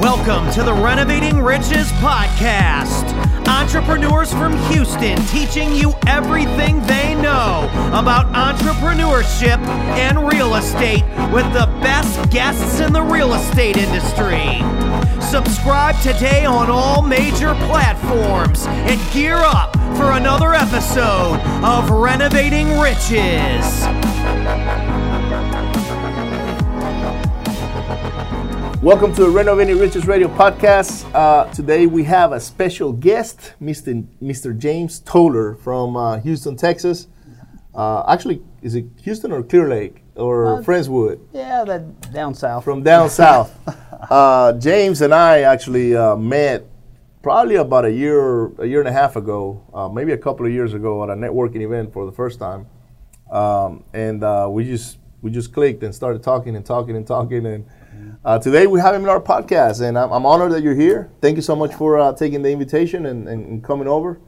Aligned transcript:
Welcome 0.00 0.48
to 0.52 0.62
the 0.62 0.72
Renovating 0.72 1.40
Riches 1.40 1.90
Podcast. 1.94 3.12
Entrepreneurs 3.48 4.32
from 4.32 4.56
Houston 4.70 5.18
teaching 5.26 5.74
you 5.74 5.92
everything 6.06 6.80
they 6.82 7.16
know 7.16 7.68
about 7.88 8.32
entrepreneurship 8.32 9.58
and 9.98 10.32
real 10.32 10.54
estate 10.54 11.02
with 11.32 11.52
the 11.52 11.66
best 11.82 12.30
guests 12.30 12.78
in 12.78 12.92
the 12.92 13.02
real 13.02 13.34
estate 13.34 13.76
industry. 13.76 14.60
Subscribe 15.20 16.00
today 16.00 16.44
on 16.44 16.70
all 16.70 17.02
major 17.02 17.54
platforms 17.66 18.66
and 18.68 19.00
gear 19.12 19.34
up 19.34 19.74
for 19.96 20.12
another 20.12 20.54
episode 20.54 21.40
of 21.64 21.90
Renovating 21.90 22.78
Riches. 22.78 23.82
Welcome 28.82 29.12
to 29.14 29.22
the 29.24 29.30
Renovating 29.30 29.76
Riches 29.78 30.06
Radio 30.06 30.28
podcast. 30.28 31.04
Uh, 31.12 31.52
today 31.52 31.86
we 31.86 32.04
have 32.04 32.30
a 32.32 32.38
special 32.38 32.92
guest, 32.92 33.54
Mr. 33.60 34.06
Mr. 34.22 34.56
James 34.56 35.00
Toller 35.00 35.56
from 35.56 35.96
uh, 35.96 36.20
Houston, 36.20 36.56
Texas. 36.56 37.08
Uh, 37.74 38.04
actually, 38.08 38.40
is 38.62 38.76
it 38.76 38.86
Houston 39.02 39.32
or 39.32 39.42
Clear 39.42 39.68
Lake 39.68 40.04
or 40.14 40.46
Uh, 40.46 40.62
Friendswood? 40.62 41.18
Yeah, 41.32 41.64
that 41.64 42.12
down 42.12 42.34
south. 42.34 42.64
From 42.64 42.82
down 42.82 43.10
south. 43.10 43.52
Uh, 44.10 44.52
James 44.52 45.00
and 45.02 45.12
I 45.12 45.40
actually 45.40 45.94
uh, 45.96 46.14
met 46.14 46.64
probably 47.20 47.56
about 47.56 47.84
a 47.84 47.90
year, 47.90 48.46
a 48.60 48.64
year 48.64 48.78
and 48.78 48.88
a 48.88 48.92
half 48.92 49.16
ago, 49.16 49.60
uh, 49.74 49.88
maybe 49.88 50.12
a 50.12 50.16
couple 50.16 50.46
of 50.46 50.52
years 50.52 50.72
ago 50.72 51.02
at 51.02 51.10
a 51.10 51.14
networking 51.14 51.62
event 51.62 51.92
for 51.92 52.06
the 52.06 52.12
first 52.12 52.38
time, 52.38 52.68
um, 53.32 53.82
and 53.92 54.22
uh, 54.22 54.46
we 54.48 54.64
just 54.64 54.98
we 55.20 55.32
just 55.32 55.52
clicked 55.52 55.82
and 55.82 55.92
started 55.92 56.22
talking 56.22 56.54
and 56.54 56.64
talking 56.64 56.94
and 56.96 57.06
talking 57.08 57.44
and. 57.44 57.66
Uh, 58.24 58.38
today 58.38 58.66
we 58.66 58.80
have 58.80 58.94
him 58.94 59.02
in 59.02 59.08
our 59.08 59.20
podcast, 59.20 59.80
and 59.80 59.98
I'm, 59.98 60.10
I'm 60.10 60.26
honored 60.26 60.52
that 60.52 60.62
you're 60.62 60.74
here. 60.74 61.10
Thank 61.20 61.36
you 61.36 61.42
so 61.42 61.56
much 61.56 61.74
for 61.74 61.98
uh, 61.98 62.12
taking 62.12 62.42
the 62.42 62.50
invitation 62.50 63.06
and, 63.06 63.28
and, 63.28 63.64
coming 63.64 63.88
over, 63.88 64.20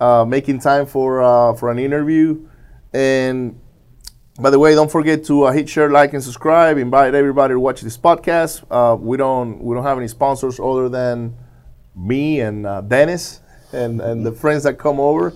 uh, 0.00 0.24
making 0.24 0.60
time 0.60 0.86
for 0.86 1.22
uh, 1.22 1.54
for 1.54 1.70
an 1.70 1.78
interview. 1.78 2.46
And 2.92 3.58
by 4.38 4.50
the 4.50 4.58
way, 4.58 4.74
don't 4.74 4.90
forget 4.90 5.24
to 5.24 5.44
uh, 5.44 5.52
hit 5.52 5.68
share, 5.68 5.90
like, 5.90 6.12
and 6.12 6.22
subscribe. 6.22 6.78
Invite 6.78 7.14
everybody 7.14 7.54
to 7.54 7.60
watch 7.60 7.80
this 7.80 7.96
podcast. 7.96 8.64
Uh, 8.70 8.96
we 8.96 9.16
don't 9.16 9.62
we 9.62 9.74
don't 9.74 9.84
have 9.84 9.98
any 9.98 10.08
sponsors 10.08 10.60
other 10.60 10.88
than 10.88 11.34
me 11.94 12.40
and 12.40 12.66
uh, 12.66 12.80
Dennis 12.80 13.40
and 13.72 14.00
and 14.00 14.26
the 14.26 14.32
friends 14.32 14.64
that 14.64 14.78
come 14.78 15.00
over 15.00 15.32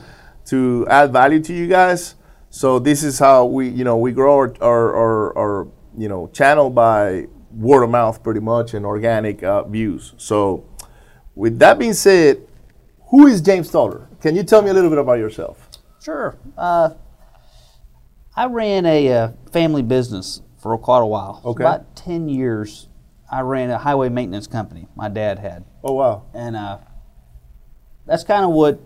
to 0.47 0.86
add 0.89 1.12
value 1.12 1.41
to 1.41 1.55
you 1.55 1.67
guys. 1.67 2.14
So 2.51 2.78
this 2.78 3.03
is 3.03 3.19
how 3.19 3.47
we 3.47 3.69
you 3.69 3.84
know 3.84 3.97
we 3.97 4.12
grow 4.12 4.34
our 4.34 4.55
our, 4.61 4.95
our, 4.95 5.39
our 5.39 5.69
you 5.97 6.08
know 6.08 6.28
channel 6.33 6.70
by 6.70 7.27
word 7.57 7.83
of 7.83 7.91
mouth 7.91 8.23
pretty 8.23 8.41
much 8.41 8.75
and 8.75 8.85
organic 8.85 9.43
uh, 9.43 9.65
views. 9.65 10.15
So 10.19 10.65
with 11.35 11.59
that 11.59 11.79
being 11.79 11.95
said, 11.95 12.47
who 13.11 13.27
is 13.27 13.41
James 13.41 13.69
Stoller? 13.69 14.09
Can 14.21 14.37
you 14.37 14.43
tell 14.43 14.63
me 14.63 14.71
a 14.71 14.75
little 14.75 14.91
bit 14.91 14.98
about 14.98 15.19
yourself? 15.19 15.69
Sure. 16.03 16.37
Uh, 16.57 16.91
I 18.37 18.47
ran 18.47 18.85
a 18.85 19.13
uh, 19.13 19.33
family 19.53 19.83
business 19.83 20.43
for 20.59 20.77
quite 20.79 21.01
a 21.01 21.07
while. 21.07 21.41
Okay. 21.45 21.63
About 21.63 21.97
10 21.97 22.29
years, 22.29 22.89
I 23.31 23.41
ran 23.41 23.70
a 23.70 23.79
highway 23.79 24.09
maintenance 24.09 24.47
company 24.47 24.89
my 24.95 25.09
dad 25.09 25.39
had. 25.39 25.65
Oh 25.83 25.95
wow. 25.95 26.25
And 26.35 26.57
uh, 26.57 26.79
that's 28.05 28.25
kind 28.25 28.45
of 28.45 28.51
what 28.51 28.81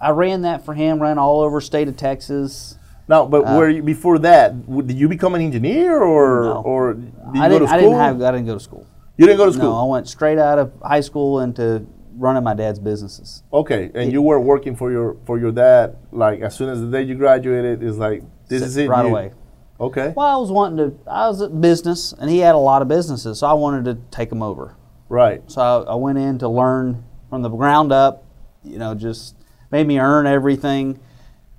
I 0.00 0.10
ran 0.10 0.42
that 0.42 0.64
for 0.64 0.74
him, 0.74 1.00
ran 1.00 1.18
all 1.18 1.40
over 1.40 1.60
state 1.60 1.88
of 1.88 1.96
Texas. 1.96 2.76
Now, 3.12 3.26
but 3.34 3.40
uh, 3.44 3.56
were 3.58 3.68
you, 3.76 3.82
before 3.94 4.18
that, 4.28 4.46
did 4.88 4.96
you 5.02 5.08
become 5.16 5.32
an 5.34 5.42
engineer 5.48 5.92
or 6.02 6.24
No. 6.44 6.62
or 6.72 6.80
did 6.94 7.12
you 7.34 7.42
I 7.42 7.48
go 7.48 7.58
didn't, 7.58 7.68
to 7.68 7.74
I 7.74 7.78
school? 7.78 7.90
didn't 7.90 8.04
have 8.06 8.22
I 8.22 8.30
didn't 8.34 8.46
go 8.52 8.54
to 8.60 8.64
school. 8.68 8.84
you 9.18 9.24
didn't 9.26 9.40
go 9.42 9.46
to 9.46 9.52
school. 9.52 9.72
No, 9.76 9.84
I 9.84 9.88
went 9.94 10.08
straight 10.16 10.38
out 10.38 10.58
of 10.62 10.72
high 10.92 11.04
school 11.08 11.40
into 11.44 11.84
running 12.24 12.42
my 12.50 12.54
dad's 12.54 12.78
businesses. 12.78 13.42
Okay, 13.60 13.90
and 13.94 14.10
you 14.14 14.22
were 14.22 14.40
working 14.52 14.74
for 14.80 14.88
your 14.96 15.08
for 15.26 15.36
your 15.38 15.52
dad 15.52 15.96
like 16.24 16.40
as 16.40 16.52
soon 16.58 16.68
as 16.74 16.80
the 16.80 16.90
day 16.94 17.02
you 17.02 17.14
graduated 17.24 17.82
is 17.82 17.98
like 17.98 18.22
this 18.48 18.62
is 18.62 18.76
it 18.78 18.88
right 18.88 19.04
you- 19.04 19.10
away. 19.12 19.32
Okay, 19.80 20.08
Well, 20.16 20.26
I 20.26 20.36
was 20.44 20.50
wanting 20.52 20.78
to. 20.78 20.88
I 21.10 21.26
was 21.28 21.42
at 21.42 21.60
business, 21.60 22.00
and 22.18 22.30
he 22.30 22.38
had 22.38 22.54
a 22.54 22.64
lot 22.70 22.82
of 22.82 22.88
businesses, 22.96 23.40
so 23.40 23.46
I 23.48 23.52
wanted 23.64 23.84
to 23.90 23.94
take 24.16 24.28
them 24.30 24.42
over. 24.50 24.76
right. 25.08 25.40
So 25.50 25.60
I, 25.60 25.92
I 25.92 25.96
went 26.06 26.18
in 26.18 26.38
to 26.38 26.48
learn 26.48 27.02
from 27.28 27.42
the 27.42 27.48
ground 27.48 27.90
up. 27.90 28.14
You 28.62 28.78
know, 28.78 28.94
just 28.94 29.34
made 29.72 29.86
me 29.88 29.98
earn 29.98 30.24
everything, 30.28 31.00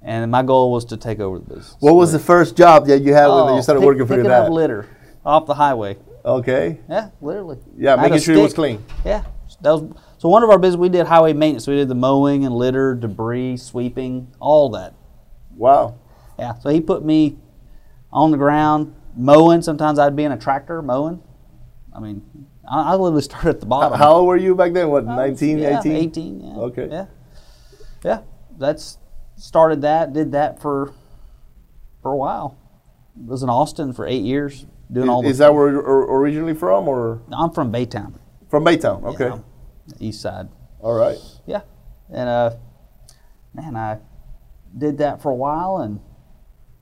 and 0.03 0.29
my 0.31 0.43
goal 0.43 0.71
was 0.71 0.85
to 0.85 0.97
take 0.97 1.19
over 1.19 1.39
the 1.39 1.45
business. 1.45 1.75
What 1.79 1.93
was 1.95 2.11
the 2.11 2.19
first 2.19 2.55
job 2.57 2.85
that 2.87 2.99
you 3.01 3.13
had 3.13 3.27
when 3.27 3.37
Oh, 3.37 3.55
you 3.55 3.61
started 3.61 3.79
pick- 3.81 3.87
working 3.87 4.05
for 4.07 4.15
your 4.15 4.23
dad? 4.23 4.45
up 4.45 4.51
litter 4.51 4.87
off 5.25 5.45
the 5.45 5.53
highway. 5.55 5.97
Okay, 6.25 6.79
Yeah, 6.89 7.09
literally. 7.21 7.57
yeah, 7.77 7.95
I 7.95 7.97
had 7.97 7.99
a 7.99 8.09
making 8.09 8.23
sure 8.23 8.35
it 8.35 8.41
was 8.41 8.53
clean. 8.53 8.83
Yeah, 9.05 9.23
that 9.61 9.71
was 9.71 9.83
so. 10.17 10.29
One 10.29 10.41
of 10.43 10.49
our 10.49 10.57
business 10.57 10.79
we 10.79 10.87
did 10.89 11.05
highway 11.05 11.33
maintenance. 11.33 11.67
We 11.67 11.75
did 11.75 11.89
the 11.89 11.95
mowing 11.95 12.45
and 12.45 12.55
litter, 12.55 12.95
debris, 12.95 13.57
sweeping, 13.57 14.27
all 14.39 14.69
that. 14.69 14.93
Wow. 15.57 15.95
Yeah. 16.39 16.53
So 16.59 16.69
he 16.69 16.79
put 16.79 17.03
me 17.03 17.37
on 18.11 18.31
the 18.31 18.37
ground 18.37 18.95
mowing. 19.17 19.61
Sometimes 19.61 19.99
I'd 19.99 20.15
be 20.15 20.23
in 20.23 20.31
a 20.31 20.37
tractor 20.37 20.81
mowing. 20.81 21.21
I 21.93 21.99
mean, 21.99 22.23
I, 22.69 22.93
I 22.93 22.95
literally 22.95 23.21
started 23.29 23.49
at 23.49 23.59
the 23.59 23.65
bottom. 23.65 23.97
How 23.99 24.13
old 24.13 24.27
were 24.27 24.37
you 24.37 24.55
back 24.55 24.71
then? 24.71 24.87
What, 24.89 25.03
I 25.03 25.27
was- 25.29 25.41
19, 25.41 25.57
yeah, 25.57 25.79
18? 25.79 25.91
18, 25.95 26.39
yeah. 26.41 26.53
Okay. 26.55 26.87
Yeah. 26.89 27.05
Yeah. 28.03 28.19
That's 28.57 28.97
started 29.35 29.81
that, 29.81 30.13
did 30.13 30.31
that 30.33 30.61
for 30.61 30.93
for 32.01 32.11
a 32.11 32.17
while. 32.17 32.57
Was 33.15 33.43
in 33.43 33.49
Austin 33.49 33.93
for 33.93 34.07
eight 34.07 34.23
years 34.23 34.65
doing 34.91 35.09
all 35.09 35.21
the 35.21 35.29
Is 35.29 35.37
that 35.37 35.53
where 35.53 35.71
you're 35.71 36.17
originally 36.17 36.53
from 36.53 36.87
or 36.87 37.21
I'm 37.31 37.51
from 37.51 37.71
Baytown. 37.71 38.15
from 38.49 38.65
Baytown? 38.65 39.03
Okay, 39.03 39.29
know, 39.29 39.43
east 39.99 40.21
side. 40.21 40.49
all 40.79 40.93
right. 40.93 41.17
Yeah. 41.45 41.61
And 42.09 42.27
uh 42.29 42.51
man, 43.53 43.75
I 43.75 43.99
did 44.77 44.97
that 44.97 45.21
for 45.21 45.31
a 45.31 45.35
while 45.35 45.77
and 45.77 45.99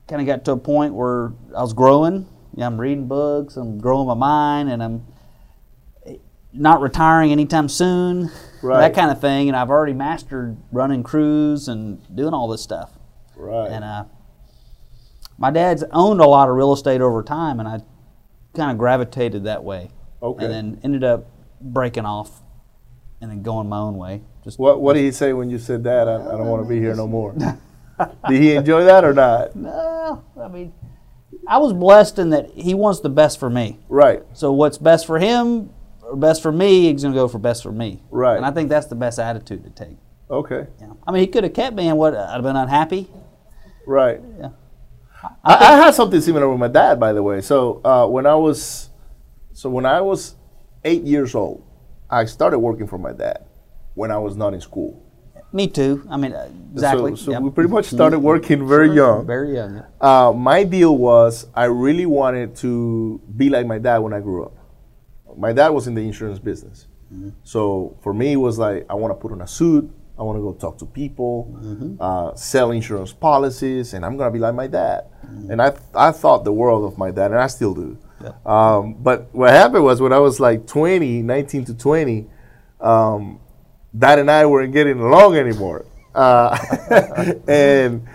kind 0.08 0.20
of 0.20 0.26
got 0.26 0.44
to 0.46 0.52
a 0.52 0.56
point 0.56 0.94
where 0.94 1.32
I 1.56 1.60
was 1.62 1.72
growing. 1.74 2.26
Yeah, 2.54 2.66
I'm 2.66 2.80
reading 2.80 3.08
books, 3.08 3.56
I'm 3.56 3.78
growing 3.78 4.06
my 4.06 4.14
mind, 4.14 4.70
and 4.70 4.82
I'm 4.82 5.06
not 6.52 6.80
retiring 6.80 7.32
anytime 7.32 7.68
soon. 7.68 8.30
Right. 8.62 8.80
That 8.80 8.94
kind 8.94 9.10
of 9.10 9.20
thing. 9.20 9.48
And 9.48 9.56
I've 9.56 9.70
already 9.70 9.92
mastered 9.92 10.56
running 10.70 11.02
crews 11.02 11.68
and 11.68 12.00
doing 12.14 12.32
all 12.32 12.48
this 12.48 12.62
stuff. 12.62 12.92
Right. 13.36 13.68
And 13.68 13.84
uh, 13.84 14.04
my 15.38 15.50
dad's 15.50 15.84
owned 15.90 16.20
a 16.20 16.26
lot 16.26 16.48
of 16.48 16.54
real 16.54 16.72
estate 16.72 17.00
over 17.00 17.22
time, 17.22 17.58
and 17.58 17.68
I 17.68 17.80
kind 18.54 18.70
of 18.70 18.78
gravitated 18.78 19.44
that 19.44 19.64
way. 19.64 19.90
Okay. 20.22 20.44
And 20.44 20.54
then 20.54 20.80
ended 20.84 21.04
up 21.04 21.26
breaking 21.60 22.04
off 22.04 22.42
and 23.20 23.30
then 23.30 23.42
going 23.42 23.68
my 23.68 23.78
own 23.78 23.96
way. 23.96 24.22
Just 24.44 24.58
what 24.58 24.80
What 24.80 24.94
did 24.94 25.02
he 25.02 25.12
say 25.12 25.32
when 25.32 25.50
you 25.50 25.58
said 25.58 25.84
that? 25.84 26.08
I, 26.08 26.16
I 26.16 26.32
don't 26.32 26.46
want 26.46 26.62
to 26.62 26.68
be 26.68 26.78
here 26.78 26.94
no 26.94 27.06
more. 27.06 27.34
did 28.28 28.42
he 28.42 28.54
enjoy 28.54 28.84
that 28.84 29.04
or 29.04 29.14
not? 29.14 29.56
No, 30.02 30.24
I 30.38 30.48
mean, 30.48 30.72
I 31.46 31.58
was 31.58 31.72
blessed 31.72 32.18
in 32.18 32.30
that 32.30 32.50
he 32.50 32.74
wants 32.74 33.00
the 33.00 33.08
best 33.08 33.38
for 33.40 33.48
me. 33.48 33.78
Right. 33.88 34.22
So 34.34 34.52
what's 34.52 34.76
best 34.76 35.06
for 35.06 35.18
him 35.18 35.70
best 36.16 36.42
for 36.42 36.52
me, 36.52 36.92
he's 36.92 37.02
going 37.02 37.14
to 37.14 37.18
go 37.18 37.28
for 37.28 37.38
best 37.38 37.62
for 37.62 37.72
me. 37.72 38.02
Right. 38.10 38.36
And 38.36 38.46
I 38.46 38.50
think 38.50 38.68
that's 38.68 38.86
the 38.86 38.94
best 38.94 39.18
attitude 39.18 39.64
to 39.64 39.70
take. 39.70 39.96
Okay. 40.30 40.66
Know? 40.80 40.98
I 41.06 41.12
mean, 41.12 41.20
he 41.20 41.26
could 41.26 41.44
have 41.44 41.54
kept 41.54 41.76
me, 41.76 41.88
and 41.88 41.98
what 41.98 42.14
I'd 42.14 42.34
have 42.34 42.42
been 42.42 42.56
unhappy. 42.56 43.08
Right. 43.86 44.20
Yeah. 44.38 44.50
I, 45.44 45.54
I 45.54 45.76
had 45.76 45.94
something 45.94 46.20
similar 46.20 46.48
with 46.48 46.58
my 46.58 46.68
dad, 46.68 46.98
by 46.98 47.12
the 47.12 47.22
way. 47.22 47.40
So 47.40 47.80
uh, 47.84 48.06
when 48.06 48.26
I 48.26 48.34
was, 48.34 48.90
so 49.52 49.68
when 49.70 49.86
I 49.86 50.00
was 50.00 50.34
eight 50.84 51.02
years 51.02 51.34
old, 51.34 51.64
I 52.10 52.24
started 52.24 52.58
working 52.58 52.86
for 52.86 52.98
my 52.98 53.12
dad 53.12 53.44
when 53.94 54.10
I 54.10 54.18
was 54.18 54.36
not 54.36 54.54
in 54.54 54.60
school. 54.60 55.02
Me 55.52 55.68
too. 55.68 56.06
I 56.08 56.16
mean, 56.16 56.32
uh, 56.32 56.48
exactly. 56.72 57.10
So, 57.12 57.16
so 57.24 57.30
Yep. 57.32 57.42
we 57.42 57.50
pretty 57.50 57.70
much 57.70 57.84
started 57.86 58.20
working 58.20 58.66
very 58.66 58.90
young. 58.90 59.26
Very 59.26 59.54
young. 59.54 59.82
Uh, 60.00 60.32
my 60.34 60.64
deal 60.64 60.96
was 60.96 61.46
I 61.54 61.64
really 61.64 62.06
wanted 62.06 62.56
to 62.56 63.20
be 63.36 63.50
like 63.50 63.66
my 63.66 63.78
dad 63.78 63.98
when 63.98 64.14
I 64.14 64.20
grew 64.20 64.46
up. 64.46 64.54
My 65.36 65.52
dad 65.52 65.70
was 65.70 65.86
in 65.86 65.94
the 65.94 66.02
insurance 66.02 66.38
business. 66.38 66.86
So 67.44 67.96
for 68.02 68.14
me, 68.14 68.32
it 68.32 68.36
was 68.36 68.58
like, 68.58 68.86
I 68.88 68.94
want 68.94 69.10
to 69.12 69.14
put 69.20 69.32
on 69.32 69.42
a 69.42 69.46
suit. 69.46 69.90
I 70.18 70.22
want 70.22 70.38
to 70.38 70.42
go 70.42 70.52
talk 70.52 70.78
to 70.78 70.86
people, 70.86 71.54
uh, 72.00 72.34
sell 72.34 72.70
insurance 72.70 73.12
policies, 73.12 73.92
and 73.94 74.04
I'm 74.04 74.16
going 74.16 74.28
to 74.28 74.32
be 74.32 74.38
like 74.38 74.54
my 74.54 74.66
dad. 74.66 75.04
And 75.50 75.60
I, 75.60 75.74
I 75.94 76.12
thought 76.12 76.44
the 76.44 76.52
world 76.52 76.84
of 76.90 76.96
my 76.98 77.10
dad, 77.10 77.30
and 77.32 77.40
I 77.40 77.46
still 77.48 77.74
do. 77.74 77.98
Um, 78.46 78.94
but 79.02 79.28
what 79.34 79.50
happened 79.50 79.84
was 79.84 80.00
when 80.00 80.12
I 80.12 80.18
was 80.20 80.38
like 80.38 80.66
20, 80.66 81.22
19 81.22 81.64
to 81.66 81.74
20, 81.74 82.26
um, 82.80 83.40
Dad 83.96 84.18
and 84.20 84.30
I 84.30 84.46
weren't 84.46 84.72
getting 84.72 84.98
along 85.00 85.36
anymore. 85.36 85.84
Uh, 86.14 86.56
and 87.48 88.06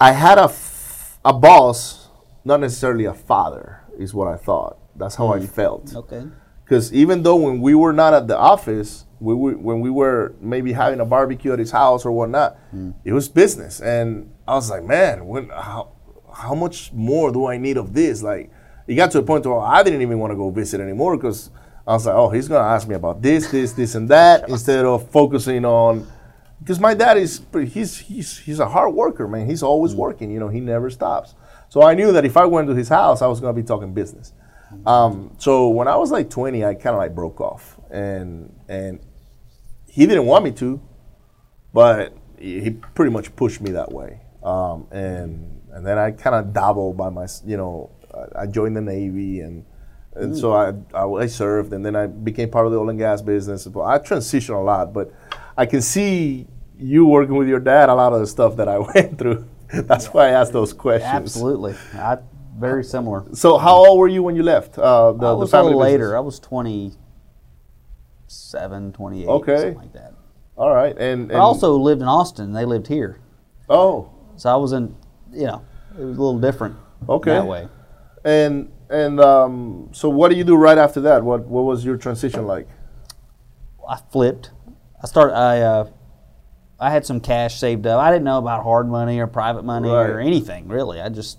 I 0.00 0.12
had 0.12 0.36
a, 0.38 0.44
f- 0.44 1.18
a 1.24 1.32
boss, 1.32 2.08
not 2.44 2.60
necessarily 2.60 3.04
a 3.06 3.14
father, 3.14 3.82
is 3.98 4.12
what 4.12 4.28
I 4.28 4.36
thought. 4.36 4.78
That's 4.96 5.14
how 5.14 5.28
I 5.28 5.40
felt. 5.40 5.94
Okay. 5.94 6.24
Because 6.70 6.92
even 6.92 7.24
though 7.24 7.34
when 7.34 7.60
we 7.60 7.74
were 7.74 7.92
not 7.92 8.14
at 8.14 8.28
the 8.28 8.38
office, 8.38 9.04
we 9.18 9.34
were, 9.34 9.54
when 9.54 9.80
we 9.80 9.90
were 9.90 10.36
maybe 10.40 10.72
having 10.72 11.00
a 11.00 11.04
barbecue 11.04 11.52
at 11.52 11.58
his 11.58 11.72
house 11.72 12.06
or 12.06 12.12
whatnot, 12.12 12.56
hmm. 12.70 12.92
it 13.04 13.12
was 13.12 13.28
business. 13.28 13.80
And 13.80 14.32
I 14.46 14.54
was 14.54 14.70
like, 14.70 14.84
man, 14.84 15.26
when, 15.26 15.48
how, 15.48 15.90
how 16.32 16.54
much 16.54 16.92
more 16.92 17.32
do 17.32 17.46
I 17.46 17.56
need 17.56 17.76
of 17.76 17.92
this? 17.92 18.22
Like, 18.22 18.52
it 18.86 18.94
got 18.94 19.10
to 19.10 19.18
a 19.18 19.22
point 19.24 19.44
where 19.46 19.58
I 19.58 19.82
didn't 19.82 20.00
even 20.00 20.20
want 20.20 20.30
to 20.30 20.36
go 20.36 20.48
visit 20.50 20.80
anymore 20.80 21.16
because 21.16 21.50
I 21.88 21.94
was 21.94 22.06
like, 22.06 22.14
oh, 22.14 22.30
he's 22.30 22.46
gonna 22.46 22.68
ask 22.68 22.86
me 22.86 22.94
about 22.94 23.20
this, 23.20 23.50
this, 23.50 23.72
this, 23.72 23.96
and 23.96 24.08
that 24.08 24.48
instead 24.48 24.84
of 24.84 25.10
focusing 25.10 25.64
on. 25.64 26.06
Because 26.60 26.78
my 26.78 26.94
dad 26.94 27.16
is 27.16 27.40
he's 27.66 27.98
he's 27.98 28.38
he's 28.38 28.60
a 28.60 28.68
hard 28.68 28.94
worker, 28.94 29.26
man. 29.26 29.48
He's 29.48 29.64
always 29.64 29.90
hmm. 29.90 29.98
working. 29.98 30.30
You 30.30 30.38
know, 30.38 30.48
he 30.48 30.60
never 30.60 30.88
stops. 30.88 31.34
So 31.68 31.82
I 31.82 31.94
knew 31.94 32.12
that 32.12 32.24
if 32.24 32.36
I 32.36 32.44
went 32.44 32.68
to 32.68 32.76
his 32.76 32.88
house, 32.88 33.22
I 33.22 33.26
was 33.26 33.40
gonna 33.40 33.54
be 33.54 33.64
talking 33.64 33.92
business. 33.92 34.34
Um, 34.86 35.32
so 35.38 35.68
when 35.68 35.88
I 35.88 35.96
was 35.96 36.10
like 36.10 36.30
20, 36.30 36.64
I 36.64 36.74
kind 36.74 36.94
of 36.94 36.98
like 36.98 37.14
broke 37.14 37.40
off, 37.40 37.78
and 37.90 38.54
and 38.68 39.00
he 39.88 40.06
didn't 40.06 40.26
want 40.26 40.44
me 40.44 40.52
to, 40.52 40.80
but 41.72 42.14
he 42.38 42.70
pretty 42.94 43.10
much 43.12 43.34
pushed 43.36 43.60
me 43.60 43.72
that 43.72 43.92
way. 43.92 44.20
Um, 44.42 44.86
and 44.90 45.60
and 45.72 45.86
then 45.86 45.98
I 45.98 46.10
kind 46.12 46.36
of 46.36 46.52
dabbled 46.52 46.96
by 46.96 47.10
my, 47.10 47.26
you 47.44 47.56
know, 47.56 47.90
I- 48.34 48.46
joined 48.46 48.76
the 48.76 48.80
Navy 48.80 49.40
and 49.40 49.64
and 50.14 50.36
so 50.36 50.52
I, 50.52 50.72
I 50.94 51.04
I 51.04 51.26
served 51.26 51.72
and 51.72 51.84
then 51.84 51.94
I 51.94 52.06
became 52.06 52.50
part 52.50 52.66
of 52.66 52.72
the 52.72 52.78
oil 52.78 52.90
and 52.90 52.98
gas 52.98 53.22
business. 53.22 53.66
But 53.66 53.82
I 53.82 53.98
transitioned 53.98 54.56
a 54.56 54.58
lot, 54.58 54.92
but 54.92 55.12
I 55.56 55.66
can 55.66 55.82
see 55.82 56.46
you 56.78 57.06
working 57.06 57.36
with 57.36 57.48
your 57.48 57.60
dad 57.60 57.88
a 57.88 57.94
lot 57.94 58.12
of 58.12 58.20
the 58.20 58.26
stuff 58.26 58.56
that 58.56 58.68
I 58.68 58.78
went 58.94 59.18
through. 59.18 59.46
That's 59.72 60.06
why 60.06 60.28
I 60.28 60.30
asked 60.30 60.52
those 60.52 60.72
questions. 60.72 61.12
Absolutely. 61.14 61.74
I, 61.94 62.18
very 62.60 62.84
similar. 62.84 63.24
So 63.34 63.56
how 63.58 63.74
old 63.76 63.98
were 63.98 64.08
you 64.08 64.22
when 64.22 64.36
you 64.36 64.42
left 64.42 64.78
uh, 64.78 65.12
the, 65.12 65.26
I 65.26 65.30
the 65.30 65.36
was 65.36 65.48
a 65.48 65.52
family 65.52 65.68
little 65.70 65.80
later. 65.82 65.98
business? 66.10 66.16
I 66.16 66.20
was 66.20 66.38
27, 66.40 68.92
28, 68.92 69.26
Okay. 69.28 69.56
something 69.56 69.74
like 69.76 69.92
that. 69.94 70.12
All 70.56 70.74
right, 70.74 70.96
and, 70.98 71.30
and 71.30 71.32
I 71.32 71.38
also 71.40 71.74
lived 71.76 72.02
in 72.02 72.08
Austin. 72.08 72.52
They 72.52 72.64
lived 72.66 72.86
here. 72.86 73.18
oh 73.70 74.10
So 74.36 74.50
I 74.52 74.56
was 74.56 74.72
in, 74.72 74.94
you 75.32 75.46
know, 75.46 75.62
it 75.98 76.04
was 76.04 76.18
a 76.18 76.22
little 76.22 76.38
different 76.38 76.76
Okay. 77.08 77.30
that 77.30 77.46
way. 77.46 77.66
And 78.24 78.70
and 78.90 79.18
um, 79.20 79.88
so, 79.92 80.08
what 80.10 80.30
do 80.30 80.36
you 80.36 80.44
do 80.44 80.56
right 80.56 80.76
after 80.76 81.00
that? 81.02 81.22
What 81.24 81.46
what 81.46 81.62
was 81.64 81.82
your 81.84 81.96
transition 81.96 82.46
like? 82.46 82.68
I 83.88 83.96
flipped. 84.12 84.50
I 85.02 85.06
started. 85.06 85.34
I 85.34 85.60
uh, 85.60 85.88
I 86.78 86.90
had 86.90 87.06
some 87.06 87.20
cash 87.20 87.58
saved 87.58 87.86
up. 87.86 87.98
I 88.00 88.10
didn't 88.10 88.24
know 88.24 88.36
about 88.38 88.62
hard 88.64 88.88
money 88.88 89.18
or 89.20 89.26
private 89.26 89.64
money 89.64 89.88
or 89.88 90.18
anything 90.20 90.68
really. 90.68 91.00
I 91.00 91.08
just 91.08 91.38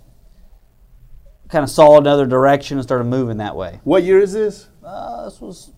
kind 1.52 1.64
of 1.64 1.70
saw 1.70 1.98
another 1.98 2.26
direction 2.26 2.78
and 2.78 2.84
started 2.84 3.04
moving 3.04 3.38
that 3.38 3.56
way. 3.56 3.80
What 3.84 4.04
year 4.04 4.20
is 4.20 4.34
this? 4.34 4.70
Uh, 4.84 5.26
this 5.26 5.42
was 5.42 5.74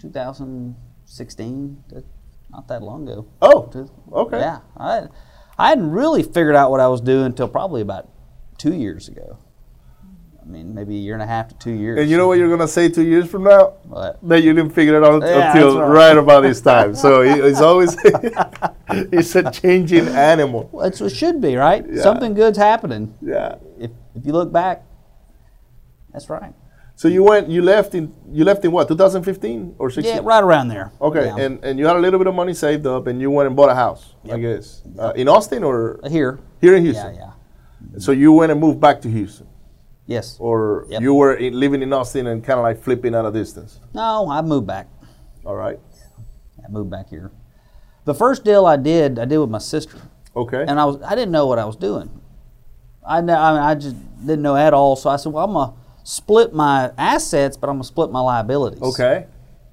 2016. 0.00 1.84
Not 2.50 2.68
that 2.68 2.82
long 2.82 3.08
ago. 3.08 3.28
Oh, 3.40 3.70
okay. 4.12 4.40
Yeah, 4.40 4.60
I 4.76 5.06
I 5.56 5.68
hadn't 5.68 5.90
really 5.92 6.22
figured 6.22 6.56
out 6.56 6.70
what 6.70 6.80
I 6.80 6.88
was 6.88 7.00
doing 7.00 7.26
until 7.26 7.46
probably 7.46 7.80
about 7.80 8.08
two 8.58 8.74
years 8.74 9.08
ago. 9.08 9.38
I 10.50 10.52
mean, 10.52 10.74
maybe 10.74 10.96
a 10.96 10.98
year 10.98 11.14
and 11.14 11.22
a 11.22 11.26
half 11.26 11.46
to 11.50 11.54
two 11.54 11.70
years. 11.70 12.00
And 12.00 12.10
you 12.10 12.16
know 12.16 12.26
what 12.26 12.36
you're 12.38 12.50
gonna 12.50 12.66
say 12.66 12.88
two 12.88 13.04
years 13.04 13.30
from 13.30 13.44
now? 13.44 13.74
But 13.84 14.18
That 14.28 14.42
you 14.42 14.52
didn't 14.52 14.72
figure 14.74 14.96
it 15.00 15.04
out 15.04 15.22
Yeah, 15.22 15.52
until 15.52 15.80
right. 15.80 16.08
right. 16.08 16.18
about 16.18 16.40
this 16.42 16.60
time. 16.60 16.96
So 16.96 17.22
it- 17.22 17.38
it's 17.44 17.60
always 17.70 17.96
it's 18.90 19.36
a 19.36 19.48
changing 19.50 20.08
animal. 20.08 20.68
well, 20.72 20.86
it's, 20.86 21.00
it 21.00 21.10
should 21.10 21.40
be 21.40 21.54
right. 21.54 21.84
Yeah. 21.88 22.02
Something 22.02 22.34
good's 22.34 22.58
happening. 22.58 23.14
Yeah. 23.22 23.56
If 23.78 23.92
if 24.16 24.26
you 24.26 24.32
look 24.32 24.50
back, 24.52 24.82
that's 26.12 26.28
right. 26.28 26.52
So 26.96 27.06
you 27.06 27.22
went, 27.22 27.48
you 27.48 27.62
left 27.62 27.94
in, 27.94 28.12
you 28.30 28.44
left 28.44 28.62
in 28.64 28.72
what, 28.72 28.88
2015 28.88 29.76
or 29.78 29.88
16? 29.90 30.14
Yeah, 30.16 30.20
right 30.22 30.42
around 30.42 30.66
there. 30.68 30.90
Okay, 31.00 31.26
Yeah. 31.26 31.36
and 31.44 31.64
and 31.64 31.78
you 31.78 31.86
had 31.86 31.94
a 31.96 32.00
little 32.00 32.18
bit 32.18 32.26
of 32.26 32.34
money 32.34 32.54
saved 32.54 32.86
up, 32.86 33.06
and 33.06 33.20
you 33.22 33.30
went 33.30 33.46
and 33.46 33.54
bought 33.56 33.70
a 33.70 33.74
house, 33.74 34.14
I 34.24 34.34
Yep. 34.34 34.40
guess, 34.40 34.82
uh, 34.98 35.12
in 35.14 35.28
Austin 35.28 35.62
or 35.64 36.00
here. 36.10 36.40
here 36.60 36.74
in 36.74 36.82
Houston. 36.82 37.14
Yeah, 37.14 37.20
yeah. 37.92 37.98
So 37.98 38.10
you 38.12 38.32
went 38.32 38.50
and 38.52 38.60
moved 38.60 38.80
back 38.80 39.00
to 39.02 39.08
Houston, 39.08 39.46
Yes. 40.10 40.36
or 40.40 40.86
Yep. 40.90 41.02
you 41.02 41.14
were 41.14 41.38
living 41.38 41.82
in 41.82 41.92
Austin 41.92 42.26
and 42.26 42.42
kind 42.42 42.58
of 42.58 42.64
like 42.64 42.82
flipping 42.82 43.14
at 43.14 43.24
a 43.24 43.30
distance. 43.30 43.78
No, 43.94 44.28
I 44.28 44.42
moved 44.42 44.66
back. 44.66 44.88
All 45.46 45.54
right. 45.54 45.78
I 46.64 46.68
moved 46.68 46.90
back 46.90 47.08
here. 47.08 47.30
The 48.06 48.14
first 48.14 48.44
deal 48.44 48.66
I 48.66 48.76
did, 48.76 49.18
I 49.20 49.24
did 49.24 49.38
with 49.38 49.50
my 49.50 49.58
sister. 49.58 49.98
Okay. 50.34 50.64
and 50.66 50.78
I 50.80 50.84
was 50.84 51.00
I 51.02 51.14
didn't 51.14 51.30
know 51.32 51.46
what 51.46 51.58
I 51.58 51.64
was 51.64 51.76
doing. 51.76 52.08
I 53.06 53.18
I, 53.18 53.20
mean, 53.20 53.30
I 53.30 53.74
just 53.74 53.96
didn't 54.26 54.42
know 54.42 54.56
at 54.56 54.74
all. 54.74 54.96
So 54.96 55.10
I 55.10 55.16
said, 55.16 55.32
well, 55.32 55.44
I'm 55.44 55.52
gonna 55.52 55.74
split 56.04 56.52
my 56.52 56.90
assets, 56.98 57.56
but 57.56 57.68
I'm 57.68 57.76
gonna 57.76 57.84
split 57.84 58.10
my 58.10 58.20
liabilities. 58.20 58.82
okay. 58.82 59.26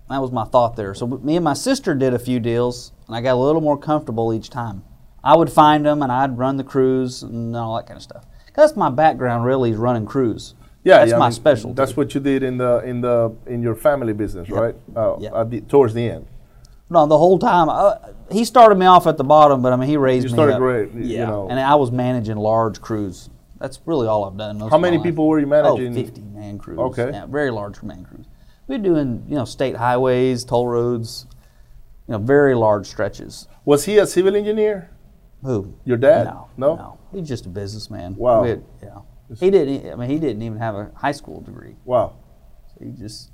that 0.10 0.22
was 0.22 0.32
my 0.32 0.46
thought 0.46 0.76
there. 0.76 0.94
So 0.94 1.08
me 1.08 1.36
and 1.36 1.44
my 1.44 1.54
sister 1.54 1.94
did 1.96 2.14
a 2.14 2.20
few 2.20 2.40
deals, 2.40 2.92
and 3.08 3.16
I 3.16 3.22
got 3.22 3.34
a 3.34 3.42
little 3.42 3.62
more 3.62 3.78
comfortable 3.78 4.34
each 4.34 4.50
time. 4.50 4.84
I 5.24 5.36
would 5.36 5.52
find 5.52 5.86
them, 5.86 6.02
and 6.04 6.12
I'd 6.12 6.38
run 6.38 6.58
the 6.58 6.64
crews 6.64 7.24
and 7.24 7.56
all 7.56 7.76
that 7.76 7.88
kind 7.88 7.98
of 7.98 8.04
stuff. 8.04 8.26
That's 8.58 8.76
my 8.76 8.90
background, 8.90 9.46
really, 9.46 9.70
is 9.72 9.78
running 9.78 10.06
crews. 10.08 10.56
Yeah, 10.84 10.98
that's 10.98 11.10
yeah, 11.12 11.16
I 11.18 11.20
my 11.20 11.26
mean, 11.28 11.32
specialty. 11.34 11.76
That's 11.76 11.96
what 11.96 12.14
you 12.16 12.20
did 12.20 12.42
in 12.44 12.58
the 12.58 12.80
in 12.80 13.02
the 13.02 13.34
in 13.46 13.62
your 13.62 13.76
family 13.76 14.14
business, 14.14 14.50
right? 14.50 14.76
Uh, 14.96 15.18
Yep. 15.20 15.34
at 15.36 15.50
the, 15.52 15.62
towards 15.62 15.94
the 15.94 16.10
end. 16.10 16.26
No, 16.90 17.06
the 17.06 17.18
whole 17.18 17.38
time. 17.38 17.70
Uh, 17.70 17.96
he 18.32 18.44
started 18.46 18.78
me 18.78 18.86
off 18.86 19.06
at 19.06 19.18
the 19.18 19.24
bottom, 19.24 19.62
but 19.62 19.74
I 19.74 19.76
mean, 19.76 19.90
he 19.90 19.98
raised 19.98 20.24
You 20.26 20.32
me 20.32 20.36
started 20.38 20.54
up. 20.54 20.60
great, 20.60 20.92
y- 20.94 21.02
you 21.02 21.18
Yeah, 21.18 21.26
know. 21.26 21.48
and 21.50 21.60
I 21.60 21.76
was 21.76 21.92
managing 21.92 22.38
large 22.38 22.82
crews. 22.82 23.30
That's 23.60 23.80
really 23.86 24.08
all 24.08 24.26
I've 24.26 24.38
done. 24.38 24.60
How 24.60 24.78
many 24.78 24.98
life. 24.98 25.04
people 25.04 25.28
were 25.28 25.40
you 25.40 25.48
managing? 25.48 25.92
Oh, 25.92 26.02
50 26.02 26.22
man 26.22 26.58
crews. 26.58 26.80
Okay. 26.80 27.10
Yeah, 27.12 27.26
very 27.28 27.52
large 27.52 27.84
man 27.84 28.06
crews. 28.06 28.26
We're 28.68 28.78
doing, 28.80 29.24
you 29.28 29.36
know, 29.36 29.46
state 29.46 29.76
highways, 29.76 30.44
toll 30.46 30.68
roads, 30.68 31.26
you 32.08 32.14
know, 32.14 32.18
very 32.20 32.56
large 32.56 32.88
stretches. 32.88 33.48
Was 33.66 33.86
he 33.86 33.98
a 33.98 34.08
civil 34.08 34.36
engineer? 34.36 34.90
Who? 35.44 35.74
Your 35.86 35.98
dad? 35.98 36.26
No, 36.26 36.48
No? 36.58 36.76
no. 36.76 36.98
He's 37.14 37.28
just 37.28 37.46
a 37.46 37.50
businessman. 37.50 38.16
Wow. 38.16 38.44
Had- 38.44 38.64
yeah. 38.82 39.00
He 39.40 39.50
didn't. 39.52 39.92
I 39.92 39.96
mean, 39.96 40.10
he 40.10 40.20
didn't 40.20 40.42
even 40.42 40.58
have 40.58 40.76
a 40.76 40.92
high 40.96 41.12
school 41.12 41.42
degree. 41.42 41.76
Wow. 41.84 42.16
He 42.80 42.92
just 42.92 43.32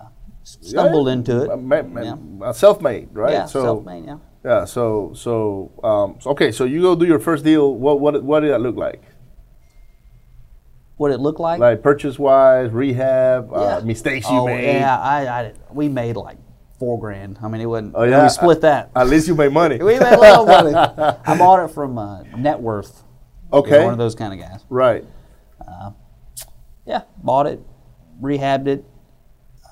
uh, 0.00 0.06
stumbled 0.42 1.06
Yeah, 1.06 1.12
into 1.12 1.44
it. 1.44 1.50
uh, 1.50 1.56
ma- 1.56 1.82
ma- 1.82 2.00
yeah. 2.02 2.16
uh, 2.46 2.52
self-made, 2.52 3.08
right? 3.12 3.32
Yeah, 3.32 3.46
so, 3.46 3.62
self-made. 3.62 4.04
Yeah. 4.06 4.18
Yeah. 4.44 4.64
So, 4.64 5.12
so, 5.14 5.70
um, 5.84 6.16
so, 6.20 6.30
okay. 6.30 6.50
So 6.50 6.64
you 6.64 6.80
go 6.82 6.96
do 6.96 7.06
your 7.06 7.20
first 7.20 7.44
deal. 7.44 7.72
What, 7.74 8.00
what, 8.00 8.22
what 8.24 8.40
did 8.40 8.50
that 8.50 8.60
look 8.60 8.76
like? 8.76 9.02
What 10.96 11.12
it 11.12 11.20
looked 11.20 11.40
like? 11.40 11.60
Like 11.60 11.82
purchase-wise, 11.82 12.70
rehab, 12.72 13.52
uh, 13.52 13.80
mistakes 13.84 14.28
you 14.28 14.36
oh, 14.38 14.46
made. 14.46 14.74
Yeah, 14.80 14.98
I, 14.98 15.26
I, 15.26 15.52
we 15.72 15.88
made 15.88 16.16
like 16.16 16.36
four 16.80 16.98
grand. 16.98 17.38
I 17.42 17.46
mean, 17.48 17.60
it 17.60 17.66
wasn't. 17.66 17.92
Oh, 17.94 18.02
yeah? 18.02 18.24
We 18.24 18.28
split 18.30 18.62
that. 18.62 18.90
At 18.96 19.06
least 19.06 19.28
you 19.28 19.36
made 19.36 19.52
money. 19.52 19.76
we 19.82 19.98
made 20.00 20.12
a 20.14 20.18
little 20.18 20.46
money. 20.46 20.74
I 21.26 21.38
bought 21.38 21.62
it 21.64 21.72
from 21.72 21.96
uh, 21.98 22.22
Net 22.36 22.58
Worth. 22.60 23.04
okay. 23.52 23.84
One 23.84 23.92
of 23.92 23.98
those 23.98 24.14
kind 24.16 24.32
of 24.32 24.40
guys. 24.40 24.64
Right. 24.68 25.04
Yeah, 26.86 27.02
bought 27.22 27.46
it, 27.46 27.60
rehabbed 28.20 28.66
it, 28.66 28.84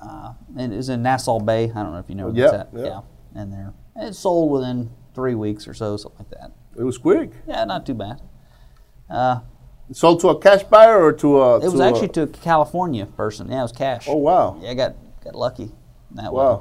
uh, 0.01 0.35
and 0.57 0.73
it 0.73 0.77
was 0.77 0.89
in 0.89 1.03
Nassau 1.03 1.41
Bay. 1.41 1.65
I 1.65 1.83
don't 1.83 1.93
know 1.93 1.99
if 1.99 2.09
you 2.09 2.15
know 2.15 2.27
where 2.29 2.35
Yeah, 2.37 2.51
that's 2.53 2.75
at. 2.75 2.79
yeah. 2.79 3.01
Yeah, 3.35 3.43
in 3.43 3.51
there. 3.51 3.73
And 3.97 4.09
it 4.09 4.15
sold 4.15 4.53
within 4.53 4.91
three 5.15 5.35
weeks 5.35 5.67
or 5.67 5.75
so, 5.75 5.97
something 5.97 6.19
like 6.31 6.39
that. 6.39 6.53
It 6.79 6.85
was 6.85 6.97
quick. 6.97 7.33
Yeah, 7.49 7.65
not 7.65 7.87
too 7.87 7.95
bad. 7.95 8.21
Uh, 9.11 9.41
Sold 9.91 10.21
to 10.21 10.29
a 10.29 10.39
cash 10.39 10.63
buyer 10.65 11.03
or 11.03 11.13
to 11.15 11.41
a? 11.41 11.57
it 11.57 11.65
was 11.65 11.73
to 11.75 11.81
a- 11.81 11.89
actually 11.89 12.09
to 12.09 12.23
a 12.25 12.27
California 12.29 13.07
person. 13.07 13.51
Yeah, 13.51 13.61
it 13.61 13.63
was 13.63 13.73
cash. 13.73 14.07
Oh 14.07 14.17
wow. 14.17 14.59
Yeah, 14.61 14.71
I 14.71 14.75
got 14.75 14.95
got 15.25 15.35
lucky 15.35 15.73
that 16.13 16.33
way. 16.33 16.59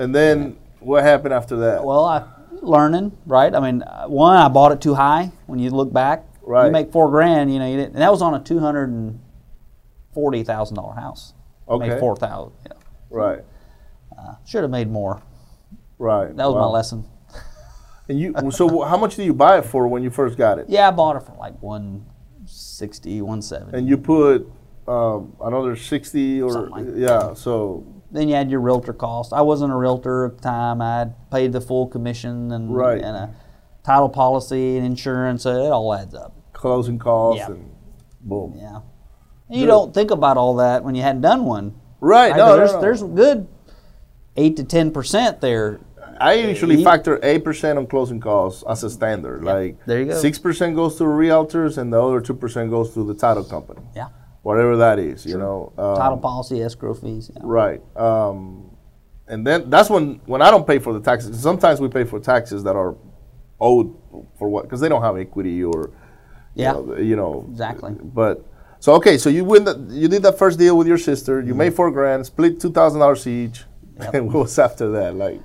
Wow. 0.00 0.04
And 0.04 0.14
then 0.14 0.56
what 0.80 1.04
happened 1.04 1.34
after 1.34 1.56
that? 1.56 1.84
Well, 1.84 2.04
I 2.04 2.24
learning 2.62 3.16
right. 3.26 3.54
I 3.54 3.60
mean, 3.60 3.82
uh, 3.82 4.06
one, 4.06 4.36
I 4.36 4.48
bought 4.48 4.72
it 4.72 4.80
too 4.80 4.94
high. 4.94 5.30
When 5.46 5.58
you 5.58 5.70
look 5.70 5.92
back, 5.92 6.24
Right. 6.42 6.66
You 6.66 6.72
make 6.72 6.90
four 6.90 7.08
grand. 7.10 7.52
You 7.52 7.60
know, 7.60 7.66
you 7.68 7.76
didn't, 7.76 7.92
and 7.92 8.02
that 8.02 8.10
was 8.10 8.22
on 8.22 8.34
a 8.34 8.40
two 8.40 8.58
hundred 8.58 8.88
and 8.88 9.20
forty 10.12 10.42
thousand 10.42 10.76
dollar 10.76 10.94
house. 10.94 11.32
Okay. 11.68 11.90
Made 11.90 12.00
four 12.00 12.16
thousand. 12.16 12.54
Yeah. 12.66 12.72
Right. 13.08 13.44
Should 14.44 14.62
have 14.62 14.70
made 14.70 14.90
more. 14.90 15.22
Right. 15.98 16.36
That 16.36 16.46
was 16.46 16.56
my 16.56 16.66
lesson. 16.66 17.04
And 18.08 18.18
you, 18.18 18.34
so 18.50 18.82
how 18.82 18.96
much 18.96 19.14
did 19.14 19.24
you 19.24 19.32
buy 19.32 19.58
it 19.58 19.64
for 19.64 19.86
when 19.86 20.02
you 20.02 20.10
first 20.10 20.36
got 20.36 20.58
it? 20.58 20.66
Yeah, 20.68 20.88
I 20.88 20.90
bought 20.90 21.16
it 21.16 21.20
for 21.20 21.36
like 21.38 21.62
160, 21.62 23.22
170. 23.22 23.78
And 23.78 23.88
you 23.88 23.96
put 23.96 24.50
um, 24.88 25.36
another 25.40 25.76
sixty 25.76 26.42
or 26.42 26.68
like 26.68 26.86
yeah. 26.94 27.34
So 27.34 27.86
then 28.10 28.28
you 28.28 28.34
had 28.34 28.50
your 28.50 28.60
realtor 28.60 28.92
cost. 28.92 29.32
I 29.32 29.40
wasn't 29.42 29.72
a 29.72 29.76
realtor 29.76 30.26
at 30.26 30.36
the 30.38 30.42
time. 30.42 30.80
I 30.82 31.08
paid 31.30 31.52
the 31.52 31.60
full 31.60 31.86
commission 31.86 32.50
and 32.52 32.74
Right. 32.74 33.00
and 33.00 33.16
a 33.16 33.30
title 33.84 34.08
policy 34.08 34.76
and 34.76 34.84
insurance. 34.86 35.42
So 35.44 35.50
it 35.64 35.70
all 35.70 35.92
adds 35.94 36.14
up. 36.14 36.34
closing 36.52 36.98
costs 36.98 37.38
Yeah. 37.40 37.54
and 37.54 37.70
boom. 38.20 38.54
Yeah. 38.56 38.80
And 39.48 39.58
you 39.60 39.66
don't 39.66 39.94
think 39.94 40.10
about 40.10 40.36
all 40.36 40.56
that 40.56 40.84
when 40.84 40.94
you 40.94 41.00
hadn't 41.02 41.22
done 41.22 41.44
one. 41.46 41.74
Right. 42.00 42.30
Right? 42.32 42.36
No, 42.36 42.48
no, 42.48 42.56
there's 42.56 42.72
no. 42.74 42.80
there's 42.82 43.02
good 43.02 43.46
eight 44.36 44.56
to 44.58 44.64
ten 44.64 44.90
percent 44.90 45.40
there. 45.40 45.80
I 46.20 46.34
usually 46.34 46.76
You- 46.76 46.84
factor 46.84 47.18
eight 47.22 47.44
percent 47.44 47.78
on 47.78 47.86
closing 47.86 48.20
costs 48.20 48.62
as 48.68 48.84
a 48.84 48.90
standard. 48.90 49.42
Like 49.42 49.78
there 49.86 50.00
you 50.00 50.06
go. 50.06 50.14
Six 50.16 50.38
percent 50.38 50.76
goes 50.76 50.96
to 50.96 51.04
realtors, 51.04 51.78
and 51.78 51.90
the 51.92 52.02
other 52.02 52.20
two 52.20 52.34
percent 52.34 52.68
goes 52.70 52.92
to 52.94 53.04
the 53.04 53.14
title 53.14 53.42
company, 53.44 53.80
Yeah. 53.96 54.08
Whatever 54.42 54.76
that 54.78 54.98
is. 54.98 55.24
You 55.26 55.38
know. 55.38 55.72
Um, 55.78 55.96
Title 55.96 56.18
policy, 56.18 56.62
escrow 56.62 56.94
fees. 56.94 57.30
Yeah. 57.34 57.42
Right. 57.44 57.82
Um, 57.96 58.70
and 59.28 59.46
then 59.46 59.70
that's 59.70 59.88
when 59.90 60.20
when 60.26 60.42
I 60.42 60.50
don't 60.50 60.66
pay 60.66 60.78
for 60.78 60.92
the 60.92 61.00
taxes. 61.00 61.40
Sometimes 61.40 61.80
we 61.80 61.88
pay 61.88 62.04
for 62.04 62.18
taxes 62.20 62.64
that 62.64 62.76
are 62.76 62.96
owed 63.60 63.94
for 64.38 64.48
what 64.48 64.62
because 64.64 64.80
they 64.80 64.88
don't 64.88 65.02
have 65.02 65.16
equity 65.16 65.62
or 65.62 65.90
Yeah. 66.54 66.74
you 66.78 66.86
know, 66.86 66.96
you 66.96 67.16
know 67.16 67.46
Exactly. 67.50 67.92
But 68.02 68.44
So 68.80 68.94
okay, 68.94 69.18
so 69.18 69.28
you 69.30 69.44
win 69.44 69.64
that. 69.64 69.78
You 69.90 70.08
did 70.08 70.22
that 70.22 70.38
first 70.38 70.58
deal 70.58 70.76
with 70.76 70.86
your 70.88 70.98
sister. 70.98 71.40
You 71.40 71.54
made 71.54 71.74
four 71.74 71.90
grand, 71.90 72.24
split 72.26 72.60
two 72.60 72.72
thousand 72.72 73.00
dollars 73.00 73.26
each. 73.26 73.64
And 74.14 74.26
what 74.32 74.42
was 74.44 74.58
after 74.58 74.90
that? 74.92 75.14
Like, 75.14 75.40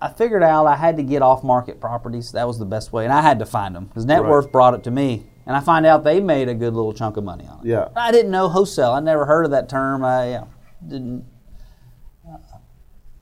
I 0.00 0.08
figured 0.16 0.42
out 0.42 0.66
I 0.66 0.76
had 0.76 0.96
to 0.96 1.02
get 1.02 1.22
off 1.22 1.44
market 1.44 1.80
properties. 1.80 2.32
That 2.32 2.46
was 2.46 2.58
the 2.58 2.64
best 2.64 2.92
way, 2.92 3.04
and 3.04 3.12
I 3.12 3.20
had 3.22 3.38
to 3.38 3.46
find 3.46 3.74
them 3.74 3.86
because 3.86 4.04
net 4.04 4.22
Right. 4.22 4.30
worth 4.30 4.50
brought 4.50 4.74
it 4.74 4.82
to 4.84 4.90
me, 4.90 5.26
and 5.46 5.56
I 5.56 5.60
find 5.60 5.84
out 5.86 6.04
they 6.04 6.20
made 6.20 6.48
a 6.48 6.54
good 6.54 6.74
little 6.74 6.92
chunk 6.92 7.16
of 7.16 7.24
money 7.24 7.46
on 7.46 7.60
it. 7.60 7.66
Yeah. 7.70 7.88
I 7.96 8.10
didn't 8.12 8.30
know 8.30 8.48
wholesale. 8.48 8.92
I 8.92 9.00
never 9.00 9.26
heard 9.26 9.44
of 9.44 9.50
that 9.52 9.68
term. 9.68 10.04
I 10.04 10.30
yeah, 10.30 10.44
didn't. 10.86 11.24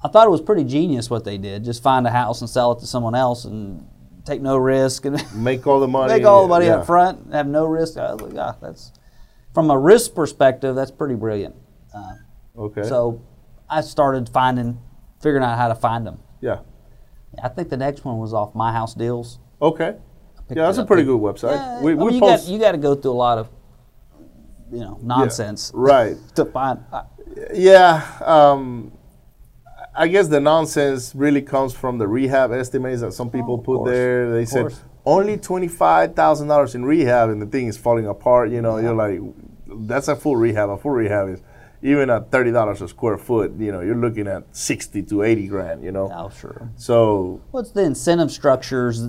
I 0.03 0.09
thought 0.09 0.27
it 0.27 0.31
was 0.31 0.41
pretty 0.41 0.65
genius 0.65 1.11
what 1.11 1.25
they 1.25 1.37
did. 1.37 1.65
Just 1.65 1.83
find 1.83 2.07
a 2.07 2.11
house 2.11 2.41
and 2.41 2.49
sell 2.49 2.73
it 2.73 2.81
to 2.81 2.87
someone 2.87 3.15
else 3.15 3.45
and 3.45 3.87
take 4.25 4.41
no 4.41 4.57
risk 4.57 5.05
and 5.05 5.23
make 5.35 5.67
all 5.67 5.79
the 5.81 5.89
money. 5.89 6.12
make 6.12 6.25
all 6.25 6.43
the 6.43 6.49
money 6.49 6.67
yeah. 6.67 6.77
up 6.77 6.87
front 6.87 7.19
and 7.27 7.35
have 7.35 7.47
no 7.47 7.67
risk. 7.67 7.99
I 7.99 8.15
was 8.15 8.23
like, 8.23 8.39
ah, 8.39 8.57
that's 8.62 8.93
from 9.53 9.71
a 9.71 9.79
risk 9.79 10.15
perspective, 10.15 10.75
that's 10.75 10.91
pretty 10.91 11.15
brilliant. 11.15 11.55
Uh, 11.95 12.12
Okay. 12.59 12.83
so 12.83 13.23
I 13.69 13.81
started 13.81 14.29
finding, 14.29 14.81
figuring 15.23 15.43
out 15.45 15.57
how 15.57 15.69
to 15.69 15.75
find 15.75 16.07
them. 16.07 16.19
yeah. 16.41 16.61
I 17.43 17.49
think 17.49 17.69
the 17.69 17.77
next 17.77 18.05
one 18.05 18.19
was 18.19 18.35
off 18.35 18.57
My 18.57 18.73
House 18.73 18.93
Deals. 18.93 19.39
Okay. 19.62 19.95
Picked 20.50 20.59
Yeah, 20.59 20.66
that's 20.66 20.78
it 20.78 20.83
a 20.83 20.87
pretty 20.87 21.04
good 21.04 21.21
website. 21.21 21.57
Yeah, 21.57 21.80
we 21.83 21.92
I 21.92 21.95
we 21.95 22.04
mean, 22.07 22.14
you 22.14 22.21
post 22.21 22.45
got 22.47 22.52
you 22.52 22.59
got 22.59 22.73
to 22.73 22.78
go 22.78 22.95
through 22.95 23.12
a 23.12 23.23
lot 23.26 23.38
of, 23.38 23.49
you 24.73 24.80
know, 24.80 24.99
nonsense 25.02 25.71
right. 25.75 26.16
to 26.35 26.45
find. 26.45 26.80
uh, 26.92 27.02
Yeah. 27.54 28.02
Um, 28.25 28.92
I 29.95 30.07
guess 30.09 30.28
the 30.28 30.40
nonsense 30.40 31.14
really 31.14 31.42
comes 31.42 31.73
from 31.75 31.99
the 31.99 32.07
rehab 32.07 32.52
estimates 32.52 33.00
that 33.00 33.12
some 33.12 33.30
people 33.30 33.54
Oh, 33.54 33.59
put 33.59 33.76
course. 33.78 33.90
there. 33.90 34.30
They 34.33 34.42
Of 34.42 34.49
said 34.49 34.61
course. 34.62 34.80
only 35.04 35.37
twenty 35.37 35.69
five 35.69 36.14
thousand 36.14 36.49
dollars 36.49 36.75
in 36.75 36.85
rehab, 36.85 37.30
and 37.30 37.40
the 37.42 37.47
thing 37.47 37.66
is 37.66 37.76
falling 37.76 38.07
apart. 38.07 38.50
You 38.50 38.61
know, 38.62 38.78
you're 38.78 38.95
like, 38.95 39.21
that's 39.88 40.09
a 40.09 40.14
full 40.16 40.37
rehab. 40.37 40.71
A 40.71 40.76
full 40.76 40.92
rehab 40.92 41.28
is 41.28 41.42
even 41.82 42.10
at 42.10 42.30
thirty 42.30 42.50
dollars 42.52 42.82
a 42.82 42.88
square 42.88 43.16
foot. 43.18 43.52
You 43.58 43.72
know, 43.72 43.80
you're 43.80 43.94
looking 43.96 44.26
at 44.28 44.44
sixty 44.54 45.02
to 45.04 45.22
eighty 45.22 45.46
grand. 45.46 45.82
You 45.82 45.92
know, 45.92 46.10
Oh, 46.14 46.28
sure. 46.30 46.70
so 46.76 47.40
What's 47.50 47.70
the 47.72 47.82
incentive 47.82 48.30
structures 48.30 49.08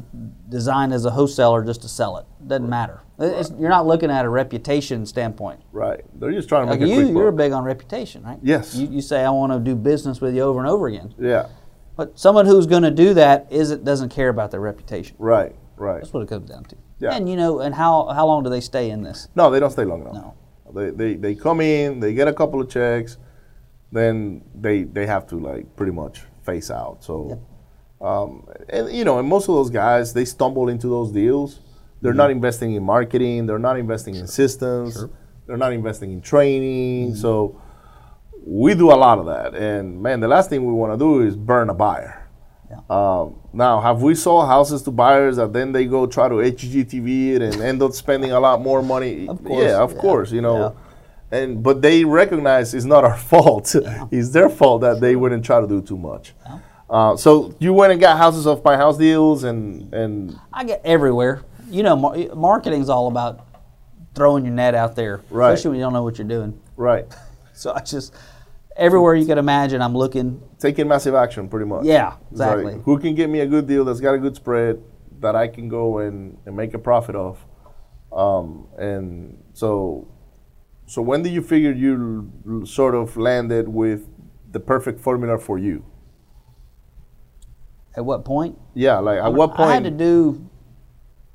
designed 0.49 0.93
as 0.93 1.05
a 1.05 1.11
wholesaler 1.11 1.63
just 1.63 1.81
to 1.83 1.87
sell 1.89 2.17
it? 2.17 2.25
Doesn't 2.47 2.69
matter. 2.69 3.01
It's, 3.19 3.51
you're 3.59 3.69
not 3.69 3.85
looking 3.85 4.09
at 4.09 4.25
a 4.25 4.29
reputation 4.29 5.05
standpoint. 5.05 5.59
right, 5.71 6.01
they're 6.19 6.31
just 6.31 6.49
trying 6.49 6.65
to 6.65 6.71
Like 6.71 6.79
make 6.79 6.89
a 6.89 6.91
you, 6.91 7.01
quick 7.03 7.13
you're 7.15 7.31
buck. 7.31 7.37
big 7.37 7.51
on 7.51 7.63
reputation, 7.63 8.23
right? 8.23 8.39
Yes. 8.41 8.73
You, 8.73 8.87
you 8.87 9.01
say 9.01 9.23
I 9.23 9.29
want 9.29 9.51
to 9.53 9.59
do 9.59 9.75
business 9.75 10.19
with 10.21 10.33
you 10.35 10.41
over 10.41 10.59
and 10.59 10.67
over 10.67 10.87
again. 10.87 11.13
Yeah. 11.19 11.49
But 11.95 12.17
someone 12.17 12.47
who's 12.47 12.65
going 12.65 12.81
to 12.83 12.89
do 12.91 13.13
that 13.15 13.45
isn't 13.51 13.83
doesn't 13.83 14.09
care 14.09 14.29
about 14.29 14.49
their 14.49 14.59
reputation. 14.61 15.15
Right. 15.19 15.55
Right. 15.77 16.01
That's 16.01 16.13
what 16.13 16.21
it 16.23 16.29
comes 16.29 16.49
down 16.49 16.63
to. 16.65 16.75
Yeah. 16.99 17.13
And 17.13 17.27
you 17.29 17.35
know, 17.35 17.59
and 17.59 17.75
how 17.75 18.07
how 18.07 18.25
long 18.25 18.43
do 18.43 18.49
they 18.49 18.61
stay 18.61 18.89
in 18.89 19.03
this? 19.03 19.27
No, 19.35 19.51
they 19.51 19.59
don't 19.59 19.71
stay 19.71 19.83
long 19.85 20.01
enough. 20.01 20.13
No. 20.13 20.33
They, 20.73 20.89
they 20.91 21.13
they 21.15 21.35
come 21.35 21.61
in, 21.61 21.99
they 21.99 22.13
get 22.13 22.27
a 22.27 22.33
couple 22.33 22.61
of 22.61 22.69
checks, 22.69 23.17
then 23.91 24.43
they 24.55 24.83
they 24.83 25.05
have 25.05 25.27
to 25.27 25.39
like 25.39 25.75
pretty 25.75 25.91
much 25.91 26.21
face 26.43 26.71
out. 26.71 27.03
So, 27.03 27.41
um, 28.01 28.47
and 28.69 28.91
you 28.91 29.05
know, 29.05 29.19
and 29.19 29.27
most 29.27 29.49
of 29.49 29.55
those 29.55 29.69
guys 29.69 30.13
they 30.13 30.25
stumble 30.25 30.69
into 30.69 30.87
those 30.87 31.11
deals. 31.11 31.59
They're 32.01 32.13
not 32.13 32.31
investing 32.31 32.73
in 32.73 32.83
marketing. 32.83 33.45
They're 33.45 33.59
not 33.59 33.77
investing 33.77 34.15
in 34.15 34.25
systems. 34.25 35.05
They're 35.45 35.57
not 35.57 35.71
investing 35.71 36.11
in 36.11 36.21
training. 36.21 37.13
So, 37.15 37.61
we 38.43 38.73
do 38.73 38.91
a 38.91 38.95
lot 38.95 39.19
of 39.19 39.27
that. 39.27 39.53
And 39.53 40.01
man, 40.01 40.19
the 40.19 40.27
last 40.27 40.49
thing 40.49 40.65
we 40.65 40.73
want 40.73 40.93
to 40.93 40.97
do 40.97 41.21
is 41.21 41.35
burn 41.35 41.69
a 41.69 41.73
buyer. 41.75 42.20
Yeah. 42.71 42.79
Um, 42.89 43.35
now, 43.53 43.81
have 43.81 44.01
we 44.01 44.15
sold 44.15 44.47
houses 44.47 44.81
to 44.83 44.91
buyers 44.91 45.35
that 45.35 45.51
then 45.51 45.71
they 45.73 45.85
go 45.85 46.05
try 46.07 46.29
to 46.29 46.35
HGTV 46.35 47.35
it 47.35 47.41
and 47.41 47.61
end 47.61 47.81
up 47.83 47.91
spending 47.93 48.31
a 48.31 48.39
lot 48.39 48.61
more 48.61 48.81
money? 48.81 49.27
Of 49.27 49.43
course, 49.43 49.63
Yeah, 49.63 49.77
of 49.81 49.93
yeah, 49.93 49.99
course, 50.01 50.31
you 50.31 50.41
know. 50.41 50.75
And 51.31 51.61
but 51.63 51.81
they 51.81 52.03
recognize 52.05 52.73
it's 52.73 52.85
not 52.85 53.03
our 53.03 53.17
fault. 53.31 53.75
it's 54.11 54.29
their 54.31 54.49
fault 54.49 54.81
that 54.81 54.99
they 55.01 55.15
wouldn't 55.15 55.43
try 55.45 55.59
to 55.61 55.67
do 55.67 55.81
too 55.81 55.97
much. 55.97 56.33
Uh, 56.89 57.15
so 57.15 57.53
you 57.59 57.73
went 57.73 57.91
and 57.91 58.01
got 58.01 58.17
houses 58.17 58.45
off 58.47 58.63
my 58.63 58.75
house 58.77 58.97
deals 58.97 59.43
and 59.43 59.93
and 59.93 60.37
I 60.53 60.63
get 60.63 60.81
everywhere. 60.85 61.43
You 61.69 61.83
know, 61.83 61.95
mar- 61.95 62.17
marketing's 62.35 62.89
all 62.89 63.07
about 63.07 63.47
throwing 64.13 64.43
your 64.45 64.53
net 64.53 64.75
out 64.75 64.95
there, 64.95 65.21
Right. 65.29 65.51
especially 65.53 65.69
when 65.71 65.79
you 65.79 65.85
don't 65.85 65.93
know 65.93 66.03
what 66.03 66.17
you're 66.17 66.27
doing. 66.27 66.59
right, 66.75 67.05
So 67.53 67.71
I 67.73 67.79
just 67.81 68.13
everywhere 68.75 69.15
you 69.15 69.25
can 69.25 69.37
imagine, 69.37 69.81
I'm 69.81 69.95
looking. 69.95 70.41
taking 70.59 70.87
massive 70.87 71.15
action 71.15 71.47
pretty 71.49 71.65
much. 71.65 71.85
Yeah, 71.85 72.15
It's 72.31 72.39
like, 72.39 72.59
exactly. 72.59 72.81
who 72.83 72.99
can 72.99 73.15
get 73.15 73.29
me 73.29 73.39
a 73.41 73.45
good 73.47 73.67
deal 73.67 73.83
that's 73.85 73.99
got 73.99 74.13
a 74.13 74.17
good 74.19 74.35
spread 74.35 74.81
that 75.19 75.35
I 75.35 75.47
can 75.47 75.67
go 75.69 75.99
and, 75.99 76.37
and 76.45 76.55
make 76.55 76.73
a 76.73 76.79
profit 76.79 77.15
of? 77.15 77.43
Um, 78.11 78.67
and 78.77 79.43
so, 79.53 80.07
so 80.85 81.01
when 81.01 81.21
did 81.23 81.31
you 81.33 81.41
figure 81.41 81.71
you 81.71 82.31
l- 82.49 82.65
sort 82.65 82.95
of 82.95 83.15
landed 83.17 83.67
with 83.69 84.07
the 84.51 84.59
perfect 84.59 84.99
formula 84.99 85.37
for 85.37 85.57
you? 85.57 85.85
At 87.95 88.05
what 88.05 88.23
point? 88.23 88.57
Yeah, 88.73 88.99
like 88.99 89.19
at 89.19 89.33
what 89.33 89.55
point? 89.55 89.69
I 89.69 89.73
had 89.73 89.83
to 89.83 89.91
do 89.91 90.49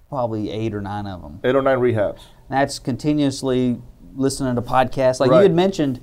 probably 0.09 0.51
eight 0.51 0.73
or 0.75 0.81
nine 0.81 1.07
of 1.07 1.21
them. 1.21 1.41
eight 1.45 1.55
or 1.55 1.63
nine 1.63 1.79
rehabs. 1.79 2.21
That's 2.49 2.79
continuously 2.79 3.81
listening 4.15 4.55
to 4.57 4.63
podcasts. 4.63 5.21
Like 5.21 5.31
Right. 5.31 5.39
you 5.39 5.43
had 5.45 5.55
mentioned, 5.55 6.01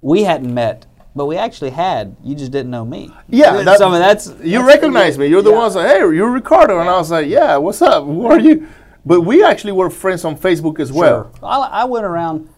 we 0.00 0.22
hadn't 0.24 0.52
met, 0.52 0.86
but 1.14 1.26
we 1.26 1.36
actually 1.36 1.70
had. 1.70 2.16
You 2.22 2.34
just 2.34 2.52
didn't 2.52 2.70
know 2.70 2.84
me. 2.84 3.10
Yeah, 3.28 3.62
that- 3.62 3.78
so, 3.78 3.88
I 3.88 3.92
mean, 3.92 4.00
that's 4.00 4.26
You 4.28 4.34
that's- 4.60 4.64
recognize 4.66 5.18
me. 5.18 5.26
You're 5.26 5.42
the 5.42 5.50
yeah. 5.50 5.56
ones 5.58 5.74
like, 5.74 5.88
hey, 5.88 5.98
you're 5.98 6.30
Ricardo, 6.30 6.78
and 6.80 6.88
I 6.88 6.96
was 6.98 7.10
like, 7.10 7.26
yeah, 7.28 7.56
what's 7.56 7.82
up? 7.82 8.04
Who 8.04 8.26
are 8.26 8.38
you? 8.38 8.66
But 9.06 9.22
we 9.22 9.42
actually 9.44 9.72
were 9.72 9.90
friends 9.90 10.24
on 10.24 10.36
Facebook 10.36 10.78
as 10.80 10.92
well. 10.92 11.32
Sure. 11.38 11.48
I, 11.48 11.58
I 11.82 11.84
went 11.84 12.04
around. 12.04 12.48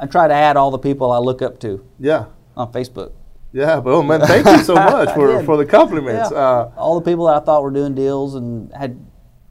I 0.00 0.06
try 0.06 0.26
to 0.28 0.34
add 0.34 0.56
all 0.56 0.70
the 0.70 0.78
people 0.78 1.10
I 1.12 1.18
look 1.18 1.40
up 1.42 1.58
to 1.60 1.84
Yeah, 1.98 2.26
on 2.56 2.72
Facebook. 2.72 3.12
yeah. 3.52 3.80
But 3.80 3.90
oh 3.94 4.02
man, 4.02 4.20
thank 4.20 4.44
you 4.46 4.58
so 4.64 4.74
much 4.92 5.14
for, 5.14 5.42
for 5.44 5.56
the 5.56 5.64
compliments. 5.64 6.30
Yeah. 6.32 6.36
Uh, 6.38 6.72
all 6.76 6.98
the 7.00 7.08
people 7.10 7.26
that 7.26 7.36
I 7.36 7.40
thought 7.44 7.62
were 7.62 7.70
doing 7.70 7.94
deals 7.94 8.34
and 8.34 8.70
had, 8.74 8.98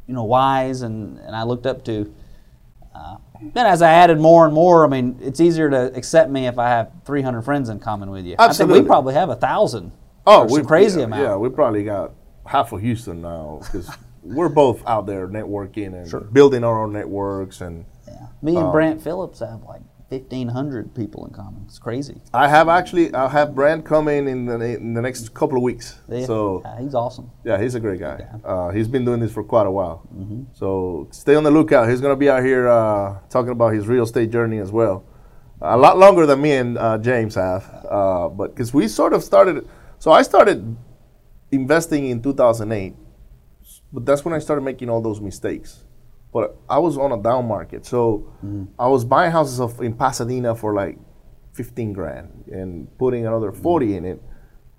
you 0.07 0.13
know, 0.13 0.23
wise 0.25 0.81
and, 0.83 1.17
and 1.19 1.35
I 1.35 1.43
looked 1.43 1.65
up 1.65 1.83
to. 1.85 2.13
Uh, 2.93 3.15
then 3.53 3.65
as 3.65 3.81
I 3.81 3.91
added 3.91 4.19
more 4.19 4.45
and 4.45 4.53
more, 4.53 4.85
I 4.85 4.87
mean, 4.87 5.17
it's 5.21 5.39
easier 5.39 5.69
to 5.69 5.93
accept 5.95 6.29
me 6.29 6.47
if 6.47 6.57
I 6.57 6.69
have 6.69 6.91
300 7.05 7.41
friends 7.43 7.69
in 7.69 7.79
common 7.79 8.09
with 8.11 8.25
you. 8.25 8.35
I 8.39 8.45
Absolutely. 8.45 8.75
think 8.79 8.85
we 8.85 8.87
probably 8.87 9.13
have 9.13 9.29
a 9.29 9.35
thousand. 9.35 9.91
Oh, 10.27 10.45
we 10.45 10.63
crazy 10.63 10.99
yeah, 10.99 11.05
amount. 11.05 11.21
Yeah, 11.21 11.35
we 11.35 11.49
probably 11.49 11.83
got 11.83 12.13
half 12.45 12.71
of 12.71 12.81
Houston 12.81 13.21
now 13.21 13.59
because 13.61 13.89
we're 14.23 14.49
both 14.49 14.85
out 14.87 15.05
there 15.05 15.27
networking 15.27 15.93
and 15.93 16.33
building 16.33 16.63
our 16.63 16.83
own 16.83 16.93
networks. 16.93 17.61
And 17.61 17.85
Yeah. 18.07 18.27
Me 18.41 18.55
Um, 18.57 18.63
and 18.63 18.71
Brant 18.71 19.01
Phillips 19.01 19.39
have 19.39 19.63
like 19.63 19.81
1,500 20.09 20.93
people 20.93 21.25
in 21.25 21.33
common. 21.33 21.63
It's 21.67 21.79
crazy. 21.79 22.21
I 22.33 22.47
have 22.47 22.69
actually 22.69 23.13
I 23.13 23.27
have 23.27 23.55
Brant 23.55 23.83
coming 23.85 24.27
in 24.27 24.45
the 24.45 24.59
in 24.77 24.93
the 24.93 25.01
next 25.01 25.33
couple 25.33 25.57
of 25.57 25.63
weeks. 25.63 25.99
Yeah. 26.07 26.25
So 26.25 26.61
Yeah, 26.63 26.81
he's 26.81 26.93
awesome. 26.93 27.31
yeah, 27.43 27.59
he's 27.59 27.73
a 27.75 27.79
great 27.79 27.99
guy. 27.99 28.25
Uh, 28.43 28.69
he's 28.69 28.87
been 28.87 29.03
doing 29.03 29.19
this 29.19 29.31
for 29.33 29.43
quite 29.43 29.65
a 29.65 29.71
while. 29.71 30.07
So 30.53 31.07
stay 31.11 31.35
on 31.35 31.43
the 31.43 31.51
lookout. 31.51 31.89
He's 31.89 32.01
gonna 32.01 32.15
be 32.15 32.29
out 32.29 32.43
here 32.43 32.67
uh, 32.67 33.17
talking 33.29 33.51
about 33.51 33.73
his 33.73 33.87
real 33.87 34.03
estate 34.03 34.29
journey 34.31 34.59
as 34.59 34.71
well. 34.71 35.03
A 35.61 35.77
lot 35.77 35.97
longer 35.97 36.25
than 36.27 36.41
me 36.41 36.51
and 36.51 36.77
uh, 36.77 36.97
James 36.99 37.33
have, 37.35 37.63
uh, 37.89 38.27
but 38.29 38.53
because 38.53 38.73
we 38.73 38.87
sort 38.87 39.13
of 39.13 39.23
started. 39.23 39.67
So 39.97 40.11
I 40.11 40.21
started 40.21 40.75
investing 41.51 42.07
in 42.09 42.21
2008, 42.21 42.93
but 43.91 44.05
that's 44.05 44.23
when 44.25 44.33
I 44.35 44.39
started 44.39 44.61
making 44.61 44.89
all 44.89 45.01
those 45.01 45.19
mistakes. 45.21 45.83
But 46.35 46.57
I 46.69 46.79
was 46.79 46.97
on 46.97 47.13
a 47.13 47.23
down 47.23 47.47
market, 47.47 47.85
so 47.85 48.27
I 48.77 48.87
was 48.89 49.05
buying 49.05 49.31
houses 49.31 49.61
of, 49.61 49.79
in 49.79 49.93
Pasadena 49.93 50.53
for 50.53 50.73
like 50.73 50.97
15 51.53 51.93
grand 51.93 52.43
and 52.51 52.89
putting 52.97 53.25
another 53.25 53.53
40 53.53 53.95
in 53.95 54.03
it, 54.03 54.21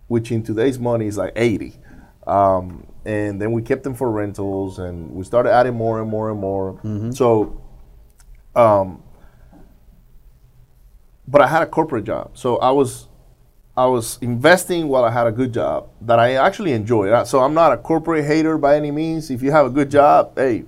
which 0.08 0.30
in 0.30 0.42
today's 0.42 0.78
money 0.78 1.06
is 1.06 1.16
like 1.16 1.32
80. 1.34 1.72
Um, 2.26 2.86
and 3.06 3.40
then 3.40 3.52
we 3.52 3.62
kept 3.62 3.84
them 3.84 3.94
for 3.94 4.10
rentals, 4.10 4.78
and 4.78 5.10
we 5.12 5.24
started 5.24 5.50
adding 5.50 5.72
more 5.72 5.98
and 6.02 6.10
more 6.10 6.30
and 6.30 6.38
more. 6.38 6.78
So, 7.14 7.62
um, 8.54 9.02
but 11.26 11.40
I 11.40 11.46
had 11.46 11.62
a 11.62 11.66
corporate 11.66 12.04
job, 12.04 12.36
so 12.36 12.58
I 12.58 12.70
was 12.70 13.08
I 13.78 13.86
was 13.86 14.18
investing 14.20 14.88
while 14.88 15.04
I 15.04 15.10
had 15.10 15.26
a 15.26 15.32
good 15.32 15.54
job 15.54 15.88
that 16.02 16.18
I 16.18 16.34
actually 16.34 16.72
enjoyed. 16.72 17.26
So 17.26 17.40
I'm 17.40 17.54
not 17.54 17.72
a 17.72 17.78
corporate 17.78 18.26
hater 18.26 18.58
by 18.58 18.76
any 18.76 18.90
means. 18.90 19.30
If 19.30 19.42
you 19.42 19.52
have 19.52 19.64
a 19.64 19.70
good 19.70 19.90
job, 19.90 20.36
hey, 20.36 20.64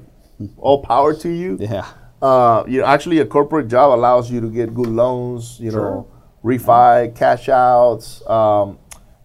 all 0.59 0.83
power 0.83 1.15
to 1.15 1.29
you. 1.29 1.59
Yeah. 1.61 1.87
Uh, 2.21 2.65
you 2.67 2.81
know, 2.81 2.87
actually, 2.87 3.19
a 3.21 3.27
corporate 3.27 3.69
job 3.69 3.97
allows 3.97 4.31
you 4.31 4.41
to 4.41 4.51
get 4.51 4.75
good 4.75 4.89
loans. 4.89 5.59
You 5.61 5.71
know, 5.71 6.09
refi, 6.45 7.15
cash 7.15 7.49
outs, 7.49 8.27
um, 8.29 8.79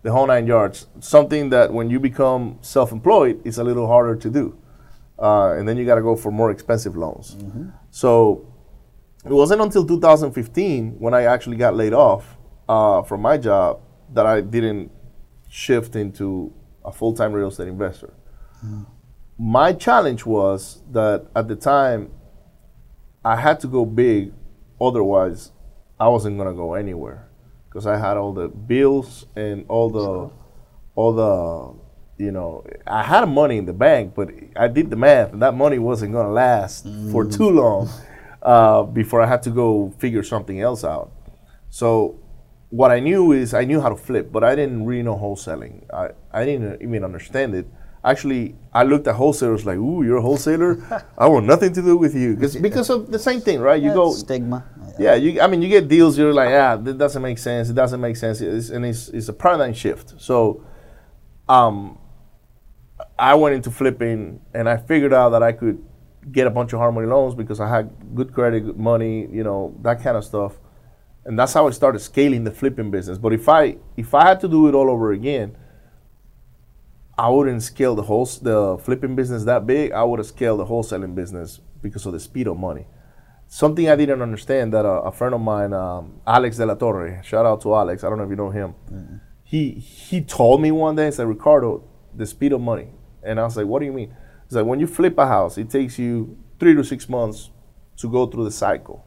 the 0.03 0.11
whole 0.11 0.27
nine 0.27 0.45
yards. 0.47 0.87
Something 0.99 1.49
that 1.49 1.73
when 1.73 1.89
you 1.89 1.99
become 1.99 2.59
self-employed, 2.61 3.41
it's 3.45 3.57
a 3.57 3.63
little 3.63 3.87
harder 3.87 4.15
to 4.15 4.29
do, 4.29 4.57
uh, 5.19 5.53
and 5.53 5.67
then 5.67 5.77
you 5.77 5.85
got 5.85 5.95
to 5.95 6.01
go 6.01 6.15
for 6.15 6.31
more 6.31 6.51
expensive 6.51 6.95
loans. 6.95 7.35
So 7.91 8.47
it 9.25 9.31
wasn't 9.31 9.61
until 9.61 9.85
2015 9.85 10.95
when 10.99 11.13
I 11.13 11.23
actually 11.23 11.57
got 11.57 11.75
laid 11.75 11.93
off 11.93 12.37
uh, 12.69 13.01
from 13.03 13.21
my 13.21 13.37
job 13.37 13.79
that 14.13 14.25
I 14.25 14.41
didn't 14.41 14.91
shift 15.49 15.95
into 15.95 16.53
a 16.85 16.91
full-time 16.91 17.31
real 17.33 17.47
estate 17.47 17.67
investor. 17.69 18.13
My 19.37 19.73
challenge 19.73 20.25
was 20.25 20.81
that 20.91 21.25
at 21.35 21.47
the 21.47 21.55
time 21.55 22.11
I 23.25 23.35
had 23.37 23.59
to 23.61 23.67
go 23.67 23.85
big, 23.85 24.33
otherwise, 24.79 25.51
I 25.99 26.07
wasn't 26.07 26.37
gonna 26.37 26.53
go 26.53 26.73
anywhere, 26.75 27.29
because 27.67 27.87
I 27.87 27.97
had 27.97 28.17
all 28.17 28.33
the 28.33 28.47
bills 28.47 29.25
and 29.35 29.65
all 29.69 29.89
the, 29.89 30.29
all 30.95 31.13
the, 31.13 32.23
you 32.23 32.31
know, 32.31 32.63
I 32.85 33.03
had 33.03 33.27
money 33.27 33.57
in 33.57 33.65
the 33.65 33.73
bank, 33.73 34.13
but 34.15 34.29
I 34.55 34.67
did 34.67 34.89
the 34.89 34.95
math, 34.95 35.33
and 35.33 35.41
that 35.41 35.55
money 35.55 35.79
wasn't 35.79 36.13
gonna 36.13 36.31
last 36.31 36.87
for 37.11 37.25
too 37.25 37.49
long, 37.49 37.89
uh, 38.41 38.83
before 38.83 39.21
I 39.21 39.25
had 39.25 39.41
to 39.43 39.49
go 39.49 39.93
figure 39.97 40.23
something 40.23 40.61
else 40.61 40.83
out. 40.83 41.11
So 41.69 42.19
what 42.69 42.91
I 42.91 42.99
knew 42.99 43.31
is 43.31 43.53
I 43.53 43.63
knew 43.65 43.81
how 43.81 43.89
to 43.89 43.95
flip, 43.95 44.31
but 44.31 44.43
I 44.43 44.55
didn't 44.55 44.85
really 44.85 45.03
know 45.03 45.15
wholesaling. 45.15 45.85
I, 45.91 46.09
I 46.31 46.45
didn't 46.45 46.81
even 46.81 47.03
understand 47.03 47.55
it. 47.55 47.67
Actually, 48.05 48.55
I 48.73 48.83
looked 48.83 49.07
at 49.07 49.15
wholesalers 49.15 49.65
like, 49.65 49.77
"Ooh, 49.77 50.03
you're 50.03 50.17
a 50.17 50.21
wholesaler? 50.21 50.77
I 51.17 51.27
want 51.27 51.45
nothing 51.45 51.71
to 51.73 51.81
do 51.81 51.95
with 51.95 52.13
you," 52.15 52.35
because 52.35 52.55
because 52.57 52.89
of 52.89 53.11
the 53.11 53.19
same 53.19 53.39
thing, 53.39 53.59
right? 53.61 53.81
You 53.81 53.89
Yeah, 53.89 53.93
go, 53.95 54.11
stigma. 54.11 54.65
yeah. 54.99 55.15
You, 55.15 55.39
I 55.41 55.47
mean, 55.47 55.61
you 55.61 55.69
get 55.69 55.87
deals. 55.87 56.17
You're 56.17 56.33
like, 56.33 56.49
yeah, 56.49 56.75
that 56.75 56.97
doesn't 56.97 57.21
make 57.21 57.37
sense. 57.37 57.69
It 57.69 57.75
doesn't 57.75 58.01
make 58.01 58.17
sense. 58.17 58.41
It's, 58.41 58.69
and 58.69 58.85
it's 58.85 59.07
it's 59.09 59.29
a 59.29 59.33
paradigm 59.33 59.73
shift. 59.73 60.15
So, 60.19 60.63
um, 61.47 61.97
I 63.17 63.35
went 63.35 63.55
into 63.55 63.71
flipping, 63.71 64.41
and 64.53 64.67
I 64.67 64.77
figured 64.77 65.13
out 65.13 65.29
that 65.29 65.43
I 65.43 65.53
could 65.53 65.81
get 66.31 66.45
a 66.45 66.49
bunch 66.49 66.73
of 66.73 66.79
hard 66.79 66.93
money 66.93 67.07
loans 67.07 67.35
because 67.35 67.59
I 67.59 67.69
had 67.69 67.89
good 68.15 68.33
credit, 68.33 68.61
good 68.61 68.77
money, 68.79 69.27
you 69.31 69.43
know, 69.43 69.75
that 69.81 70.01
kind 70.01 70.17
of 70.17 70.23
stuff 70.23 70.53
and 71.25 71.37
that's 71.39 71.53
how 71.53 71.67
I 71.67 71.71
started 71.71 71.99
scaling 71.99 72.43
the 72.43 72.51
flipping 72.51 72.91
business. 72.91 73.17
But 73.17 73.33
if 73.33 73.47
I 73.47 73.77
if 73.97 74.13
I 74.13 74.27
had 74.27 74.39
to 74.41 74.47
do 74.47 74.67
it 74.67 74.75
all 74.75 74.89
over 74.89 75.11
again, 75.11 75.55
I 77.17 77.29
wouldn't 77.29 77.61
scale 77.61 77.95
the 77.95 78.03
whole 78.03 78.25
the 78.25 78.77
flipping 78.83 79.15
business 79.15 79.43
that 79.43 79.67
big. 79.67 79.91
I 79.91 80.03
would 80.03 80.19
have 80.19 80.27
scaled 80.27 80.59
the 80.59 80.65
wholesaling 80.65 81.13
business 81.15 81.59
because 81.81 82.05
of 82.05 82.13
the 82.13 82.19
speed 82.19 82.47
of 82.47 82.57
money. 82.57 82.87
Something 83.47 83.87
I 83.87 83.95
didn't 83.95 84.21
understand 84.21 84.73
that 84.73 84.83
a, 84.83 85.01
a 85.01 85.11
friend 85.11 85.35
of 85.35 85.41
mine, 85.41 85.73
um, 85.73 86.21
Alex 86.25 86.57
De 86.57 86.65
La 86.65 86.73
Torre, 86.73 87.21
shout 87.23 87.45
out 87.45 87.61
to 87.61 87.75
Alex. 87.75 88.03
I 88.03 88.09
don't 88.09 88.17
know 88.17 88.23
if 88.23 88.29
you 88.31 88.35
know 88.35 88.49
him. 88.49 88.73
He 89.43 89.71
he 89.71 90.21
told 90.21 90.61
me 90.61 90.71
one 90.71 90.95
day, 90.95 91.05
he 91.05 91.11
said, 91.11 91.27
Ricardo, 91.27 91.83
the 92.15 92.25
speed 92.25 92.51
of 92.51 92.61
money, 92.61 92.89
and 93.21 93.39
I 93.39 93.43
was 93.43 93.55
like, 93.55 93.67
what 93.67 93.79
do 93.79 93.85
you 93.85 93.93
mean? 93.93 94.15
He's 94.47 94.55
like, 94.55 94.65
when 94.65 94.79
you 94.79 94.87
flip 94.87 95.17
a 95.19 95.27
house, 95.27 95.59
it 95.59 95.69
takes 95.69 95.99
you 95.99 96.37
three 96.59 96.73
to 96.73 96.83
six 96.83 97.07
months 97.07 97.51
to 97.97 98.09
go 98.09 98.25
through 98.25 98.45
the 98.45 98.51
cycle. 98.51 99.05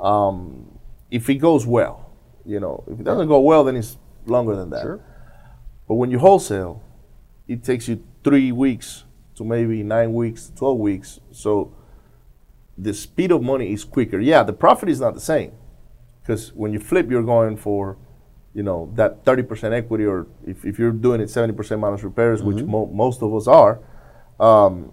Um, 0.00 0.78
if 1.10 1.28
it 1.28 1.36
goes 1.36 1.66
well, 1.66 2.10
you 2.46 2.60
know, 2.60 2.84
if 2.86 2.98
it 3.00 3.04
doesn't 3.04 3.28
go 3.28 3.40
well, 3.40 3.64
then 3.64 3.76
it's 3.76 3.98
longer 4.24 4.56
than 4.56 4.70
that. 4.70 4.82
Sure. 4.82 5.04
But 5.86 5.94
when 5.94 6.10
you 6.10 6.18
wholesale, 6.18 6.82
it 7.48 7.64
takes 7.64 7.88
you 7.88 8.04
three 8.22 8.52
weeks 8.52 9.04
to 9.36 9.44
maybe 9.44 9.82
nine 9.82 10.12
weeks, 10.12 10.52
12 10.54 10.78
weeks. 10.78 11.20
So 11.32 11.74
the 12.76 12.92
speed 12.94 13.32
of 13.32 13.42
money 13.42 13.72
is 13.72 13.84
quicker. 13.84 14.20
Yeah, 14.20 14.42
the 14.42 14.52
profit 14.52 14.88
is 14.88 15.00
not 15.00 15.14
the 15.14 15.20
same 15.20 15.52
because 16.22 16.52
when 16.52 16.72
you 16.72 16.78
flip, 16.78 17.10
you're 17.10 17.22
going 17.22 17.56
for, 17.56 17.96
you 18.54 18.62
know, 18.62 18.92
that 18.94 19.24
30% 19.24 19.72
equity, 19.72 20.04
or 20.04 20.26
if, 20.46 20.64
if 20.64 20.78
you're 20.78 20.92
doing 20.92 21.20
it 21.20 21.28
70% 21.28 21.78
minus 21.80 22.02
repairs, 22.02 22.42
which 22.42 22.62
mo- 22.64 22.90
most 22.92 23.22
of 23.22 23.34
us 23.34 23.46
are. 23.48 23.80
Um, 24.38 24.92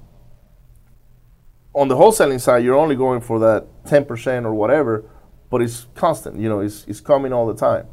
on 1.74 1.90
the 1.90 1.96
wholesaling 1.96 2.40
side, 2.40 2.64
you're 2.64 2.76
only 2.78 2.96
going 2.96 3.20
for 3.20 3.38
that 3.40 3.68
10% 3.84 4.46
or 4.46 4.54
whatever, 4.54 5.04
but 5.50 5.62
it's 5.62 5.88
constant. 5.94 6.40
You 6.40 6.48
know, 6.48 6.62
it's, 6.62 6.86
it's 6.88 7.02
coming 7.02 7.34
all 7.34 7.46
the 7.48 7.54
time. 7.56 7.88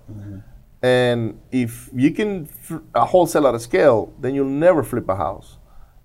And 0.82 1.38
if 1.52 1.88
you 1.94 2.10
can 2.10 2.48
a 2.94 3.04
wholesale 3.06 3.46
at 3.46 3.54
a 3.54 3.60
scale, 3.60 4.12
then 4.20 4.34
you'll 4.34 4.48
never 4.48 4.82
flip 4.82 5.08
a 5.08 5.14
house. 5.16 5.58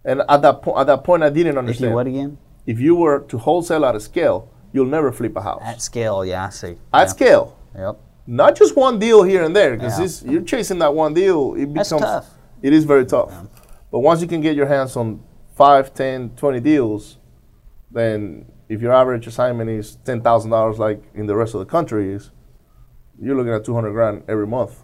And 0.05 0.21
at 0.29 0.41
that 0.43 0.61
point, 0.61 0.77
at 0.79 0.87
that 0.87 1.03
point, 1.03 1.23
I 1.23 1.29
didn't 1.29 1.53
If 1.53 1.57
understand. 1.57 1.89
you 1.91 1.95
what 1.95 2.07
again? 2.07 2.37
If 2.65 2.79
you 2.79 2.95
were 2.95 3.19
to 3.21 3.37
wholesale 3.37 3.85
at 3.85 3.95
a 3.95 3.99
scale, 3.99 4.49
you'll 4.71 4.85
never 4.85 5.11
flip 5.11 5.35
a 5.35 5.41
house 5.41 5.61
At 5.65 5.81
scale, 5.81 6.23
yeah, 6.25 6.45
I 6.45 6.49
see. 6.49 6.67
at 6.93 6.99
yeah. 6.99 7.05
scale. 7.05 7.57
Yep. 7.75 7.99
Not 8.27 8.55
just 8.55 8.75
one 8.75 8.99
deal 8.99 9.23
here 9.23 9.43
and 9.43 9.55
there, 9.55 9.71
Yeah. 9.75 9.77
because 9.87 10.23
you're 10.23 10.41
chasing 10.43 10.79
that 10.79 10.93
one 10.93 11.13
deal. 11.13 11.55
It 11.55 11.73
becomes. 11.73 11.89
That's 11.89 12.01
tough. 12.01 12.29
it 12.61 12.73
is 12.73 12.83
very 12.83 13.05
tough. 13.05 13.31
But 13.91 13.99
once 13.99 14.21
you 14.21 14.27
can 14.27 14.41
get 14.41 14.55
your 14.55 14.65
hands 14.67 14.95
on 14.95 15.21
5, 15.55 15.93
10, 15.93 16.31
20 16.35 16.59
deals, 16.59 17.17
then 17.89 18.45
if 18.69 18.81
your 18.81 18.91
average 18.93 19.25
assignment 19.27 19.69
is 19.69 19.95
ten 20.03 20.21
thousand 20.21 20.51
dollars, 20.51 20.77
like 20.77 21.01
in 21.15 21.25
the 21.25 21.35
rest 21.35 21.53
of 21.55 21.59
the 21.59 21.65
country 21.65 22.13
is, 22.13 22.31
you're 23.21 23.35
looking 23.35 23.53
at 23.53 23.65
two 23.65 23.73
hundred 23.73 23.91
grand 23.91 24.23
every 24.27 24.47
month, 24.47 24.83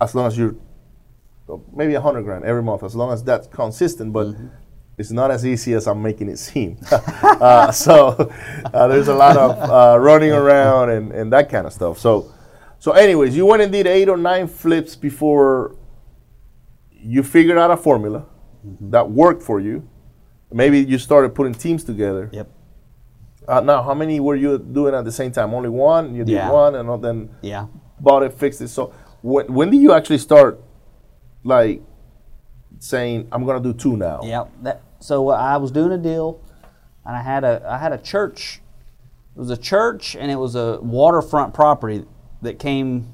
as 0.00 0.14
long 0.14 0.26
as 0.26 0.36
you're 0.36 0.56
maybe 1.74 1.94
a 1.94 2.00
hundred 2.00 2.22
grand 2.22 2.44
every 2.44 2.62
month, 2.62 2.82
as 2.82 2.94
long 2.94 3.12
as 3.12 3.22
that's 3.22 3.46
consistent. 3.48 4.12
But 4.12 4.34
it's 4.96 5.10
not 5.10 5.30
as 5.30 5.46
easy 5.46 5.74
as 5.74 5.86
I'm 5.86 6.02
making 6.02 6.28
it 6.28 6.38
seem. 6.38 6.78
uh, 6.90 7.70
so 7.70 8.32
uh, 8.74 8.88
there's 8.88 9.08
a 9.08 9.14
lot 9.14 9.36
of 9.36 9.70
uh, 9.70 9.98
running 9.98 10.32
around 10.32 10.90
and, 10.90 11.12
and 11.12 11.32
that 11.32 11.48
kind 11.48 11.66
of 11.66 11.72
stuff. 11.72 11.98
So 11.98 12.32
so 12.80 12.92
anyways, 12.92 13.36
you 13.36 13.44
went 13.44 13.62
and 13.62 13.72
did 13.72 13.86
eight 13.86 14.08
or 14.08 14.16
nine 14.16 14.46
flips 14.46 14.94
before 14.94 15.76
you 16.90 17.22
figured 17.22 17.58
out 17.58 17.70
a 17.70 17.76
formula 17.76 18.26
that 18.80 19.10
worked 19.10 19.42
for 19.42 19.60
you. 19.60 19.88
Maybe 20.52 20.80
you 20.80 20.98
started 20.98 21.34
putting 21.34 21.54
teams 21.54 21.84
together. 21.84 22.30
Yep. 22.32 22.48
Uh, 23.48 23.60
now, 23.60 23.82
how 23.82 23.94
many 23.94 24.20
were 24.20 24.36
you 24.36 24.58
doing 24.58 24.94
at 24.94 25.04
the 25.06 25.10
same 25.12 25.32
time? 25.32 25.54
Only 25.54 25.70
one. 25.70 26.14
You 26.14 26.22
did 26.24 26.32
Yeah. 26.34 26.50
one, 26.52 26.74
and 26.74 27.02
then 27.02 27.30
Yeah. 27.40 27.66
bought 27.98 28.22
it, 28.22 28.34
fixed 28.34 28.60
it. 28.60 28.68
So, 28.68 28.92
when, 29.22 29.46
when 29.52 29.70
did 29.70 29.78
you 29.80 29.92
actually 29.94 30.18
start, 30.18 30.60
like, 31.44 31.82
saying, 32.78 33.26
"I'm 33.32 33.46
gonna 33.46 33.60
do 33.60 33.72
two 33.72 33.96
now"? 33.96 34.20
Yeah. 34.22 34.44
That, 34.62 34.82
so 35.00 35.30
uh, 35.30 35.34
I 35.34 35.56
was 35.56 35.70
doing 35.70 35.92
a 35.92 35.98
deal, 35.98 36.38
and 37.06 37.16
I 37.16 37.22
had 37.22 37.42
a 37.42 37.62
I 37.66 37.78
had 37.78 37.92
a 37.92 37.98
church. 37.98 38.60
It 39.34 39.38
was 39.38 39.50
a 39.50 39.56
church, 39.56 40.14
and 40.14 40.30
it 40.30 40.36
was 40.36 40.54
a 40.54 40.78
waterfront 40.82 41.54
property 41.54 42.04
that 42.42 42.58
came. 42.58 43.08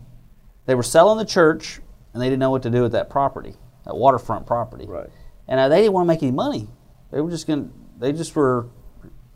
They 0.67 0.75
were 0.75 0.83
selling 0.83 1.17
the 1.19 1.25
church, 1.25 1.81
and 2.13 2.21
they 2.21 2.27
didn't 2.27 2.41
know 2.41 2.51
what 2.51 2.63
to 2.65 2.71
do 2.71 2.83
with 2.83 2.93
that 2.93 3.09
property, 3.09 3.55
that 3.85 3.97
waterfront 3.97 4.47
property. 4.47 4.87
Right. 4.87 5.09
And 5.47 5.61
uh, 5.61 5.69
they 5.69 5.81
didn't 5.83 5.93
want 5.93 6.07
to 6.07 6.09
make 6.09 6.23
any 6.23 6.33
money. 6.33 6.67
They 7.13 7.21
were 7.21 7.31
just 7.31 7.47
gonna. 7.47 7.69
They 8.01 8.13
just 8.13 8.35
were. 8.35 8.67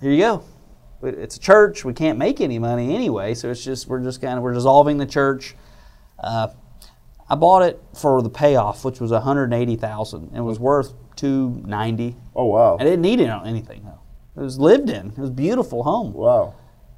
Here 0.00 0.10
you 0.10 0.18
go. 0.18 0.42
It's 1.02 1.36
a 1.36 1.40
church. 1.40 1.84
We 1.84 1.92
can't 1.92 2.18
make 2.18 2.40
any 2.40 2.58
money 2.58 2.94
anyway, 2.94 3.34
so 3.34 3.50
it's 3.50 3.64
just 3.64 3.86
we're 3.86 4.02
just 4.02 4.20
kind 4.20 4.36
of 4.36 4.42
we're 4.42 4.54
dissolving 4.54 4.98
the 4.98 5.06
church. 5.06 5.54
Uh, 6.18 6.48
I 7.30 7.34
bought 7.34 7.62
it 7.62 7.80
for 7.94 8.22
the 8.22 8.30
payoff, 8.30 8.84
which 8.84 9.00
was 9.00 9.12
one 9.12 9.22
hundred 9.22 9.52
eighty 9.52 9.76
thousand. 9.76 10.32
It 10.34 10.40
was 10.40 10.58
worth 10.58 10.94
two 11.14 11.62
ninety. 11.64 12.16
Oh 12.34 12.46
wow. 12.46 12.76
I 12.80 12.84
didn't 12.84 13.02
need 13.02 13.20
it 13.20 13.30
on 13.30 13.46
anything 13.46 13.84
though. 13.84 14.00
It 14.40 14.44
was 14.44 14.58
lived 14.58 14.90
in. 14.90 15.10
It 15.10 15.18
was 15.18 15.30
a 15.30 15.32
beautiful 15.32 15.82
home. 15.82 16.12
Wow. 16.12 16.54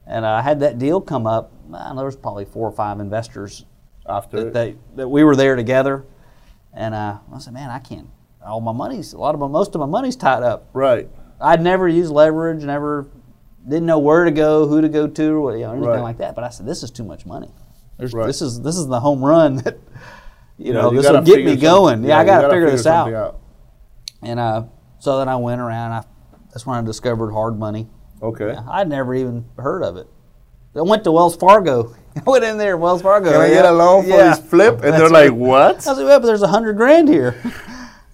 And 0.06 0.26
I 0.26 0.42
had 0.42 0.60
that 0.60 0.78
deal 0.78 1.00
come 1.00 1.26
up. 1.26 1.52
There 1.70 2.04
was 2.04 2.16
probably 2.16 2.44
four 2.44 2.68
or 2.68 2.72
five 2.72 3.00
investors 3.00 3.64
After 4.06 4.44
that 4.44 4.52
they, 4.52 4.76
that 4.96 5.08
we 5.08 5.24
were 5.24 5.36
there 5.36 5.56
together. 5.56 6.04
And 6.74 6.94
uh, 6.94 7.18
I 7.32 7.38
said, 7.38 7.54
man, 7.54 7.70
I 7.70 7.78
can't. 7.78 8.08
All 8.44 8.60
my 8.60 8.72
money's 8.72 9.12
a 9.12 9.18
lot 9.18 9.34
of 9.34 9.40
my, 9.40 9.46
most 9.46 9.74
of 9.74 9.80
my 9.80 9.86
money's 9.86 10.16
tied 10.16 10.42
up. 10.42 10.68
right. 10.72 11.08
I'd 11.40 11.62
never 11.62 11.88
used 11.88 12.12
leverage, 12.12 12.62
never 12.64 13.06
didn't 13.68 13.86
know 13.86 13.98
where 13.98 14.24
to 14.24 14.30
go, 14.30 14.66
who 14.66 14.80
to 14.80 14.88
go 14.88 15.06
to, 15.06 15.32
or 15.32 15.56
you 15.56 15.62
know, 15.64 15.72
anything 15.72 15.88
Right. 15.90 16.00
like 16.00 16.18
that. 16.18 16.34
But 16.34 16.44
I 16.44 16.48
said, 16.50 16.66
this 16.66 16.82
is 16.82 16.90
too 16.90 17.04
much 17.04 17.26
money. 17.26 17.50
There's, 17.98 18.12
Right. 18.14 18.26
This 18.26 18.40
is 18.42 18.60
this 18.62 18.76
is 18.76 18.86
the 18.86 19.00
home 19.00 19.22
run 19.24 19.56
that 19.56 19.78
you 20.56 20.72
Yeah, 20.72 20.80
know 20.80 20.92
you 20.92 21.02
this 21.02 21.10
will 21.10 21.22
get 21.22 21.44
me 21.44 21.56
going. 21.56 22.02
Yeah, 22.04 22.18
I 22.18 22.24
got 22.24 22.36
to 22.36 22.42
gotta 22.42 22.54
figure 22.54 22.70
this 22.70 22.82
something 22.82 23.14
out. 23.14 23.38
And 24.22 24.40
uh, 24.40 24.64
so 24.98 25.18
then 25.18 25.28
I 25.28 25.36
went 25.36 25.60
around. 25.60 25.92
I, 25.92 26.04
that's 26.52 26.66
when 26.66 26.76
I 26.78 26.82
discovered 26.82 27.32
hard 27.32 27.58
money. 27.58 27.88
Okay. 28.22 28.54
I'd 28.70 28.88
never 28.88 29.14
even 29.14 29.44
heard 29.58 29.82
of 29.82 29.96
it. 29.96 30.06
I 30.74 30.82
went 30.82 31.04
to 31.04 31.12
Wells 31.12 31.36
Fargo. 31.36 31.94
I 32.16 32.28
went 32.28 32.44
in 32.44 32.58
there, 32.58 32.76
Wells 32.76 33.02
Fargo. 33.02 33.30
Can 33.32 33.40
I 33.40 33.48
get 33.48 33.64
a 33.64 33.72
loan 33.72 34.02
for 34.04 34.08
Yeah. 34.10 34.30
this 34.34 34.40
flip? 34.40 34.74
And 34.82 34.92
they're 34.94 35.08
That's 35.08 35.12
like, 35.12 35.32
what? 35.32 35.86
I 35.86 35.90
was 35.90 35.98
like, 35.98 36.06
well, 36.06 36.20
but 36.20 36.26
there's 36.26 36.42
a 36.42 36.48
hundred 36.48 36.74
grand 36.74 37.08
here. 37.08 37.40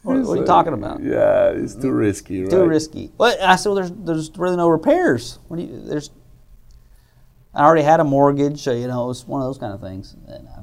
what, 0.06 0.18
what 0.22 0.38
are 0.38 0.40
you 0.40 0.46
talking 0.46 0.72
about? 0.72 1.02
Yeah, 1.02 1.50
it's 1.50 1.74
too 1.74 1.90
risky, 1.90 2.42
right? 2.42 2.50
Too 2.50 2.64
risky. 2.64 3.10
Well, 3.18 3.36
I 3.42 3.56
said, 3.56 3.70
well, 3.70 3.76
there's 3.76 3.90
there's 3.90 4.38
really 4.38 4.56
no 4.56 4.68
repairs. 4.68 5.38
What 5.48 5.56
do 5.58 5.64
you? 5.64 5.80
There's. 5.80 6.10
I 7.52 7.64
already 7.64 7.82
had 7.82 8.00
a 8.00 8.04
mortgage, 8.04 8.60
so 8.60 8.72
you 8.72 8.86
know 8.86 9.04
it 9.04 9.08
was 9.08 9.26
one 9.26 9.40
of 9.40 9.48
those 9.48 9.58
kind 9.58 9.72
of 9.72 9.80
things. 9.80 10.14
And 10.28 10.46
uh, 10.46 10.62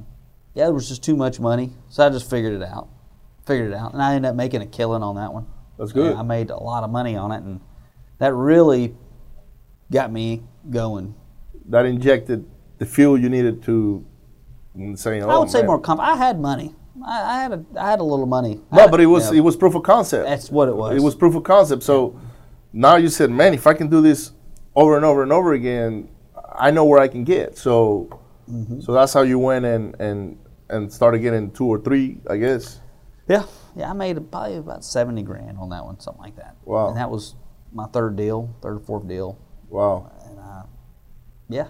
yeah, 0.54 0.68
it 0.68 0.72
was 0.72 0.88
just 0.88 1.02
too 1.02 1.16
much 1.16 1.40
money, 1.40 1.72
so 1.90 2.06
I 2.06 2.10
just 2.10 2.30
figured 2.30 2.54
it 2.54 2.62
out. 2.62 2.88
Figured 3.46 3.72
it 3.72 3.74
out, 3.74 3.92
and 3.92 4.02
I 4.02 4.14
ended 4.14 4.30
up 4.30 4.36
making 4.36 4.62
a 4.62 4.66
killing 4.66 5.02
on 5.02 5.16
that 5.16 5.32
one. 5.32 5.46
That's 5.78 5.92
good. 5.92 6.16
I 6.16 6.22
made 6.22 6.50
a 6.50 6.56
lot 6.56 6.84
of 6.84 6.90
money 6.90 7.16
on 7.16 7.32
it, 7.32 7.42
and 7.42 7.60
that 8.18 8.32
really 8.32 8.94
got 9.90 10.10
me 10.10 10.42
going. 10.70 11.14
That 11.66 11.84
injected 11.84 12.48
the 12.78 12.86
fuel 12.86 13.18
you 13.18 13.28
needed 13.28 13.62
to 13.64 14.06
mm, 14.76 14.98
saying, 14.98 15.22
oh, 15.24 15.28
I 15.28 15.38
would 15.38 15.50
say 15.50 15.58
man. 15.58 15.66
more 15.66 15.80
comp. 15.80 16.00
I 16.00 16.16
had 16.16 16.40
money. 16.40 16.74
I, 17.04 17.22
I 17.22 17.42
had 17.42 17.52
a 17.52 17.64
I 17.78 17.90
had 17.90 18.00
a 18.00 18.04
little 18.04 18.26
money. 18.26 18.60
No, 18.70 18.88
but 18.88 19.00
it 19.00 19.06
was 19.06 19.32
it 19.32 19.40
was 19.40 19.56
proof 19.56 19.74
of 19.74 19.82
concept. 19.82 20.26
That's 20.28 20.50
what 20.50 20.68
it 20.68 20.76
was. 20.76 20.96
It 20.96 21.02
was 21.02 21.14
proof 21.14 21.34
of 21.34 21.42
concept. 21.44 21.82
So 21.82 22.20
now 22.72 22.96
you 22.96 23.08
said, 23.08 23.30
man, 23.30 23.54
if 23.54 23.66
I 23.66 23.74
can 23.74 23.88
do 23.88 24.00
this 24.00 24.32
over 24.76 24.96
and 24.96 25.04
over 25.04 25.22
and 25.22 25.32
over 25.32 25.52
again, 25.54 26.08
I 26.54 26.70
know 26.70 26.84
where 26.84 27.00
I 27.00 27.08
can 27.08 27.24
get. 27.24 27.56
So 27.58 28.20
Mm-hmm. 28.50 28.80
so 28.80 28.92
that's 28.92 29.14
how 29.14 29.22
you 29.22 29.38
went 29.38 29.64
and 29.64 29.98
and 29.98 30.36
and 30.68 30.92
started 30.92 31.20
getting 31.20 31.50
two 31.50 31.64
or 31.64 31.78
three, 31.80 32.18
I 32.28 32.36
guess. 32.36 32.78
Yeah, 33.26 33.46
yeah. 33.74 33.88
I 33.88 33.94
made 33.94 34.16
probably 34.30 34.56
about 34.58 34.84
seventy 34.84 35.22
grand 35.22 35.56
on 35.56 35.70
that 35.70 35.82
one, 35.82 35.98
something 35.98 36.22
like 36.22 36.36
that. 36.36 36.54
Wow. 36.64 36.88
And 36.88 36.96
that 36.98 37.10
was 37.10 37.36
my 37.72 37.86
third 37.86 38.16
deal, 38.16 38.54
third 38.60 38.76
or 38.76 38.80
fourth 38.80 39.08
deal. 39.08 39.38
Wow. 39.70 40.12
And 40.26 40.38
uh, 40.38 40.62
yeah, 41.48 41.68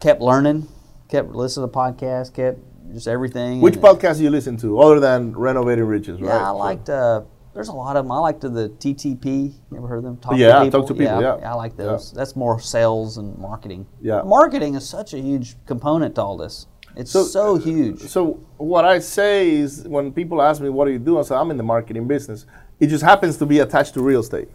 kept 0.00 0.22
learning, 0.22 0.66
kept 1.08 1.28
listening 1.32 1.68
to 1.68 1.72
podcasts, 1.76 2.32
kept 2.32 2.58
just 2.92 3.08
everything. 3.08 3.60
Which 3.60 3.74
and- 3.74 3.82
podcast 3.82 4.18
do 4.18 4.24
you 4.24 4.30
listen 4.30 4.56
to 4.58 4.78
other 4.80 5.00
than 5.00 5.36
Renovating 5.36 5.84
Riches, 5.84 6.20
right? 6.20 6.28
Yeah, 6.28 6.42
I 6.42 6.52
So- 6.52 6.56
liked. 6.56 6.90
Uh, 6.90 7.20
there's 7.54 7.68
a 7.68 7.72
lot 7.72 7.96
of 7.96 8.04
them. 8.04 8.10
I 8.12 8.18
liked 8.18 8.40
the 8.40 8.68
TTP. 8.80 9.54
You 9.70 9.76
ever 9.78 9.86
heard 9.86 10.02
them? 10.04 10.16
Talk 10.16 10.36
Yeah, 10.36 10.58
to 10.58 10.64
people. 10.64 10.80
Talk 10.80 10.88
to 10.88 10.94
People, 10.94 11.20
yeah. 11.22 11.50
I 11.50 11.54
like 11.54 11.76
those. 11.76 12.10
That's 12.12 12.34
more 12.34 12.58
sales 12.58 13.16
and 13.16 13.38
marketing. 13.38 13.86
Yeah. 14.00 14.22
marketing 14.22 14.74
is 14.74 14.88
such 14.88 15.14
a 15.14 15.18
huge 15.18 15.56
component 15.66 16.16
to 16.16 16.22
all 16.22 16.36
this. 16.36 16.66
It's 16.96 17.10
So- 17.12 17.22
so, 17.24 17.56
huge. 17.56 18.00
So 18.08 18.38
what 18.56 18.84
I 18.84 18.98
say 18.98 19.52
is 19.54 19.84
when 19.88 20.12
people 20.12 20.40
ask 20.42 20.60
me 20.60 20.68
what 20.68 20.84
do 20.86 20.92
you 20.92 20.98
do, 20.98 21.18
I 21.18 21.22
say 21.22 21.34
I'm 21.36 21.50
in 21.50 21.56
the 21.56 21.62
marketing 21.64 22.06
business. 22.08 22.44
It 22.80 22.88
just 22.88 23.04
happens 23.04 23.36
to 23.38 23.46
be 23.46 23.60
attached 23.60 23.94
to 23.94 24.02
real 24.02 24.20
estate 24.20 24.48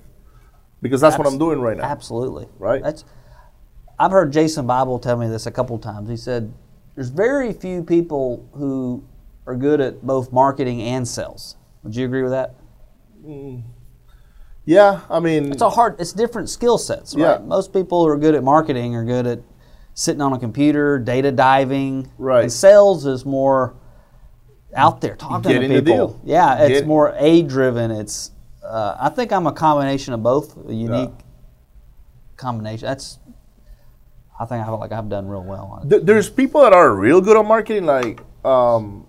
because 0.81 0.99
that's 1.01 1.17
what 1.17 1.25
I'm 1.27 1.37
doing 1.37 1.61
right 1.61 1.77
now. 1.77 1.83
Absolutely. 1.83 2.47
Right. 2.59 2.83
That's. 2.83 3.03
I've 3.97 4.11
heard 4.11 4.31
Jason 4.31 4.65
Bible 4.67 4.99
tell 4.99 5.17
me 5.17 5.27
this 5.27 5.45
a 5.45 5.51
couple 5.51 5.77
times. 5.77 6.09
He 6.09 6.15
said, 6.17 6.53
"There's 6.99 7.07
very 7.11 7.53
few 7.53 7.81
people 7.81 8.45
who 8.51 9.05
are 9.47 9.55
good 9.55 9.79
at 9.79 10.05
both 10.05 10.33
marketing 10.33 10.81
and 10.81 11.07
sales." 11.07 11.55
Would 11.83 11.95
you 11.95 12.03
agree 12.05 12.23
with 12.23 12.33
that? 12.33 12.55
Yeah, 14.65 14.99
I 15.09 15.21
mean, 15.21 15.53
It's 15.53 15.61
a 15.61 15.69
hard. 15.69 15.95
It's 15.97 16.11
different 16.11 16.49
skill 16.49 16.77
sets, 16.77 17.15
right? 17.15 17.39
Yeah. 17.39 17.45
Most 17.45 17.71
people 17.71 18.03
who 18.03 18.09
are 18.11 18.17
good 18.17 18.35
at 18.35 18.43
marketing 18.43 18.97
are 18.97 19.05
good 19.05 19.25
at 19.27 19.39
sitting 19.93 20.21
on 20.21 20.33
a 20.33 20.39
computer, 20.39 20.99
data 20.99 21.31
diving. 21.31 22.11
Right. 22.17 22.41
And 22.43 22.51
sales 22.51 23.05
is 23.05 23.25
more 23.25 23.75
out 24.75 24.99
there 24.99 25.15
talking 25.15 25.49
Getting 25.53 25.69
to 25.69 25.81
people. 25.81 26.07
deal. 26.09 26.21
Yeah, 26.25 26.63
it's 26.65 26.79
Get- 26.81 26.85
more 26.87 27.13
A 27.17 27.43
driven. 27.43 27.91
It's. 27.91 28.31
Uh, 28.61 28.97
I 28.99 29.07
think 29.07 29.31
I'm 29.31 29.47
a 29.47 29.53
combination 29.53 30.13
of 30.13 30.21
both. 30.21 30.57
A 30.67 30.73
unique 30.73 31.13
combination. 32.35 32.87
That's. 32.87 33.19
I 34.39 34.45
think 34.45 34.61
I 34.61 34.65
feel 34.65 34.79
like 34.79 34.91
I've 34.93 35.09
done 35.09 35.27
real 35.27 35.43
well 35.43 35.79
on 35.81 35.91
it. 35.91 36.05
there's 36.05 36.29
people 36.29 36.61
that 36.61 36.71
are 36.73 36.95
real 36.95 37.19
good 37.19 37.35
on 37.35 37.47
marketing, 37.47 37.85
like 37.85 38.21
um, 38.45 39.05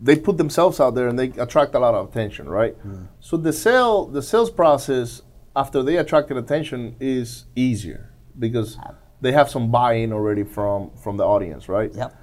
they 0.00 0.16
put 0.16 0.36
themselves 0.36 0.78
out 0.78 0.94
there 0.94 1.08
and 1.08 1.18
they 1.18 1.28
attract 1.40 1.74
a 1.74 1.78
lot 1.78 1.94
of 1.94 2.10
attention, 2.10 2.48
right? 2.48 2.76
So 3.20 3.36
the 3.38 3.52
sale, 3.52 4.04
the 4.06 4.22
sales 4.22 4.50
process 4.50 5.22
after 5.56 5.82
they 5.82 5.96
attracted 5.96 6.36
attention 6.36 6.96
is 7.00 7.46
easier 7.56 8.12
because 8.38 8.76
they 9.20 9.32
have 9.32 9.48
some 9.48 9.70
buy-in 9.70 10.12
already 10.12 10.44
from 10.44 10.90
from 11.02 11.16
the 11.16 11.24
audience, 11.24 11.68
right? 11.68 11.90
Yep. 11.94 12.14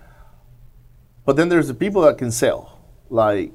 But 1.26 1.36
then 1.36 1.50
there's 1.50 1.68
the 1.68 1.74
people 1.74 2.02
that 2.04 2.18
can 2.18 2.32
sell. 2.32 2.80
Like 3.10 3.52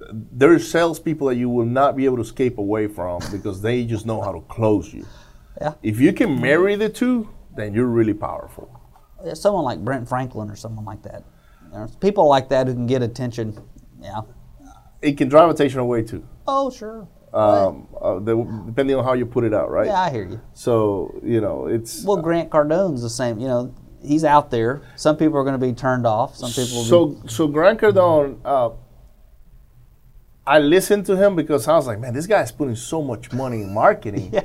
th- 0.00 0.10
there's 0.32 0.68
salespeople 0.68 1.28
that 1.28 1.36
you 1.36 1.48
will 1.48 1.66
not 1.66 1.96
be 1.96 2.06
able 2.06 2.16
to 2.16 2.22
escape 2.22 2.58
away 2.58 2.88
from 2.88 3.22
because 3.30 3.62
they 3.62 3.84
just 3.84 4.04
know 4.04 4.20
how 4.20 4.32
to 4.32 4.40
close 4.42 4.92
you. 4.92 5.06
Yeah. 5.60 5.74
If 5.82 6.00
you 6.00 6.12
can 6.12 6.40
marry 6.40 6.74
the 6.76 6.88
two, 6.88 7.28
then 7.58 7.74
you're 7.74 7.86
really 7.86 8.14
powerful. 8.14 8.68
Yeah, 9.24 9.34
Someone 9.34 9.64
like 9.64 9.84
Brent 9.84 10.08
Franklin 10.08 10.50
or 10.50 10.56
someone 10.56 10.84
like 10.84 11.02
that. 11.02 11.24
There's 11.72 11.96
people 11.96 12.28
like 12.28 12.48
that 12.50 12.66
who 12.66 12.74
can 12.74 12.86
get 12.86 13.02
attention. 13.02 13.58
Yeah. 14.00 14.20
It 15.02 15.16
can 15.18 15.28
drive 15.28 15.50
attention 15.50 15.80
away 15.80 16.02
too. 16.02 16.26
Oh, 16.46 16.70
sure. 16.70 17.06
um, 17.34 17.88
uh, 18.00 18.18
the, 18.20 18.36
depending 18.66 18.96
on 18.96 19.04
how 19.04 19.12
you 19.12 19.26
put 19.26 19.44
it 19.44 19.52
out, 19.52 19.70
right? 19.70 19.86
Yeah, 19.86 20.00
I 20.00 20.10
hear 20.10 20.24
you. 20.24 20.40
So 20.54 21.20
you 21.22 21.40
know, 21.40 21.66
it's 21.66 22.04
Well, 22.04 22.16
Grant 22.22 22.48
Cardone's 22.50 23.02
the 23.02 23.10
same. 23.10 23.38
You 23.38 23.48
know, 23.48 23.74
he's 24.02 24.24
out 24.24 24.50
there. 24.50 24.80
Some 24.96 25.16
people 25.16 25.36
are 25.38 25.44
going 25.44 25.60
to 25.60 25.66
be 25.66 25.72
turned 25.74 26.06
off. 26.06 26.36
Some 26.36 26.50
people. 26.50 26.78
Will 26.78 27.06
be, 27.14 27.28
so 27.28 27.28
so 27.28 27.46
Grant 27.48 27.80
Cardone. 27.80 28.38
Uh, 28.44 28.70
I 30.46 30.60
listened 30.60 31.04
to 31.06 31.16
him 31.16 31.36
because 31.36 31.68
I 31.68 31.74
was 31.76 31.86
like, 31.86 32.00
man, 32.00 32.14
this 32.14 32.26
guy's 32.26 32.50
putting 32.50 32.74
so 32.76 33.02
much 33.02 33.32
money 33.32 33.60
in 33.62 33.74
marketing. 33.74 34.30
Yeah. 34.32 34.42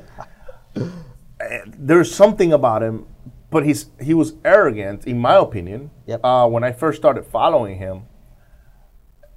There's 1.86 2.13
something 2.13 2.54
about 2.54 2.82
him, 2.82 3.06
but 3.50 3.65
he's 3.65 3.88
he 4.02 4.13
was 4.13 4.36
arrogant, 4.46 5.06
in 5.06 5.19
my 5.19 5.36
opinion. 5.36 5.91
Yep. 6.06 6.22
Uh, 6.24 6.48
when 6.48 6.63
I 6.63 6.72
first 6.72 6.98
started 6.98 7.26
following 7.26 7.78
him, 7.78 8.04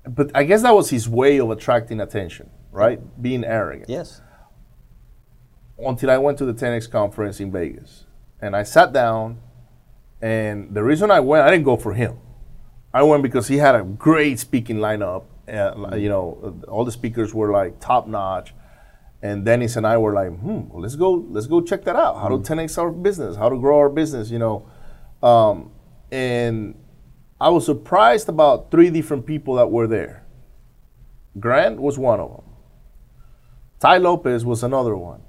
but 0.09 0.31
I 0.35 0.45
guess 0.45 0.63
that 0.63 0.75
was 0.75 0.91
his 0.91 1.09
way 1.09 1.39
of 1.39 1.51
attracting 1.51 2.01
attention, 2.01 2.51
right? 2.71 3.01
Being 3.21 3.45
arrogant. 3.45 3.89
yes. 3.89 4.21
until 5.79 6.11
I 6.11 6.19
went 6.19 6.39
to 6.39 6.45
the 6.45 6.55
10X 6.55 6.91
conference 6.91 7.41
in 7.41 7.51
Vegas. 7.53 8.05
And 8.41 8.55
I 8.55 8.63
sat 8.63 8.93
down, 8.93 9.41
and 10.23 10.75
the 10.75 10.83
reason 10.85 11.11
I 11.11 11.21
went, 11.21 11.45
I 11.47 11.51
didn't 11.51 11.65
go 11.65 11.77
for 11.77 11.95
him. 11.95 12.19
I 12.95 13.03
went 13.03 13.23
because 13.23 13.49
he 13.49 13.59
had 13.59 13.75
a 13.75 13.83
great 13.83 14.39
speaking 14.39 14.77
lineup. 14.77 15.25
You 15.49 16.09
know, 16.09 16.61
all 16.69 16.85
the 16.85 16.93
speakers 16.93 17.35
were 17.35 17.51
like 17.53 17.81
top 17.81 18.07
notch. 18.07 18.55
And 19.23 19.45
Dennis 19.45 19.77
and 19.77 19.87
I 19.87 19.97
were 19.97 20.13
like, 20.13 20.29
hmm, 20.29 20.69
well, 20.69 20.83
let's 20.83 20.95
go, 20.95 21.27
let's 21.31 21.47
go 21.47 21.61
check 21.61 21.85
that 21.85 21.97
out. 21.97 22.21
How 22.21 22.29
to 22.29 22.37
10x 22.37 22.79
our 22.79 22.91
business, 22.91 23.37
how 23.37 23.49
to 23.49 23.59
grow 23.59 23.79
our 23.79 23.89
business, 23.89 24.31
you 24.31 24.39
know. 24.39 24.69
Um, 25.23 25.73
and 26.13 26.75
I 27.41 27.49
was 27.49 27.65
surprised 27.67 28.29
about 28.29 28.71
three 28.71 28.91
different 28.91 29.27
people 29.27 29.55
that 29.55 29.71
were 29.71 29.87
there. 29.87 30.25
Grant 31.39 31.81
was 31.81 31.99
one 31.99 32.21
of 32.21 32.31
them. 32.31 32.45
Tai 33.81 33.99
Lopez 33.99 34.45
was 34.45 34.63
another 34.63 34.97
one. 34.97 35.21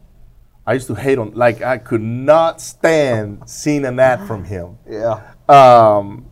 I 0.66 0.74
used 0.74 0.88
to 0.88 0.96
hate 0.96 1.18
him. 1.18 1.32
Like 1.32 1.62
I 1.62 1.78
could 1.78 2.02
not 2.02 2.62
stand 2.62 3.50
seeing 3.50 3.86
an 3.86 4.00
ad 4.00 4.28
from 4.28 4.44
him. 4.44 4.78
Yeah. 4.90 5.34
Um, 5.50 6.30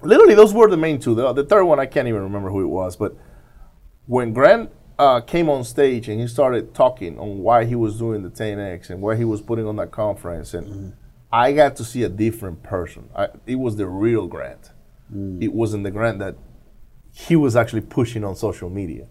literally, 0.00 0.34
those 0.34 0.54
were 0.54 0.68
the 0.68 0.76
main 0.76 1.00
two. 1.00 1.14
The, 1.14 1.32
the 1.32 1.44
third 1.44 1.64
one, 1.64 1.80
I 1.80 1.86
can't 1.86 2.06
even 2.06 2.22
remember 2.22 2.50
who 2.50 2.62
it 2.62 2.68
was. 2.68 2.96
But 2.96 3.16
when 4.06 4.32
Grant 4.32 4.70
uh, 5.02 5.20
came 5.20 5.48
on 5.48 5.64
stage 5.64 6.08
and 6.08 6.20
he 6.20 6.28
started 6.28 6.74
talking 6.74 7.18
on 7.18 7.38
why 7.38 7.64
he 7.64 7.74
was 7.74 7.98
doing 7.98 8.22
the 8.22 8.30
10X 8.30 8.90
and 8.90 9.02
where 9.02 9.16
he 9.16 9.24
was 9.24 9.40
putting 9.40 9.66
on 9.66 9.76
that 9.76 9.90
conference, 9.90 10.54
and 10.54 10.94
I 11.32 11.52
got 11.52 11.76
to 11.76 11.84
see 11.84 12.04
a 12.04 12.08
different 12.08 12.62
person. 12.62 13.08
I, 13.16 13.28
it 13.46 13.56
was 13.56 13.76
the 13.76 13.86
real 13.86 14.26
Grant. 14.28 14.70
It 15.42 15.52
wasn't 15.52 15.84
the 15.84 15.90
Grant 15.90 16.20
that 16.20 16.36
he 17.12 17.36
was 17.36 17.56
actually 17.56 17.82
pushing 17.82 18.24
on 18.24 18.36
social 18.36 18.70
media. 18.70 19.06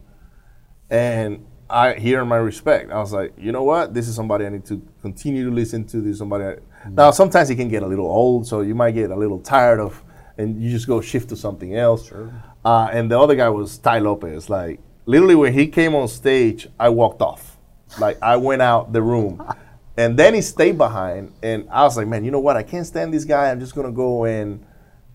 And 0.89 1.45
I 1.69 1.93
hear 1.93 2.23
my 2.25 2.37
respect. 2.37 2.91
I 2.91 2.99
was 2.99 3.13
like, 3.13 3.33
you 3.37 3.51
know 3.51 3.63
what? 3.63 3.93
This 3.93 4.07
is 4.07 4.15
somebody 4.15 4.45
I 4.45 4.49
need 4.49 4.65
to 4.65 4.81
continue 5.01 5.45
to 5.49 5.51
listen 5.51 5.85
to. 5.87 6.01
This 6.01 6.13
is 6.13 6.19
somebody. 6.19 6.45
I, 6.45 6.55
Now, 6.89 7.11
sometimes 7.11 7.49
it 7.49 7.55
can 7.55 7.69
get 7.69 7.83
a 7.83 7.87
little 7.87 8.07
old, 8.07 8.47
so 8.47 8.61
you 8.61 8.75
might 8.75 8.91
get 8.91 9.11
a 9.11 9.15
little 9.15 9.39
tired 9.39 9.79
of, 9.79 10.01
and 10.37 10.61
you 10.61 10.71
just 10.71 10.87
go 10.87 11.01
shift 11.01 11.29
to 11.29 11.35
something 11.35 11.75
else. 11.75 12.07
Sure. 12.07 12.33
Uh, 12.65 12.89
and 12.91 13.11
the 13.11 13.19
other 13.19 13.35
guy 13.35 13.49
was 13.49 13.77
Tai 13.77 13.99
Lopez. 13.99 14.49
Like 14.49 14.79
literally, 15.11 15.35
when 15.35 15.53
he 15.53 15.67
came 15.67 15.93
on 15.93 16.07
stage, 16.07 16.67
I 16.79 16.89
walked 16.89 17.21
off. 17.21 17.57
Like 17.99 18.17
I 18.21 18.37
went 18.37 18.61
out 18.61 18.93
the 18.93 19.01
room, 19.01 19.43
and 19.97 20.17
then 20.17 20.33
he 20.33 20.41
stayed 20.41 20.77
behind. 20.77 21.33
And 21.43 21.67
I 21.69 21.83
was 21.83 21.97
like, 21.97 22.07
man, 22.07 22.23
you 22.23 22.31
know 22.31 22.39
what? 22.39 22.55
I 22.55 22.63
can't 22.63 22.87
stand 22.87 23.13
this 23.13 23.25
guy. 23.25 23.51
I'm 23.51 23.59
just 23.59 23.75
gonna 23.75 23.91
go 23.91 24.23
and 24.23 24.65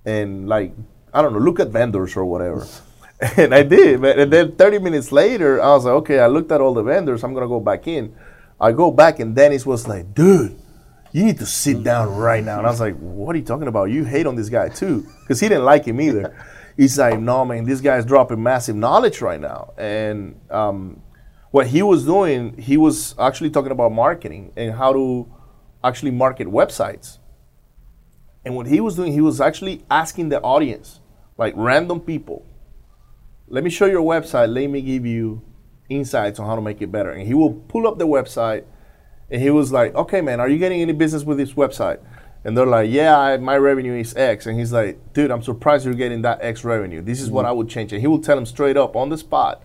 and 0.04 0.48
like 0.48 0.72
I 1.12 1.22
don't 1.22 1.32
know, 1.32 1.38
look 1.38 1.58
at 1.58 1.68
vendors 1.68 2.16
or 2.16 2.24
whatever. 2.24 2.66
And 3.38 3.54
I 3.54 3.62
did, 3.62 4.00
man. 4.00 4.18
And 4.20 4.30
then 4.30 4.56
30 4.56 4.78
minutes 4.78 5.10
later, 5.10 5.58
I 5.58 5.68
was 5.68 5.86
like, 5.86 5.94
okay, 6.04 6.18
I 6.20 6.26
looked 6.26 6.52
at 6.52 6.60
all 6.60 6.74
the 6.74 6.82
vendors. 6.82 7.24
I'm 7.24 7.32
gonna 7.32 7.48
go 7.48 7.60
back 7.60 7.88
in. 7.88 8.14
I 8.60 8.72
go 8.72 8.90
back, 8.90 9.20
and 9.20 9.34
Dennis 9.34 9.64
was 9.64 9.88
like, 9.88 10.12
dude, 10.12 10.54
you 11.12 11.24
need 11.24 11.38
to 11.38 11.46
sit 11.46 11.82
down 11.82 12.14
right 12.14 12.44
now. 12.44 12.58
And 12.58 12.66
I 12.66 12.70
was 12.70 12.78
like, 12.78 12.94
what 12.98 13.34
are 13.34 13.38
you 13.38 13.44
talking 13.44 13.68
about? 13.68 13.84
You 13.84 14.04
hate 14.04 14.26
on 14.26 14.36
this 14.36 14.50
guy 14.50 14.68
too, 14.68 15.06
because 15.22 15.40
he 15.40 15.48
didn't 15.48 15.64
like 15.64 15.86
him 15.86 15.98
either. 15.98 16.36
He's 16.76 16.98
like, 16.98 17.18
no, 17.18 17.44
man, 17.44 17.64
this 17.64 17.80
guy's 17.80 18.04
dropping 18.04 18.42
massive 18.42 18.76
knowledge 18.76 19.20
right 19.20 19.40
now. 19.40 19.72
And 19.78 20.40
um, 20.50 21.02
what 21.50 21.68
he 21.68 21.82
was 21.82 22.04
doing, 22.04 22.56
he 22.58 22.76
was 22.76 23.14
actually 23.18 23.50
talking 23.50 23.72
about 23.72 23.92
marketing 23.92 24.52
and 24.56 24.74
how 24.74 24.92
to 24.92 25.32
actually 25.82 26.10
market 26.10 26.48
websites. 26.48 27.18
And 28.44 28.54
what 28.54 28.66
he 28.66 28.80
was 28.80 28.94
doing, 28.96 29.12
he 29.12 29.20
was 29.20 29.40
actually 29.40 29.84
asking 29.90 30.28
the 30.28 30.40
audience, 30.42 31.00
like 31.38 31.54
random 31.56 32.00
people, 32.00 32.44
let 33.48 33.64
me 33.64 33.70
show 33.70 33.86
your 33.86 34.02
website. 34.02 34.52
Let 34.52 34.68
me 34.68 34.82
give 34.82 35.06
you 35.06 35.42
insights 35.88 36.38
on 36.38 36.46
how 36.46 36.56
to 36.56 36.60
make 36.60 36.82
it 36.82 36.90
better. 36.90 37.10
And 37.10 37.26
he 37.26 37.34
will 37.34 37.52
pull 37.54 37.86
up 37.86 37.98
the 37.98 38.06
website 38.06 38.64
and 39.30 39.42
he 39.42 39.50
was 39.50 39.72
like, 39.72 39.94
okay, 39.94 40.20
man, 40.20 40.40
are 40.40 40.48
you 40.48 40.58
getting 40.58 40.80
any 40.80 40.92
business 40.92 41.24
with 41.24 41.38
this 41.38 41.52
website? 41.52 41.98
And 42.46 42.56
they're 42.56 42.64
like, 42.64 42.88
yeah, 42.88 43.18
I, 43.18 43.36
my 43.38 43.56
revenue 43.56 43.94
is 43.94 44.14
X. 44.14 44.46
And 44.46 44.56
he's 44.56 44.72
like, 44.72 45.12
dude, 45.12 45.32
I'm 45.32 45.42
surprised 45.42 45.84
you're 45.84 45.94
getting 45.94 46.22
that 46.22 46.38
X 46.40 46.62
revenue. 46.62 47.02
This 47.02 47.20
is 47.20 47.28
what 47.28 47.42
mm-hmm. 47.42 47.48
I 47.48 47.52
would 47.52 47.68
change. 47.68 47.92
And 47.92 48.00
he 48.00 48.06
will 48.06 48.20
tell 48.20 48.38
him 48.38 48.46
straight 48.46 48.76
up 48.76 48.94
on 48.94 49.08
the 49.08 49.18
spot 49.18 49.64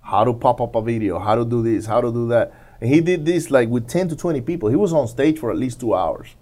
how 0.00 0.22
to 0.22 0.32
pop 0.32 0.60
up 0.60 0.76
a 0.76 0.80
video, 0.80 1.18
how 1.18 1.34
to 1.34 1.44
do 1.44 1.60
this, 1.60 1.86
how 1.86 2.00
to 2.00 2.12
do 2.12 2.28
that. 2.28 2.54
And 2.80 2.88
he 2.88 3.00
did 3.00 3.24
this 3.24 3.50
like 3.50 3.68
with 3.68 3.88
10 3.88 4.10
to 4.10 4.16
20 4.16 4.42
people. 4.42 4.68
He 4.68 4.76
was 4.76 4.92
on 4.92 5.08
stage 5.08 5.40
for 5.40 5.50
at 5.50 5.56
least 5.56 5.80
two 5.80 5.92
hours, 5.92 6.36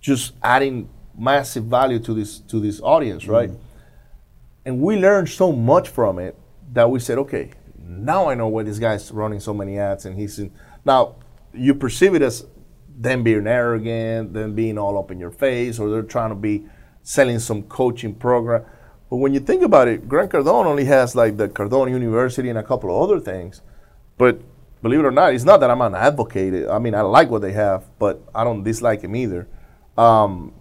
just 0.00 0.32
adding 0.42 0.88
massive 1.16 1.66
value 1.66 2.00
to 2.00 2.14
this 2.14 2.40
to 2.40 2.58
this 2.58 2.80
audience, 2.80 3.22
mm-hmm. 3.22 3.32
right? 3.32 3.50
And 4.64 4.80
we 4.80 4.96
learned 4.96 5.28
so 5.28 5.52
much 5.52 5.88
from 5.88 6.18
it 6.18 6.34
that 6.72 6.90
we 6.90 6.98
said, 6.98 7.16
okay, 7.16 7.52
now 7.80 8.28
I 8.28 8.34
know 8.34 8.48
why 8.48 8.64
this 8.64 8.80
guy's 8.80 9.12
running 9.12 9.38
so 9.38 9.54
many 9.54 9.78
ads 9.78 10.04
and 10.04 10.18
he's 10.18 10.36
in. 10.40 10.50
Now, 10.84 11.14
you 11.54 11.76
perceive 11.76 12.16
it 12.16 12.22
as 12.22 12.44
them 13.00 13.22
being 13.22 13.46
arrogant, 13.46 14.34
them 14.34 14.54
being 14.54 14.76
all 14.76 14.98
up 14.98 15.10
in 15.10 15.20
your 15.20 15.30
face, 15.30 15.78
or 15.78 15.88
they're 15.88 16.02
trying 16.02 16.30
to 16.30 16.34
be 16.34 16.66
selling 17.02 17.38
some 17.38 17.62
coaching 17.62 18.14
program. 18.14 18.64
But 19.08 19.16
when 19.16 19.32
you 19.32 19.40
think 19.40 19.62
about 19.62 19.88
it, 19.88 20.08
Grant 20.08 20.32
Cardone 20.32 20.66
only 20.66 20.84
has 20.86 21.14
like 21.14 21.36
the 21.36 21.48
Cardone 21.48 21.90
University 21.90 22.48
and 22.50 22.58
a 22.58 22.62
couple 22.62 22.90
of 22.90 23.08
other 23.08 23.20
things. 23.20 23.62
But 24.18 24.40
believe 24.82 25.00
it 25.00 25.06
or 25.06 25.12
not, 25.12 25.32
it's 25.32 25.44
not 25.44 25.60
that 25.60 25.70
I'm 25.70 25.80
an 25.80 25.94
advocate. 25.94 26.68
I 26.68 26.78
mean, 26.78 26.94
I 26.94 27.02
like 27.02 27.30
what 27.30 27.40
they 27.40 27.52
have, 27.52 27.84
but 27.98 28.20
I 28.34 28.44
don't 28.44 28.64
dislike 28.64 29.00
him 29.02 29.14
either. 29.16 29.48
um, 29.98 30.54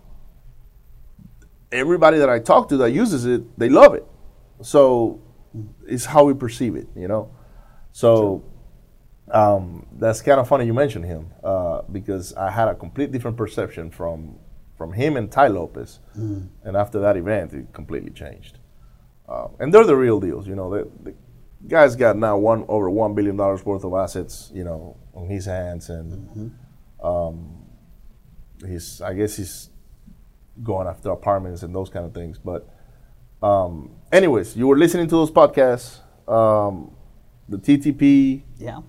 everybody 1.72 2.18
that 2.18 2.30
I 2.30 2.40
talk 2.40 2.70
to 2.70 2.78
that 2.78 2.92
uses 2.92 3.26
it, 3.26 3.58
they 3.58 3.70
love 3.70 3.94
it. 3.94 4.06
So 4.62 5.22
it's 5.86 6.06
how 6.06 6.24
we 6.24 6.34
perceive 6.34 6.76
it, 6.76 6.88
you 6.96 7.08
know. 7.08 7.30
So 7.92 8.44
um, 9.32 9.86
that's 9.94 10.22
kind 10.22 10.40
of 10.40 10.48
funny 10.48 10.66
you 10.66 10.74
mentioned 10.74 11.06
him 11.06 11.32
uh, 11.44 11.82
because 11.92 12.34
I 12.34 12.50
had 12.50 12.68
a 12.70 12.76
complete 12.76 13.12
different 13.12 13.38
perception 13.38 13.92
from 13.92 14.40
from 14.78 14.94
him 14.94 15.18
and 15.18 15.32
Tai 15.32 15.48
Lopez, 15.48 16.00
and 16.64 16.78
after 16.78 17.00
that 17.00 17.18
event, 17.18 17.52
it 17.54 17.74
completely 17.74 18.12
changed. 18.12 18.60
Uh, 19.28 19.48
and 19.60 19.74
they're 19.74 19.84
the 19.84 19.96
real 19.96 20.20
deals, 20.20 20.48
you 20.48 20.56
know. 20.56 20.70
The, 20.70 20.88
the 21.04 21.16
guy's 21.68 21.96
got 21.96 22.16
now 22.16 22.38
one 22.38 22.64
over 22.68 22.90
one 22.90 23.16
billion 23.16 23.36
dollars 23.36 23.66
worth 23.66 23.84
of 23.84 23.94
assets, 23.96 24.52
you 24.54 24.64
know, 24.64 24.96
on 25.16 25.28
his 25.28 25.46
hands, 25.46 25.90
and 25.90 26.52
um, 27.04 27.66
he's 28.66 29.02
I 29.02 29.14
guess 29.14 29.36
he's 29.36 29.70
going 30.64 30.88
after 30.88 31.10
apartments 31.12 31.64
and 31.64 31.74
those 31.76 31.90
kind 31.90 32.06
of 32.06 32.14
things. 32.14 32.38
But 32.38 32.70
um, 33.42 33.92
anyways, 34.12 34.56
you 34.56 34.68
were 34.68 34.78
listening 34.78 35.08
to 35.08 35.16
those 35.16 35.32
podcasts, 35.32 36.00
um, 36.30 36.92
the 37.50 37.58
TTP. 37.58 38.44
Yeah. 38.58 38.80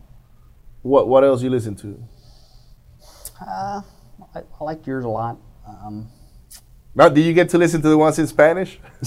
What 0.88 1.06
what 1.06 1.22
else 1.22 1.42
you 1.42 1.50
listen 1.50 1.74
to? 1.76 2.02
Uh, 3.46 3.82
I, 4.34 4.38
I 4.58 4.64
like 4.64 4.86
yours 4.86 5.04
a 5.04 5.08
lot. 5.08 5.36
Um, 5.68 6.08
Now, 6.94 7.08
do 7.10 7.20
you 7.20 7.34
get 7.34 7.50
to 7.50 7.58
listen 7.58 7.82
to 7.82 7.88
the 7.90 7.98
ones 7.98 8.18
in 8.18 8.26
Spanish? 8.26 8.80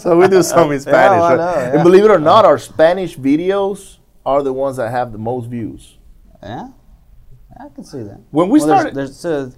so 0.00 0.18
we 0.18 0.26
do 0.28 0.42
some 0.42 0.72
in 0.72 0.80
Spanish. 0.80 1.22
I 1.22 1.28
right? 1.30 1.36
know, 1.36 1.54
yeah. 1.60 1.74
And 1.74 1.84
believe 1.84 2.04
it 2.04 2.10
or 2.10 2.18
not, 2.18 2.44
our 2.44 2.58
Spanish 2.58 3.16
videos 3.16 3.98
are 4.26 4.42
the 4.42 4.52
ones 4.52 4.76
that 4.78 4.90
have 4.90 5.12
the 5.12 5.18
most 5.18 5.46
views. 5.48 5.96
yeah, 6.42 6.68
I 7.64 7.68
can 7.74 7.84
see 7.84 8.02
that. 8.02 8.20
When 8.32 8.48
we 8.48 8.58
Well, 8.58 8.66
there's- 8.66 8.80
started- 8.80 8.94
there's, 8.96 9.24
a 9.24 9.52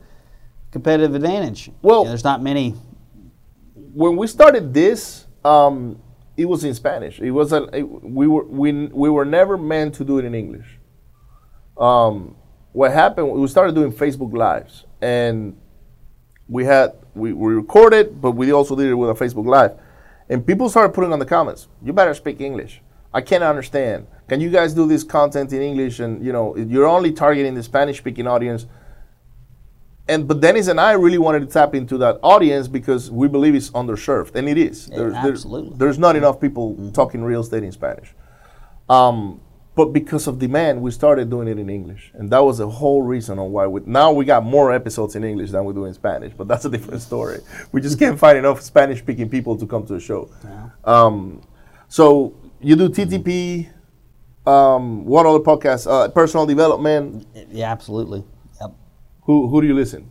competitive 0.71 1.15
advantage. 1.15 1.71
Well- 1.81 2.01
You 2.01 2.05
know, 2.05 2.09
there's 2.11 2.25
not 2.25 2.43
many. 2.43 2.75
when 3.95 4.17
we 4.17 4.27
started 4.27 4.75
this, 4.75 5.27
um, 5.45 5.99
it 6.37 6.47
was 6.47 6.65
in 6.65 6.75
Spanish. 6.75 7.21
It 7.21 7.31
was 7.31 7.53
a, 7.53 7.65
it- 7.77 7.83
we 7.83 8.27
were 8.27 8.45
we, 8.45 8.87
we 8.87 9.11
were 9.11 9.25
never 9.25 9.57
meant 9.59 9.95
to 9.97 10.05
do 10.05 10.19
it 10.19 10.25
in 10.25 10.35
English. 10.35 10.79
Um, 11.77 12.37
what 12.73 12.93
happened? 12.93 13.31
We 13.33 13.47
started 13.49 13.75
doing 13.75 13.93
Facebook 13.93 14.33
lives, 14.37 14.85
and 15.01 15.57
we 16.49 16.65
had 16.65 16.93
we, 17.15 17.33
we 17.33 17.53
recorded, 17.55 18.21
but 18.21 18.33
we 18.33 18.53
also 18.53 18.75
did 18.77 18.87
it 18.89 18.95
with 18.95 19.11
a 19.11 19.15
Facebook 19.25 19.47
live, 19.47 19.73
and 20.29 20.47
people 20.47 20.69
started 20.69 20.95
putting 20.95 21.13
on 21.13 21.19
the 21.19 21.27
comments, 21.27 21.69
"You 21.83 21.93
better 21.93 22.15
speak 22.15 22.41
English. 22.41 22.81
I 23.15 23.21
can't 23.21 23.43
understand. 23.45 24.07
Can 24.29 24.41
you 24.41 24.49
guys 24.51 24.73
do 24.73 24.87
this 24.87 25.05
content 25.05 25.53
in 25.53 25.61
English? 25.61 26.01
And 26.01 26.25
you 26.25 26.33
know, 26.33 26.57
you're 26.57 26.87
only 26.87 27.13
targeting 27.13 27.55
the 27.55 27.63
Spanish-speaking 27.63 28.27
audience." 28.27 28.67
And 30.13 30.29
but 30.29 30.41
Dennis 30.41 30.69
and 30.69 30.79
I 30.81 30.93
really 30.93 31.19
wanted 31.19 31.41
to 31.41 31.47
tap 31.47 31.75
into 31.75 31.97
that 31.99 32.19
audience 32.23 32.69
because 32.69 33.11
we 33.11 33.27
believe 33.29 33.55
it's 33.55 33.71
underserved, 33.71 34.35
and 34.37 34.49
it 34.49 34.59
is. 34.59 34.89
Yeah, 34.89 34.99
There's, 34.99 35.13
there's- 35.15 35.29
absolutely. 35.29 35.77
there's 35.79 35.99
not 35.99 36.15
enough 36.17 36.41
people 36.41 36.91
talking 36.93 37.23
real 37.25 37.41
estate 37.41 37.65
in 37.65 37.73
Spanish. 37.73 38.11
Um, 38.89 39.41
but 39.75 39.87
because 39.87 40.27
of 40.27 40.39
demand, 40.39 40.83
we 40.83 40.91
started 40.91 41.31
doing 41.31 41.49
it 41.49 41.59
in 41.59 41.71
English, 41.71 42.11
and 42.15 42.31
that 42.31 42.41
was 42.45 42.59
the 42.59 42.69
whole 42.69 43.01
reason 43.01 43.39
on 43.39 43.53
why. 43.53 43.67
We, 43.67 43.81
now 43.87 44.13
we 44.13 44.27
got 44.27 44.45
more 44.45 44.71
episodes 44.71 45.17
in 45.17 45.25
English 45.25 45.51
than 45.51 45.65
we 45.65 45.73
do 45.73 45.87
in 45.87 45.95
Spanish, 45.95 46.35
but 46.37 46.47
that's 46.47 46.67
a 46.67 46.69
different 46.69 47.01
story. 47.11 47.39
We 47.73 47.81
just 47.81 47.99
can't 47.99 48.19
find 48.19 48.37
enough 48.37 48.61
Spanish-speaking 48.61 49.31
people 49.31 49.57
to 49.57 49.67
come 49.67 49.87
to 49.87 49.95
the 49.95 50.01
show. 50.01 50.31
Um, 50.85 51.41
so 51.89 52.35
you 52.61 52.77
do 52.77 52.91
TTP. 52.91 53.71
Um, 54.47 55.07
what 55.07 55.25
other 55.25 55.39
podcasts? 55.39 55.87
Uh, 55.91 56.09
personal 56.11 56.45
development. 56.45 57.27
Yeah, 57.51 57.71
absolutely. 57.73 58.25
Who 59.23 59.49
who 59.49 59.61
do 59.61 59.67
you 59.67 59.75
listen? 59.75 60.11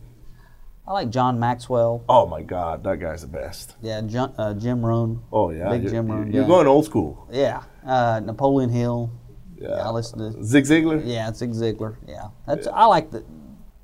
I 0.86 0.92
like 0.92 1.10
John 1.10 1.38
Maxwell. 1.38 2.04
Oh 2.08 2.26
my 2.26 2.42
God, 2.42 2.82
that 2.84 2.98
guy's 2.98 3.22
the 3.22 3.28
best. 3.28 3.76
Yeah, 3.80 4.00
Jim, 4.00 4.32
uh, 4.36 4.54
Jim 4.54 4.84
Rohn. 4.84 5.22
Oh 5.32 5.50
yeah, 5.50 5.70
Big 5.70 5.88
Jim 5.88 6.10
Rohn. 6.10 6.32
You're 6.32 6.46
going 6.46 6.66
old 6.66 6.84
school. 6.84 7.28
Yeah, 7.30 7.62
uh, 7.86 8.20
Napoleon 8.24 8.70
Hill. 8.70 9.12
Yeah. 9.56 9.68
I 9.68 9.90
listen 9.90 10.18
to. 10.18 10.42
Zig 10.42 10.64
Ziglar. 10.64 11.02
Yeah, 11.04 11.32
Zig 11.32 11.50
Ziglar. 11.50 11.96
Yeah, 12.06 12.28
that's 12.46 12.66
I 12.66 12.86
like 12.86 13.12
the, 13.12 13.24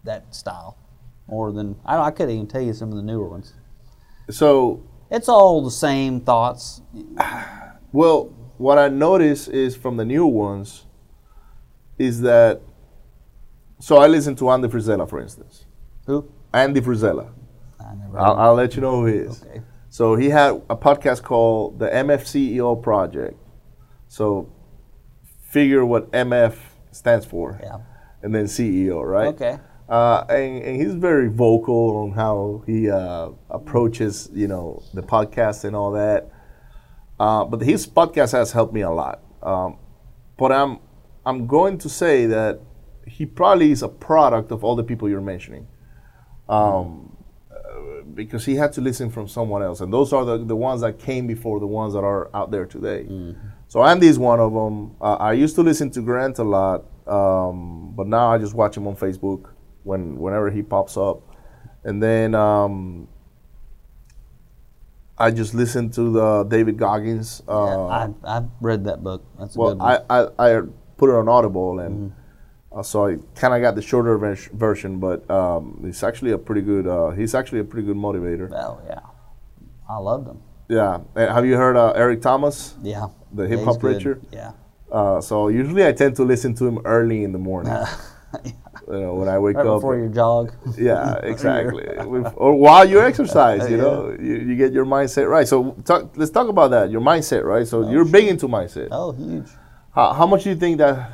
that 0.04 0.34
style 0.34 0.76
more 1.28 1.52
than 1.52 1.76
I. 1.84 1.98
I 1.98 2.10
couldn't 2.10 2.34
even 2.34 2.46
tell 2.48 2.62
you 2.62 2.72
some 2.72 2.90
of 2.90 2.96
the 2.96 3.02
newer 3.02 3.28
ones. 3.28 3.54
So, 4.30 4.82
It's 5.10 5.28
all 5.28 5.64
the 5.64 5.70
same 5.70 6.20
thoughts. 6.20 6.82
well, 7.92 8.24
what 8.58 8.76
I 8.76 8.88
notice 8.88 9.46
is 9.46 9.76
from 9.76 9.96
the 9.96 10.04
new 10.04 10.26
ones, 10.26 10.86
is 11.96 12.22
that. 12.22 12.60
So 13.80 13.98
I 13.98 14.06
listen 14.06 14.34
to 14.36 14.50
Andy 14.50 14.68
Frisella, 14.68 15.08
for 15.08 15.20
instance. 15.20 15.64
Who? 16.06 16.30
Andy 16.52 16.80
Frisella. 16.80 17.32
I'll, 18.16 18.36
I'll 18.36 18.54
let 18.54 18.74
you 18.74 18.82
know 18.82 19.00
who 19.00 19.06
he 19.06 19.14
is. 19.14 19.42
Okay. 19.42 19.62
So 19.88 20.16
he 20.16 20.28
had 20.28 20.60
a 20.68 20.76
podcast 20.76 21.22
called 21.22 21.78
the 21.78 21.88
MFCEO 21.88 22.82
Project. 22.82 23.38
So 24.08 24.52
figure 25.48 25.84
what 25.84 26.10
MF 26.12 26.56
stands 26.90 27.24
for. 27.24 27.58
Yeah. 27.62 27.78
And 28.22 28.34
then 28.34 28.46
CEO, 28.46 29.04
right? 29.04 29.28
Okay. 29.28 29.58
Uh, 29.88 30.24
and, 30.28 30.62
and 30.62 30.82
he's 30.82 30.94
very 30.94 31.28
vocal 31.28 32.02
on 32.02 32.12
how 32.12 32.62
he 32.66 32.90
uh, 32.90 33.30
approaches, 33.48 34.28
you 34.34 34.48
know, 34.48 34.82
the 34.92 35.02
podcast 35.02 35.64
and 35.64 35.74
all 35.74 35.92
that. 35.92 36.30
Uh, 37.18 37.44
but 37.44 37.62
his 37.62 37.86
podcast 37.86 38.32
has 38.32 38.52
helped 38.52 38.74
me 38.74 38.82
a 38.82 38.90
lot. 38.90 39.22
Um, 39.42 39.78
but 40.36 40.52
I'm 40.52 40.78
I'm 41.24 41.46
going 41.46 41.78
to 41.78 41.88
say 41.88 42.26
that 42.26 42.60
he 43.08 43.26
probably 43.26 43.70
is 43.72 43.82
a 43.82 43.88
product 43.88 44.52
of 44.52 44.62
all 44.64 44.76
the 44.76 44.84
people 44.84 45.08
you're 45.08 45.20
mentioning, 45.20 45.66
um, 46.48 47.16
because 48.14 48.44
he 48.44 48.54
had 48.56 48.72
to 48.72 48.80
listen 48.80 49.10
from 49.10 49.28
someone 49.28 49.62
else, 49.62 49.80
and 49.80 49.92
those 49.92 50.12
are 50.12 50.24
the, 50.24 50.38
the 50.38 50.56
ones 50.56 50.80
that 50.80 50.98
came 50.98 51.26
before 51.26 51.60
the 51.60 51.66
ones 51.66 51.92
that 51.94 52.04
are 52.04 52.30
out 52.34 52.50
there 52.50 52.66
today. 52.66 53.06
So 53.68 53.84
Andy 53.84 54.06
is 54.06 54.18
one 54.18 54.40
of 54.40 54.52
them. 54.52 54.96
Uh, 55.00 55.14
I 55.16 55.32
used 55.34 55.54
to 55.56 55.62
listen 55.62 55.90
to 55.90 56.00
Grant 56.00 56.38
a 56.38 56.44
lot, 56.44 56.84
um, 57.06 57.92
but 57.96 58.06
now 58.06 58.32
I 58.32 58.38
just 58.38 58.54
watch 58.54 58.76
him 58.76 58.86
on 58.86 58.96
Facebook 58.96 59.50
when 59.84 60.16
whenever 60.18 60.50
he 60.50 60.62
pops 60.62 60.96
up, 60.96 61.20
and 61.84 62.02
then 62.02 62.34
um, 62.34 63.08
I 65.18 65.30
just 65.30 65.52
listen 65.54 65.90
to 65.90 66.10
the 66.10 66.44
David 66.44 66.78
Goggins. 66.78 67.42
Uh, 67.48 67.52
Yeah, 67.66 67.76
I 68.26 68.36
I've 68.36 68.48
read 68.60 68.84
that 68.84 69.02
book. 69.02 69.22
That's 69.38 69.56
a 69.56 69.58
well. 69.60 69.82
I, 69.82 69.98
I, 70.08 70.18
I 70.38 70.62
put 70.96 71.10
it 71.10 71.14
on 71.16 71.28
Audible, 71.28 71.80
and 71.80 72.12
uh, 72.12 72.14
so 72.82 73.06
I 73.06 73.16
kind 73.34 73.54
of 73.54 73.60
got 73.60 73.74
the 73.74 73.82
shorter 73.82 74.16
vers- 74.18 74.48
version, 74.52 74.98
but 74.98 75.28
um, 75.30 75.80
it's 75.84 76.02
actually 76.02 76.32
a 76.32 76.38
pretty 76.38 76.62
good. 76.62 76.86
Uh, 76.86 77.10
he's 77.10 77.34
actually 77.34 77.60
a 77.60 77.64
pretty 77.64 77.86
good 77.86 77.96
motivator. 77.96 78.50
oh 78.52 78.78
yeah, 78.86 79.00
I 79.88 79.96
loved 79.98 80.28
him. 80.28 80.40
Yeah. 80.68 80.98
Uh, 81.16 81.32
Have 81.34 81.46
you 81.46 81.56
heard 81.56 81.76
uh, 81.76 81.92
Eric 81.96 82.20
Thomas? 82.20 82.74
Yeah. 82.82 83.08
The 83.32 83.48
hip 83.48 83.60
hop 83.64 83.80
preacher? 83.80 84.20
Yeah. 84.30 84.52
Uh, 84.92 85.20
so 85.20 85.48
usually 85.48 85.86
I 85.86 85.92
tend 85.92 86.16
to 86.16 86.24
listen 86.24 86.54
to 86.56 86.66
him 86.66 86.78
early 86.84 87.24
in 87.24 87.32
the 87.32 87.38
morning. 87.38 87.72
yeah. 87.72 87.88
you 88.44 89.00
know, 89.00 89.14
when 89.14 89.28
I 89.28 89.38
wake 89.38 89.56
Right 89.56 89.66
up. 89.66 89.78
before 89.78 89.96
your 89.96 90.08
jog. 90.08 90.52
Yeah, 90.76 91.14
exactly. 91.22 91.86
Or 92.36 92.54
while 92.54 92.86
you 92.86 93.00
exercise, 93.00 93.70
you 93.70 93.76
know, 93.84 94.14
you, 94.20 94.34
you 94.36 94.56
get 94.56 94.72
your 94.72 94.84
mindset 94.84 95.28
right. 95.30 95.48
So 95.48 95.72
talk, 95.86 96.14
let's 96.16 96.30
talk 96.30 96.48
about 96.48 96.70
that. 96.72 96.90
Your 96.90 97.00
mindset, 97.00 97.44
right? 97.44 97.66
So 97.66 97.90
you're 97.90 98.04
big 98.04 98.28
into 98.28 98.46
mindset. 98.48 98.88
Oh, 98.90 99.12
huge. 99.12 99.48
How, 99.94 100.12
how 100.12 100.26
much 100.26 100.44
do 100.44 100.50
you 100.50 100.56
think 100.56 100.78
that 100.78 101.10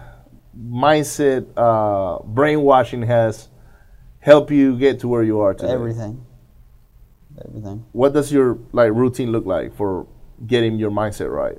mindset 0.59 1.47
uh, 1.57 2.23
brainwashing 2.25 3.03
has 3.03 3.49
helped 4.21 4.51
you 4.51 4.77
get 4.79 5.01
to 5.01 5.09
where 5.09 5.23
you 5.23 5.41
are 5.41 5.55
today? 5.55 5.73
Everything. 5.73 6.25
Everything. 7.47 7.85
What 7.93 8.13
does 8.13 8.33
your 8.33 8.59
like 8.73 8.93
routine 8.93 9.33
look 9.33 9.45
like 9.47 9.75
for 9.77 10.07
getting 10.47 10.79
your 10.79 10.91
mindset 10.91 11.31
right? 11.33 11.59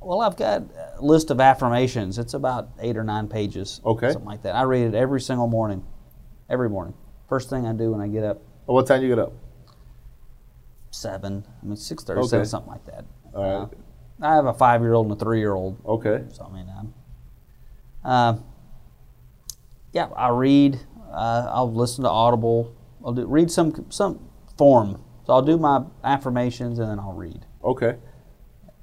Well, 0.00 0.20
I've 0.20 0.36
got 0.36 0.62
a 0.98 1.02
list 1.02 1.30
of 1.30 1.40
affirmations. 1.40 2.18
It's 2.18 2.34
about 2.34 2.68
eight 2.80 2.96
or 2.96 3.04
nine 3.04 3.26
pages. 3.28 3.80
Okay. 3.84 4.12
Something 4.12 4.26
like 4.28 4.42
that. 4.42 4.54
I 4.54 4.62
read 4.62 4.86
it 4.88 4.94
every 4.94 5.20
single 5.20 5.46
morning. 5.46 5.82
Every 6.50 6.68
morning. 6.68 6.94
First 7.28 7.48
thing 7.48 7.66
I 7.66 7.72
do 7.72 7.92
when 7.92 8.00
I 8.02 8.08
get 8.08 8.22
up, 8.22 8.42
What 8.66 8.86
time 8.86 9.00
do 9.00 9.06
you 9.06 9.14
get 9.14 9.18
up? 9.22 9.32
seven. 10.90 11.44
I 11.62 11.66
mean, 11.66 11.76
six 11.76 12.04
thirty, 12.04 12.20
Okay. 12.20 12.28
seven, 12.28 12.46
something 12.46 12.70
like 12.72 12.84
that. 12.86 13.04
All 13.34 13.42
right. 13.42 13.68
Uh, 14.22 14.26
I 14.26 14.34
have 14.36 14.46
a 14.46 14.54
five-year-old 14.54 15.06
and 15.10 15.16
a 15.20 15.24
three-year-old. 15.24 15.78
Okay. 15.86 16.24
So 16.32 16.48
I 16.50 16.54
mean, 16.54 16.66
um, 16.78 16.94
uh, 18.04 18.36
yeah, 19.92 20.08
I 20.16 20.28
read. 20.28 20.80
Uh, 21.10 21.50
I'll 21.52 21.72
listen 21.72 22.04
to 22.04 22.10
Audible. 22.10 22.74
I'll 23.04 23.12
do 23.12 23.26
read 23.26 23.50
some 23.50 23.86
some 23.90 24.28
form. 24.58 25.02
So 25.26 25.32
I'll 25.32 25.42
do 25.42 25.56
my 25.56 25.84
affirmations 26.02 26.78
and 26.78 26.90
then 26.90 26.98
I'll 26.98 27.12
read. 27.12 27.46
Okay. 27.62 27.96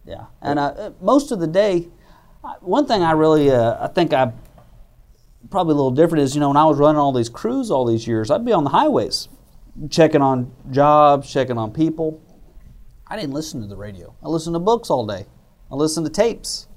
Yeah, 0.06 0.26
and 0.42 0.58
uh, 0.58 0.92
most 1.00 1.32
of 1.32 1.40
the 1.40 1.48
day, 1.48 1.90
one 2.62 2.88
thing 2.88 3.04
I 3.04 3.12
really 3.12 3.52
uh, 3.52 3.84
I 3.84 3.88
think 3.88 4.14
I 4.14 4.32
probably 5.52 5.74
a 5.74 5.76
little 5.76 5.92
different 5.92 6.24
is 6.24 6.34
you 6.34 6.40
know 6.40 6.48
when 6.48 6.58
I 6.58 6.66
was 6.66 6.80
running 6.80 7.00
all 7.00 7.14
these 7.14 7.30
crews 7.30 7.70
all 7.70 7.86
these 7.86 8.08
years, 8.08 8.32
I'd 8.32 8.46
be 8.46 8.54
on 8.54 8.64
the 8.64 8.72
highways, 8.72 9.28
checking 9.90 10.22
on 10.22 10.52
jobs, 10.72 11.32
checking 11.32 11.58
on 11.58 11.72
people. 11.72 12.20
I 13.06 13.18
didn't 13.18 13.34
listen 13.34 13.62
to 13.62 13.68
the 13.68 13.76
radio. 13.76 14.16
I 14.24 14.30
listened 14.30 14.56
to 14.56 14.60
books 14.60 14.90
all 14.90 15.06
day. 15.06 15.26
I 15.70 15.76
listened 15.76 16.06
to 16.06 16.12
tapes 16.12 16.68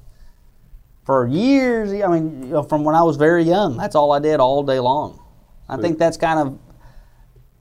for 1.05 1.27
years. 1.27 1.93
I 1.93 2.07
mean, 2.09 2.43
you 2.45 2.49
know, 2.49 2.63
from 2.63 2.85
when 2.85 2.95
I 2.95 3.03
was 3.03 3.17
very 3.17 3.43
young, 3.45 3.77
that's 3.77 3.95
all 3.95 4.13
I 4.13 4.19
did 4.19 4.41
all 4.41 4.63
day 4.63 4.81
long. 4.81 5.21
I 5.69 5.77
think 5.77 5.99
that's 5.99 6.17
kind 6.17 6.39
of 6.39 6.59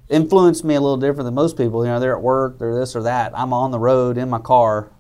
influenced 0.10 0.64
me 0.64 0.76
a 0.76 0.82
little 0.82 0.98
different 0.98 1.26
than 1.26 1.34
most 1.34 1.58
people. 1.58 1.86
You 1.86 1.92
know, 1.92 2.00
they're 2.00 2.16
at 2.16 2.22
work, 2.22 2.60
they're 2.60 2.78
this 2.78 2.96
or 2.96 3.04
that. 3.04 3.32
I'm 3.38 3.54
on 3.54 3.72
the 3.72 3.80
road 3.80 4.18
in 4.18 4.30
my 4.30 4.40
car 4.40 4.92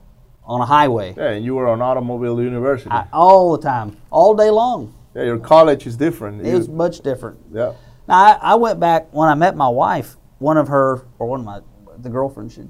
on 0.45 0.59
a 0.61 0.65
highway 0.65 1.13
Yeah, 1.15 1.29
and 1.31 1.45
you 1.45 1.55
were 1.55 1.67
on 1.67 1.81
Automobile 1.81 2.41
University. 2.41 2.89
I, 2.89 3.07
all 3.13 3.55
the 3.55 3.63
time, 3.63 3.97
all 4.09 4.33
day 4.33 4.49
long. 4.49 4.93
yeah, 5.15 5.23
your 5.23 5.39
college 5.39 5.85
is 5.87 5.95
different. 5.95 6.45
It 6.45 6.53
was 6.53 6.67
much 6.67 6.99
different. 6.99 7.39
yeah. 7.51 7.73
Now, 8.07 8.15
I, 8.15 8.39
I 8.41 8.55
went 8.55 8.79
back 8.81 9.13
when 9.13 9.29
I 9.29 9.35
met 9.35 9.55
my 9.55 9.69
wife. 9.69 10.17
One 10.39 10.57
of 10.57 10.67
her, 10.67 11.05
or 11.19 11.27
one 11.27 11.39
of 11.39 11.45
my, 11.45 11.61
the 11.97 12.09
girlfriends, 12.09 12.55
she, 12.55 12.63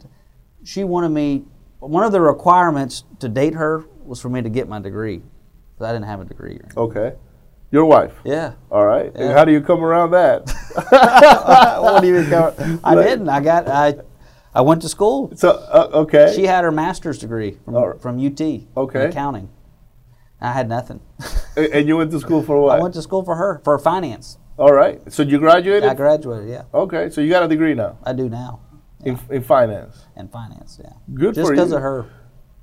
she 0.63 0.83
wanted 0.83 1.09
me. 1.09 1.45
One 1.79 2.03
of 2.03 2.12
the 2.12 2.21
requirements 2.21 3.03
to 3.19 3.27
date 3.27 3.55
her 3.55 3.86
was 4.05 4.21
for 4.21 4.29
me 4.29 4.43
to 4.43 4.49
get 4.49 4.67
my 4.69 4.79
degree, 4.79 5.23
because 5.73 5.89
I 5.89 5.93
didn't 5.93 6.05
have 6.05 6.21
a 6.21 6.25
degree. 6.25 6.59
Okay. 6.75 7.13
Your 7.71 7.86
wife. 7.86 8.13
Yeah. 8.23 8.53
All 8.69 8.86
right. 8.86 9.12
Yeah. 9.15 9.33
how 9.33 9.45
do 9.45 9.51
you 9.51 9.62
come 9.62 9.83
around 9.83 10.12
that? 10.12 10.47
what 11.81 12.01
do 12.01 12.07
you 12.07 12.21
mean? 12.21 12.79
I 12.83 12.95
didn't. 12.95 13.29
I 13.29 13.39
got. 13.39 13.67
I, 13.67 13.95
I 14.53 14.62
went 14.62 14.83
to 14.83 14.89
school. 14.89 15.31
so 15.36 15.49
uh, 15.49 15.89
okay. 15.93 16.31
She 16.36 16.45
had 16.45 16.63
her 16.63 16.71
master's 16.71 17.17
degree 17.17 17.57
from, 17.65 17.73
right. 17.73 17.99
from 17.99 18.23
UT. 18.23 18.39
in 18.39 18.67
Okay. 18.77 19.05
accounting. 19.05 19.49
I 20.39 20.51
had 20.51 20.69
nothing. 20.69 20.99
And 21.55 21.88
you 21.88 21.97
went 21.97 22.12
to 22.12 22.19
school 22.19 22.43
for 22.43 22.59
what? 22.59 22.77
I 22.77 22.81
went 22.81 22.93
to 22.95 23.01
school 23.01 23.23
for 23.23 23.36
her 23.36 23.62
for 23.63 23.79
finance. 23.79 24.38
All 24.57 24.73
right. 24.73 25.01
So 25.12 25.23
you 25.23 25.39
graduated. 25.39 25.89
I 25.89 25.93
graduated. 25.95 26.49
Yeah, 26.49 26.63
okay. 26.73 27.09
So 27.09 27.21
you 27.21 27.29
got 27.29 27.43
a 27.43 27.47
degree 27.47 27.73
now 27.73 27.97
I 28.03 28.13
do 28.13 28.29
now 28.29 28.59
in, 29.03 29.19
in 29.29 29.41
finance. 29.41 30.05
in 30.15 30.27
finance. 30.27 30.79
Yeah, 30.83 30.91
Good 31.13 31.36
just 31.36 31.47
for 31.47 31.53
you. 31.53 31.57
Just 31.59 31.69
because 31.69 31.71
of 31.71 31.81
her. 31.81 32.05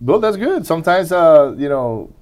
Well, 0.00 0.18
that's 0.18 0.36
good. 0.36 0.64
Sometimes, 0.66 1.12
uh, 1.12 1.54
you 1.58 1.68
know, 1.68 2.14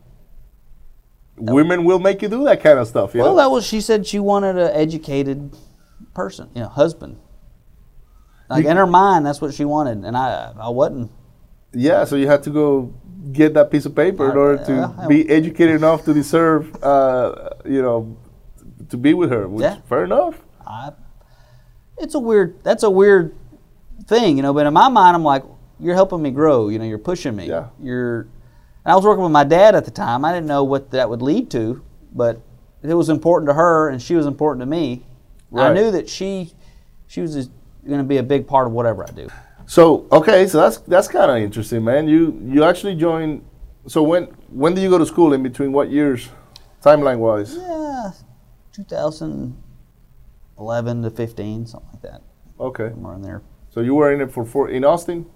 women 1.40 1.84
will 1.84 1.98
make 1.98 2.22
you 2.22 2.28
do 2.28 2.44
that 2.44 2.62
kind 2.62 2.78
of 2.78 2.86
stuff. 2.88 3.14
You 3.14 3.20
Well, 3.22 3.30
know? 3.32 3.36
that 3.36 3.50
was 3.50 3.66
she 3.66 3.80
said 3.80 4.06
she 4.06 4.18
wanted 4.18 4.56
an 4.58 4.70
educated 4.74 5.54
person, 6.14 6.48
you 6.54 6.62
know, 6.62 6.68
husband. 6.68 7.18
Like 8.50 8.64
in 8.64 8.76
her 8.76 8.86
mind, 8.86 9.26
that's 9.26 9.40
what 9.40 9.52
she 9.54 9.64
wanted, 9.64 10.04
and 10.04 10.16
I 10.16 10.52
I 10.58 10.68
wasn't. 10.70 11.10
yeah. 11.72 12.04
So 12.04 12.16
you 12.16 12.26
had 12.26 12.42
to 12.44 12.50
go 12.50 12.92
get 13.32 13.52
that 13.54 13.70
piece 13.70 13.84
of 13.84 13.94
paper 13.94 14.30
in 14.30 14.36
Uh, 14.36 14.40
order 14.40 14.64
to 14.64 14.72
yeah, 14.72 14.92
I- 14.98 15.06
be 15.06 15.28
educated 15.28 15.76
enough 15.76 16.04
to 16.06 16.14
deserve, 16.14 16.82
uh, 16.82 17.50
you 17.66 17.82
know, 17.82 18.16
to 18.88 18.96
be 18.96 19.12
with 19.12 19.30
her. 19.30 19.46
Which, 19.46 19.62
Yeah. 19.62 19.76
Fair 19.88 20.04
enough. 20.04 20.40
I, 20.66 20.92
it's 21.98 22.14
a 22.14 22.18
weird. 22.18 22.62
That's 22.62 22.84
a 22.84 22.90
weird 22.90 23.34
thing, 24.06 24.36
you 24.38 24.42
know. 24.42 24.54
But 24.54 24.64
in 24.66 24.72
my 24.72 24.88
mind, 24.88 25.14
I'm 25.14 25.24
like, 25.24 25.44
you're 25.78 25.94
helping 25.94 26.22
me 26.22 26.30
grow. 26.30 26.68
You 26.70 26.78
know, 26.78 26.86
you're 26.86 26.98
pushing 27.12 27.36
me. 27.36 27.48
Yeah. 27.48 27.66
You're. 27.82 28.28
And 28.88 28.94
I 28.94 28.96
was 28.96 29.04
working 29.04 29.22
with 29.22 29.32
my 29.32 29.44
dad 29.44 29.74
at 29.74 29.84
the 29.84 29.90
time. 29.90 30.24
I 30.24 30.32
didn't 30.32 30.46
know 30.46 30.64
what 30.64 30.92
that 30.92 31.10
would 31.10 31.20
lead 31.20 31.50
to, 31.50 31.84
but 32.14 32.40
it 32.82 32.94
was 32.94 33.10
important 33.10 33.50
to 33.50 33.52
her, 33.52 33.90
and 33.90 34.00
she 34.00 34.14
was 34.14 34.24
important 34.24 34.62
to 34.62 34.66
me. 34.66 35.04
I 35.54 35.74
knew 35.74 35.90
that 35.90 36.08
she, 36.08 36.54
she 37.06 37.20
was 37.20 37.50
going 37.86 37.98
to 37.98 38.04
be 38.04 38.16
a 38.16 38.22
big 38.22 38.46
part 38.46 38.66
of 38.66 38.72
whatever 38.72 39.06
I 39.06 39.10
do. 39.10 39.28
So 39.66 40.06
okay, 40.10 40.46
so 40.46 40.58
that's 40.58 40.78
that's 40.78 41.06
kind 41.06 41.30
of 41.30 41.36
interesting, 41.36 41.84
man. 41.84 42.08
You 42.08 42.40
you 42.46 42.64
actually 42.64 42.94
joined. 42.94 43.44
So 43.86 44.02
when 44.02 44.24
when 44.48 44.74
did 44.74 44.80
you 44.80 44.88
go 44.88 44.96
to 44.96 45.04
school? 45.04 45.34
In 45.34 45.42
between 45.42 45.70
what 45.70 45.90
years, 45.90 46.30
timeline 46.82 47.18
wise? 47.18 47.58
Yeah, 47.58 48.12
2011 48.72 51.02
to 51.02 51.10
15, 51.10 51.66
something 51.66 51.90
like 51.92 52.00
that, 52.00 52.22
Okay. 52.58 52.88
somewhere 52.88 53.16
in 53.16 53.20
there. 53.20 53.42
So 53.68 53.82
you 53.82 53.94
were 53.94 54.14
in 54.14 54.22
it 54.22 54.32
for 54.32 54.46
four 54.46 54.70
in 54.70 54.82
Austin. 54.82 55.26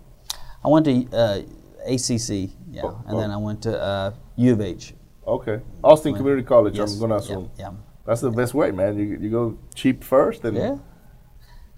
I 0.65 0.69
went 0.69 0.87
to 0.87 1.07
uh, 1.13 1.43
ACC, 1.87 2.51
yeah, 2.71 2.83
Oh, 2.85 3.03
and 3.07 3.19
then 3.19 3.31
oh. 3.31 3.35
I 3.35 3.37
went 3.37 3.63
to 3.63 3.81
uh, 3.81 4.13
U 4.37 4.53
of 4.53 4.61
H. 4.61 4.95
Okay. 5.27 5.61
Austin 5.85 6.15
Community 6.15 6.43
College. 6.47 6.77
Yes, 6.77 6.95
I'm 6.95 7.01
gonna 7.01 7.15
yeah, 7.15 7.21
assume. 7.21 7.51
Yeah. 7.59 7.71
That's 8.07 8.21
the 8.21 8.31
best 8.31 8.55
way, 8.55 8.71
man. 8.73 8.99
You 8.99 9.17
you 9.21 9.31
go 9.31 9.57
cheap 9.75 10.03
first 10.03 10.45
and 10.45 10.57
Yeah. 10.57 10.77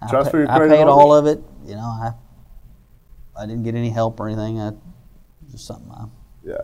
I 0.00 0.08
Transfer 0.08 0.32
pa- 0.32 0.38
your 0.38 0.50
I 0.50 0.56
credit 0.56 0.74
paid 0.76 0.82
over? 0.82 0.90
all 0.90 1.14
of 1.14 1.26
it. 1.26 1.42
You 1.66 1.74
know, 1.74 1.80
I 1.82 2.12
I 3.36 3.46
didn't 3.46 3.62
get 3.64 3.74
any 3.74 3.90
help 3.90 4.18
or 4.20 4.28
anything. 4.28 4.60
I 4.60 4.72
just 5.50 5.66
something 5.66 5.90
I 5.92 6.06
yeah. 6.44 6.56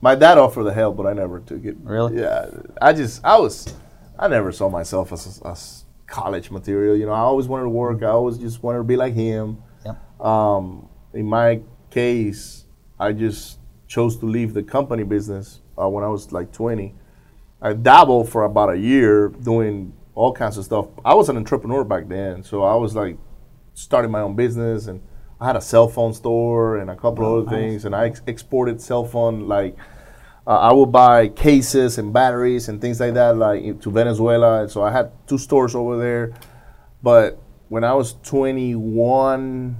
My 0.00 0.14
dad 0.14 0.38
offered 0.38 0.64
the 0.64 0.72
help, 0.72 0.96
but 0.96 1.06
I 1.06 1.12
never 1.12 1.40
took 1.40 1.64
it. 1.64 1.76
Really? 1.82 2.20
Yeah. 2.20 2.50
I 2.82 2.92
just 2.92 3.24
I 3.24 3.38
was 3.38 3.72
I 4.18 4.26
never 4.28 4.50
saw 4.52 4.68
myself 4.68 5.12
as 5.12 5.40
as 5.44 5.84
college 6.06 6.50
material. 6.50 6.96
You 6.96 7.06
know, 7.06 7.12
I 7.12 7.20
always 7.20 7.46
wanted 7.48 7.64
to 7.64 7.70
work. 7.70 8.02
I 8.02 8.06
always 8.08 8.38
just 8.38 8.62
wanted 8.62 8.78
to 8.78 8.84
be 8.84 8.96
like 8.96 9.14
him. 9.14 9.62
Yep. 9.84 10.20
Um, 10.20 10.88
in 11.12 11.26
my 11.26 11.60
case, 11.90 12.63
I 13.04 13.12
just 13.12 13.58
chose 13.86 14.16
to 14.18 14.26
leave 14.26 14.54
the 14.54 14.62
company 14.62 15.02
business 15.02 15.60
uh, 15.80 15.88
when 15.88 16.02
I 16.04 16.08
was 16.08 16.32
like 16.32 16.52
20. 16.52 16.94
I 17.60 17.72
dabbled 17.74 18.28
for 18.30 18.44
about 18.44 18.70
a 18.72 18.78
year 18.78 19.28
doing 19.28 19.92
all 20.14 20.32
kinds 20.32 20.56
of 20.58 20.64
stuff. 20.64 20.86
I 21.04 21.14
was 21.14 21.28
an 21.28 21.36
entrepreneur 21.36 21.84
back 21.84 22.08
then, 22.08 22.42
so 22.42 22.62
I 22.62 22.74
was 22.76 22.94
like 22.94 23.18
starting 23.74 24.10
my 24.10 24.20
own 24.20 24.36
business, 24.36 24.86
and 24.86 25.02
I 25.40 25.46
had 25.46 25.56
a 25.56 25.60
cell 25.60 25.88
phone 25.88 26.14
store 26.14 26.78
and 26.78 26.88
a 26.90 26.96
couple 26.96 27.26
Oh, 27.26 27.40
other 27.40 27.50
things, 27.50 27.84
and 27.84 27.94
I 27.94 28.06
ex- 28.06 28.22
exported 28.26 28.80
cell 28.80 29.04
phone 29.04 29.48
like. 29.48 29.76
Uh, 30.46 30.58
I 30.58 30.72
would 30.74 30.92
buy 30.92 31.28
cases 31.28 31.96
and 31.96 32.12
batteries 32.12 32.68
and 32.68 32.78
things 32.78 33.00
like 33.00 33.14
that, 33.14 33.34
like 33.38 33.80
to 33.80 33.90
Venezuela. 33.90 34.60
And 34.60 34.70
so 34.70 34.82
I 34.82 34.92
had 34.92 35.10
two 35.26 35.38
stores 35.38 35.74
over 35.74 35.96
there. 35.96 36.34
But 37.02 37.38
when 37.70 37.82
I 37.82 37.94
was 37.94 38.12
21, 38.24 39.74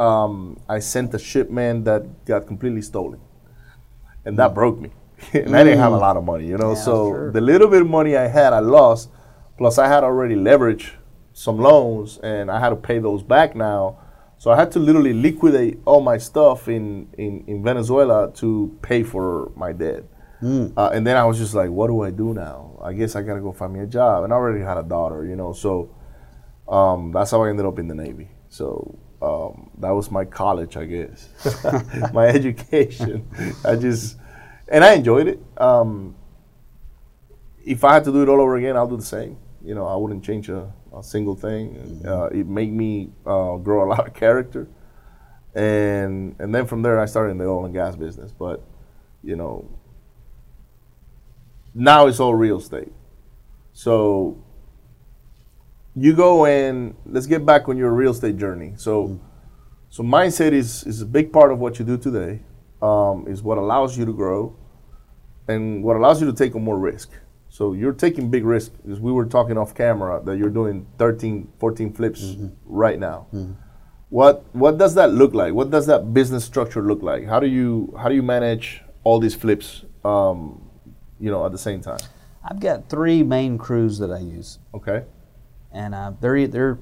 um, 0.00 0.58
I 0.68 0.78
sent 0.78 1.14
a 1.14 1.18
shipment 1.18 1.84
that 1.84 2.24
got 2.24 2.46
completely 2.46 2.82
stolen, 2.82 3.20
and 4.24 4.38
that 4.38 4.54
broke 4.54 4.80
me. 4.80 4.90
and 5.34 5.54
I 5.54 5.62
didn't 5.62 5.80
have 5.80 5.92
a 5.92 5.98
lot 5.98 6.16
of 6.16 6.24
money, 6.24 6.46
you 6.46 6.56
know. 6.56 6.72
Mm. 6.72 6.76
Yeah, 6.76 6.82
so 6.82 7.10
sure. 7.10 7.32
the 7.32 7.40
little 7.40 7.68
bit 7.68 7.82
of 7.82 7.88
money 7.88 8.16
I 8.16 8.26
had, 8.26 8.52
I 8.52 8.60
lost. 8.60 9.10
Plus, 9.58 9.76
I 9.76 9.88
had 9.88 10.02
already 10.02 10.34
leveraged 10.34 10.92
some 11.34 11.58
loans, 11.58 12.18
and 12.22 12.50
I 12.50 12.58
had 12.58 12.70
to 12.70 12.76
pay 12.76 12.98
those 12.98 13.22
back 13.22 13.54
now. 13.54 13.98
So 14.38 14.50
I 14.50 14.56
had 14.56 14.72
to 14.72 14.78
literally 14.78 15.12
liquidate 15.12 15.80
all 15.84 16.00
my 16.00 16.16
stuff 16.16 16.66
in, 16.66 17.08
in, 17.18 17.44
in 17.46 17.62
Venezuela 17.62 18.32
to 18.36 18.74
pay 18.80 19.02
for 19.02 19.52
my 19.54 19.72
debt. 19.72 20.04
Mm. 20.40 20.72
Uh, 20.74 20.88
and 20.94 21.06
then 21.06 21.18
I 21.18 21.24
was 21.26 21.36
just 21.36 21.52
like, 21.52 21.68
what 21.68 21.88
do 21.88 22.00
I 22.00 22.10
do 22.10 22.32
now? 22.32 22.78
I 22.82 22.94
guess 22.94 23.14
I 23.16 23.20
gotta 23.20 23.40
go 23.40 23.52
find 23.52 23.74
me 23.74 23.80
a 23.80 23.86
job. 23.86 24.24
And 24.24 24.32
I 24.32 24.36
already 24.36 24.64
had 24.64 24.78
a 24.78 24.82
daughter, 24.82 25.26
you 25.26 25.36
know. 25.36 25.52
So 25.52 25.94
um, 26.66 27.12
that's 27.12 27.32
how 27.32 27.42
I 27.42 27.50
ended 27.50 27.66
up 27.66 27.78
in 27.78 27.88
the 27.88 27.94
Navy. 27.94 28.30
So 28.48 28.98
um, 29.22 29.70
that 29.78 29.90
was 29.90 30.10
my 30.10 30.24
college, 30.24 30.76
I 30.76 30.84
guess, 30.86 31.28
my 32.12 32.26
education. 32.26 33.28
I 33.64 33.76
just, 33.76 34.16
and 34.68 34.82
I 34.82 34.94
enjoyed 34.94 35.28
it. 35.28 35.40
Um, 35.58 36.14
if 37.64 37.84
I 37.84 37.94
had 37.94 38.04
to 38.04 38.12
do 38.12 38.22
it 38.22 38.28
all 38.28 38.40
over 38.40 38.56
again, 38.56 38.76
I'll 38.76 38.88
do 38.88 38.96
the 38.96 39.02
same. 39.02 39.36
You 39.62 39.74
know, 39.74 39.86
I 39.86 39.96
wouldn't 39.96 40.24
change 40.24 40.48
a, 40.48 40.72
a 40.96 41.02
single 41.02 41.36
thing. 41.36 42.02
Uh, 42.06 42.26
it 42.26 42.46
made 42.46 42.72
me 42.72 43.10
uh, 43.26 43.56
grow 43.56 43.84
a 43.84 43.88
lot 43.88 44.06
of 44.06 44.14
character, 44.14 44.68
and 45.54 46.34
and 46.38 46.54
then 46.54 46.66
from 46.66 46.80
there 46.80 46.98
I 46.98 47.04
started 47.04 47.32
in 47.32 47.38
the 47.38 47.44
oil 47.44 47.66
and 47.66 47.74
gas 47.74 47.96
business. 47.96 48.32
But 48.32 48.62
you 49.22 49.36
know, 49.36 49.68
now 51.74 52.06
it's 52.06 52.20
all 52.20 52.34
real 52.34 52.58
estate. 52.58 52.92
So 53.74 54.42
you 55.94 56.14
go 56.14 56.46
and 56.46 56.94
Let's 57.06 57.26
get 57.26 57.44
back 57.44 57.68
on 57.68 57.76
your 57.76 57.92
real 57.92 58.12
estate 58.12 58.36
journey. 58.36 58.74
So, 58.76 59.20
so 59.88 60.02
mindset 60.02 60.52
is 60.52 60.84
is 60.84 61.02
a 61.02 61.06
big 61.06 61.32
part 61.32 61.52
of 61.52 61.58
what 61.58 61.78
you 61.78 61.84
do 61.84 61.96
today. 61.98 62.42
Um, 62.82 63.26
is 63.28 63.42
what 63.42 63.58
allows 63.58 63.98
you 63.98 64.06
to 64.06 64.12
grow, 64.12 64.56
and 65.48 65.84
what 65.84 65.96
allows 65.96 66.20
you 66.20 66.26
to 66.30 66.32
take 66.32 66.54
on 66.54 66.62
more 66.64 66.78
risk. 66.78 67.10
So 67.50 67.72
you're 67.74 67.92
taking 67.92 68.30
big 68.30 68.44
risk. 68.44 68.72
Because 68.82 69.00
we 69.00 69.12
were 69.12 69.26
talking 69.26 69.58
off 69.58 69.74
camera 69.74 70.22
that 70.24 70.38
you're 70.38 70.50
doing 70.50 70.86
13, 70.98 71.52
14 71.58 71.92
flips 71.92 72.36
right 72.64 72.98
now. 72.98 73.26
What 74.08 74.44
what 74.52 74.78
does 74.78 74.94
that 74.94 75.12
look 75.12 75.34
like? 75.34 75.52
What 75.52 75.70
does 75.70 75.86
that 75.86 76.14
business 76.14 76.44
structure 76.44 76.82
look 76.82 77.02
like? 77.02 77.26
How 77.26 77.38
do 77.40 77.46
you 77.46 77.94
how 78.00 78.08
do 78.08 78.14
you 78.14 78.22
manage 78.22 78.82
all 79.04 79.20
these 79.20 79.34
flips? 79.34 79.84
Um, 80.04 80.62
you 81.18 81.30
know, 81.30 81.44
at 81.44 81.52
the 81.52 81.58
same 81.58 81.80
time. 81.80 82.00
I've 82.42 82.60
got 82.60 82.88
three 82.88 83.22
main 83.22 83.58
crews 83.58 83.98
that 83.98 84.10
I 84.10 84.18
use, 84.20 84.58
Okay. 84.74 85.04
And 85.72 85.94
uh, 85.94 86.12
they're 86.20 86.46
they're 86.48 86.78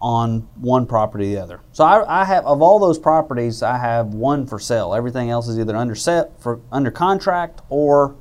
on 0.00 0.40
one 0.56 0.84
property 0.84 1.26
or 1.26 1.36
the 1.36 1.42
other. 1.42 1.60
So 1.72 1.84
I, 1.84 2.22
I 2.22 2.24
have 2.24 2.44
of 2.44 2.60
all 2.60 2.78
those 2.80 2.98
properties, 2.98 3.62
I 3.62 3.78
have 3.78 4.08
one 4.08 4.46
for 4.46 4.58
sale. 4.58 4.94
Everything 4.94 5.30
else 5.30 5.46
is 5.48 5.58
either 5.58 5.76
under 5.76 5.94
set 5.94 6.40
for 6.42 6.60
under 6.72 6.90
contract 6.90 7.60
or 7.68 8.16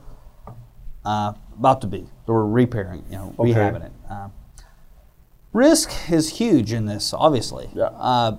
uh, 1.03 1.33
about 1.57 1.81
to 1.81 1.87
be. 1.87 2.01
So 2.27 2.33
we're 2.33 2.45
repairing, 2.45 3.03
you 3.09 3.17
know, 3.17 3.35
Okay. 3.39 3.51
rehabbing 3.53 3.85
it. 3.85 3.91
Uh, 4.09 4.27
risk 5.53 5.91
is 6.11 6.29
huge 6.37 6.71
in 6.71 6.85
this, 6.85 7.13
obviously. 7.13 7.69
Yeah. 7.73 7.85
Uh, 7.85 8.37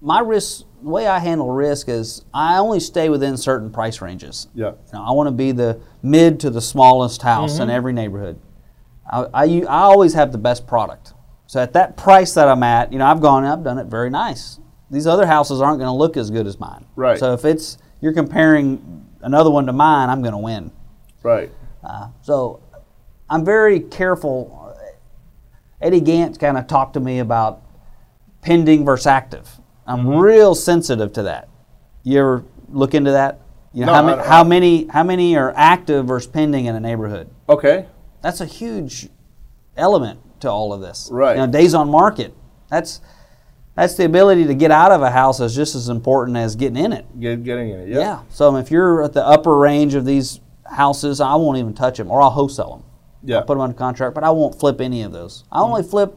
my 0.00 0.20
risk, 0.20 0.64
the 0.82 0.88
way 0.88 1.06
I 1.06 1.18
handle 1.20 1.50
risk 1.50 1.88
is 1.88 2.24
I 2.34 2.58
only 2.58 2.80
stay 2.80 3.08
within 3.08 3.36
certain 3.36 3.70
price 3.70 4.00
ranges. 4.00 4.48
Yeah. 4.54 4.70
You 4.70 4.74
know, 4.94 5.04
I 5.04 5.12
want 5.12 5.28
to 5.28 5.32
be 5.32 5.52
the 5.52 5.80
mid 6.02 6.40
to 6.40 6.50
the 6.50 6.60
smallest 6.60 7.22
house 7.22 7.58
in 7.58 7.70
every 7.70 7.92
neighborhood. 7.92 8.40
I, 9.08 9.26
I, 9.34 9.44
I 9.62 9.80
always 9.82 10.14
have 10.14 10.32
the 10.32 10.38
best 10.38 10.66
product. 10.66 11.14
So 11.46 11.60
at 11.60 11.72
that 11.72 11.96
price 11.96 12.34
that 12.34 12.48
I'm 12.48 12.62
at, 12.62 12.92
you 12.92 12.98
know, 12.98 13.06
I've 13.06 13.20
gone, 13.20 13.44
and 13.44 13.52
I've 13.52 13.64
done 13.64 13.78
it 13.78 13.86
very 13.86 14.10
nice. 14.10 14.60
These 14.90 15.06
other 15.06 15.26
houses 15.26 15.60
aren't 15.60 15.78
going 15.78 15.88
to 15.88 15.96
look 15.96 16.16
as 16.16 16.30
good 16.30 16.46
as 16.46 16.58
mine. 16.60 16.84
Right. 16.96 17.18
So 17.18 17.32
if 17.32 17.44
it's 17.44 17.78
you're 18.00 18.12
comparing 18.12 19.06
another 19.22 19.50
one 19.50 19.66
to 19.66 19.72
mine, 19.72 20.08
I'm 20.10 20.20
going 20.22 20.32
to 20.32 20.38
win. 20.38 20.70
Right. 21.22 21.50
Uh, 21.82 22.08
so 22.22 22.60
I'm 23.30 23.44
very 23.44 23.80
careful. 23.80 24.76
Eddie 25.80 26.00
Gant 26.00 26.38
kind 26.38 26.58
of 26.58 26.66
talked 26.66 26.94
to 26.94 27.00
me 27.00 27.18
about 27.18 27.62
pending 28.42 28.84
versus 28.84 29.06
active. 29.06 29.48
I'm 29.86 30.08
real 30.08 30.54
sensitive 30.54 31.12
to 31.14 31.22
that. 31.24 31.48
You 32.02 32.20
ever 32.20 32.44
look 32.68 32.94
into 32.94 33.12
that? 33.12 33.40
You 33.72 33.86
know, 33.86 33.92
No, 33.92 33.94
how, 33.94 34.02
many, 34.02 34.28
how 34.28 34.44
many 34.44 34.86
how 34.86 35.02
many 35.02 35.36
are 35.36 35.52
active 35.56 36.06
versus 36.06 36.30
pending 36.30 36.66
in 36.66 36.74
a 36.74 36.80
neighborhood? 36.80 37.30
Okay. 37.48 37.86
That's 38.22 38.40
a 38.40 38.46
huge 38.46 39.08
element 39.76 40.20
to 40.40 40.50
all 40.50 40.72
of 40.72 40.80
this. 40.80 41.08
Right. 41.10 41.36
You 41.36 41.46
know, 41.46 41.52
days 41.52 41.74
on 41.74 41.88
market. 41.90 42.34
That's 42.70 43.00
that's 43.74 43.94
the 43.94 44.04
ability 44.04 44.46
to 44.46 44.54
get 44.54 44.72
out 44.72 44.90
of 44.90 45.02
a 45.02 45.10
house 45.10 45.38
is 45.38 45.54
just 45.54 45.76
as 45.76 45.88
important 45.88 46.36
as 46.36 46.56
getting 46.56 46.84
in 46.84 46.92
it. 46.92 47.06
Get, 47.20 47.44
getting 47.44 47.70
in 47.70 47.80
it. 47.80 47.88
Yeah. 47.88 47.98
Yeah. 47.98 48.22
So 48.28 48.56
if 48.56 48.70
you're 48.72 49.04
at 49.04 49.12
the 49.12 49.24
upper 49.24 49.56
range 49.56 49.94
of 49.94 50.04
these 50.04 50.40
houses, 50.68 51.20
I 51.20 51.36
won't 51.36 51.58
even 51.58 51.74
touch 51.74 51.96
them, 51.96 52.10
or 52.10 52.20
I'll 52.20 52.30
wholesale 52.30 52.70
them. 52.70 52.84
Yeah. 53.22 53.36
I'll 53.36 53.44
put 53.44 53.54
them 53.54 53.62
under 53.62 53.76
contract, 53.76 54.14
but 54.14 54.24
I 54.24 54.30
won't 54.30 54.58
flip 54.58 54.80
any 54.80 55.02
of 55.02 55.12
those. 55.12 55.44
I 55.52 55.60
only 55.60 55.84
flip. 55.84 56.16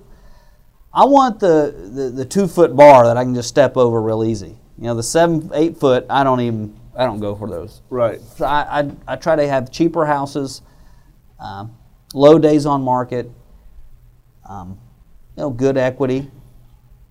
I 0.93 1.06
want 1.06 1.39
the, 1.39 1.74
the 1.93 2.10
the 2.10 2.26
two 2.26 2.47
foot 2.47 2.76
bar 2.76 3.06
that 3.06 3.16
I 3.16 3.24
can 3.24 3.36
just 3.36 3.49
step 3.49 3.78
over 3.78 4.02
real 4.02 4.24
easy. 4.24 4.58
You 4.78 4.86
know, 4.86 4.95
the 4.95 5.04
seven 5.04 5.49
eight 5.54 5.78
foot, 5.78 6.06
I 6.10 6.24
don't 6.24 6.41
even 6.41 6.76
I 6.95 7.06
don't 7.06 7.20
go 7.20 7.36
for 7.36 7.47
those. 7.47 7.82
Right. 7.89 8.20
So 8.22 8.45
I, 8.45 8.82
I, 8.82 8.91
I 9.08 9.16
try 9.16 9.36
to 9.36 9.47
have 9.47 9.72
cheaper 9.72 10.06
houses, 10.06 10.62
um, 11.39 11.78
low 12.14 12.38
days 12.39 12.66
on 12.66 12.82
market, 12.82 13.30
um, 14.47 14.80
you 15.38 15.43
know, 15.43 15.49
good 15.49 15.78
equity, 15.78 16.30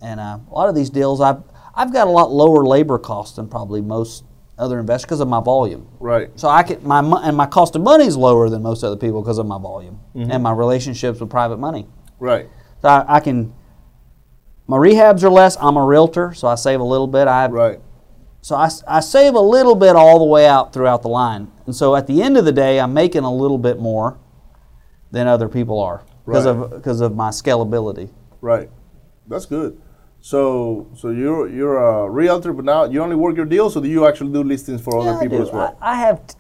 and 0.03 0.21
uh, 0.21 0.39
a 0.51 0.53
lot 0.53 0.69
of 0.69 0.75
these 0.75 0.91
deals 0.91 1.21
I've 1.21 1.43
I've 1.75 1.93
got 1.93 2.07
a 2.07 2.11
lot 2.11 2.31
lower 2.31 2.65
labor 2.67 2.99
costs 2.99 3.37
than 3.37 3.49
probably 3.49 3.81
most 3.81 4.25
other 4.59 4.79
investors 4.79 5.07
because 5.07 5.21
of 5.21 5.29
my 5.29 5.41
volume. 5.41 5.89
Right. 5.99 6.31
So 6.39 6.49
I 6.49 6.63
can 6.63 6.87
my 6.87 7.01
and 7.23 7.37
my 7.37 7.47
cost 7.47 7.77
of 7.77 7.83
money 7.83 8.05
is 8.05 8.17
lower 8.17 8.49
than 8.49 8.63
most 8.63 8.85
other 8.85 8.97
people 8.97 9.23
because 9.23 9.39
of 9.39 9.47
my 9.47 9.59
volume 9.59 10.01
and 10.15 10.43
my 10.43 10.53
relationships 10.53 11.21
with 11.21 11.31
private 11.31 11.59
money. 11.59 11.87
Right. 12.19 12.49
So 12.83 12.89
I, 12.89 13.17
I 13.17 13.21
can. 13.21 13.55
My 14.67 14.77
rehabs 14.77 15.25
are 15.25 15.31
less. 15.31 15.57
I'm 15.61 15.77
a 15.77 15.85
realtor, 15.85 16.33
so 16.33 16.47
I 16.47 16.55
save 16.55 16.79
a 16.81 16.85
little 16.85 17.09
bit. 17.09 17.27
I 17.27 17.49
Right. 17.49 17.81
so 18.41 18.55
I, 18.55 18.69
I 18.87 19.01
save 19.01 19.35
a 19.35 19.41
little 19.41 19.75
bit 19.75 19.97
all 19.97 20.19
the 20.21 20.25
way 20.27 20.47
out 20.47 20.73
throughout 20.73 21.03
the 21.03 21.09
line. 21.09 21.51
And 21.67 21.75
so 21.75 21.97
at 21.97 22.07
the 22.07 22.23
end 22.23 22.37
of 22.37 22.45
the 22.45 22.53
day, 22.53 22.79
I'm 22.79 22.95
making 22.95 23.25
a 23.25 23.35
little 23.35 23.59
bit 23.59 23.81
more 23.81 24.19
than 25.11 25.27
other 25.27 25.49
people 25.49 25.81
are 25.81 26.03
because 26.27 26.47
Right. 26.47 26.57
of 26.57 26.71
because 26.71 27.01
of 27.01 27.15
my 27.17 27.31
scalability. 27.31 28.11
Right. 28.41 28.71
That's 29.27 29.47
good. 29.47 29.81
So 30.21 30.87
so 30.95 31.09
you're 31.11 31.49
you're 31.49 31.79
a 31.79 32.09
realtor, 32.11 32.53
but 32.53 32.65
now 32.65 32.85
you 32.85 33.03
only 33.03 33.17
work 33.17 33.37
your 33.37 33.47
deals, 33.47 33.77
or 33.77 33.81
do 33.83 33.89
you 33.89 34.07
actually 34.07 34.33
do 34.33 34.43
listings 34.43 34.81
for 34.81 35.03
Yeah, 35.03 35.11
other 35.11 35.21
people 35.21 35.43
as 35.43 35.51
well? 35.53 35.77
I, 35.81 35.93
I 35.93 35.95
have 35.97 36.27
t- 36.27 36.35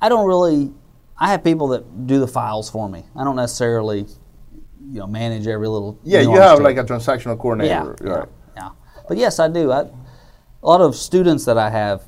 I 0.00 0.08
don't 0.08 0.26
really 0.26 0.72
I 1.18 1.28
have 1.30 1.44
people 1.44 1.68
that 1.68 2.06
do 2.06 2.18
the 2.18 2.26
files 2.26 2.68
for 2.70 2.88
me. 2.88 3.04
I 3.16 3.22
don't 3.24 3.36
necessarily 3.36 4.06
you 4.90 5.00
know 5.00 5.06
manage 5.06 5.46
every 5.46 5.68
little 5.68 5.98
yeah, 6.02 6.20
you 6.20 6.32
have 6.40 6.60
like 6.60 6.76
a 6.76 6.84
transactional 6.84 7.38
coordinator. 7.38 7.96
yeah, 8.02 8.10
Right. 8.10 8.28
yeah, 8.56 8.62
yeah. 8.62 8.70
But 9.08 9.16
yes, 9.16 9.38
I 9.38 9.48
do. 9.48 9.70
I, 9.70 9.80
a 10.62 10.66
lot 10.66 10.80
of 10.80 10.96
students 10.96 11.44
that 11.44 11.58
I 11.58 11.70
have, 11.70 12.02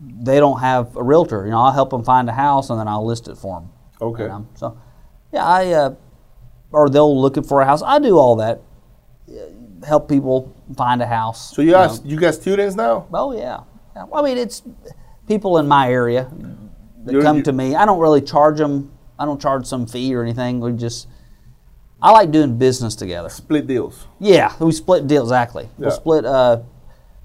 they 0.00 0.38
don't 0.40 0.60
have 0.60 0.96
a 0.96 1.02
realtor. 1.02 1.44
You 1.44 1.52
know, 1.52 1.58
I'll 1.60 1.72
help 1.72 1.90
them 1.90 2.04
find 2.04 2.28
a 2.28 2.32
house 2.32 2.70
and 2.70 2.78
then 2.78 2.88
I'll 2.88 3.06
list 3.06 3.28
it 3.28 3.36
for 3.38 3.60
them. 3.60 3.70
Okay. 4.00 4.24
You 4.24 4.28
know, 4.28 4.46
so, 4.54 4.76
yeah, 5.32 5.44
I 5.44 5.72
uh, 5.72 5.94
or 6.70 6.88
they'll 6.88 7.20
looking 7.20 7.42
for 7.42 7.60
a 7.60 7.64
house. 7.64 7.82
I 7.82 7.98
do 7.98 8.18
all 8.18 8.36
that. 8.36 8.60
Help 9.86 10.08
people 10.08 10.54
find 10.76 11.02
a 11.02 11.06
house. 11.06 11.54
So 11.54 11.62
you 11.62 11.72
know. 11.72 11.78
ask 11.78 12.02
you 12.04 12.18
got 12.18 12.34
students 12.34 12.76
now? 12.76 13.06
Oh 13.12 13.32
yeah. 13.32 13.60
yeah. 13.96 14.04
Well, 14.04 14.24
I 14.24 14.28
mean, 14.28 14.38
it's 14.38 14.62
people 15.26 15.58
in 15.58 15.66
my 15.66 15.90
area 15.90 16.30
that 17.04 17.12
You're- 17.12 17.24
come 17.24 17.38
you- 17.38 17.42
to 17.44 17.52
me. 17.52 17.74
I 17.74 17.84
don't 17.84 17.98
really 17.98 18.20
charge 18.20 18.58
them. 18.58 18.92
I 19.18 19.24
don't 19.24 19.40
charge 19.40 19.66
some 19.66 19.86
fee 19.86 20.14
or 20.14 20.22
anything. 20.22 20.60
We 20.60 20.72
just 20.72 21.08
I 22.00 22.10
like 22.10 22.30
doing 22.32 22.58
business 22.58 22.96
together. 22.96 23.28
Split 23.28 23.66
deals. 23.66 24.06
Yeah, 24.18 24.52
we 24.58 24.72
split 24.72 25.06
deals 25.06 25.28
exactly. 25.28 25.68
We'll 25.78 25.92
split. 25.92 26.24
Uh, 26.24 26.62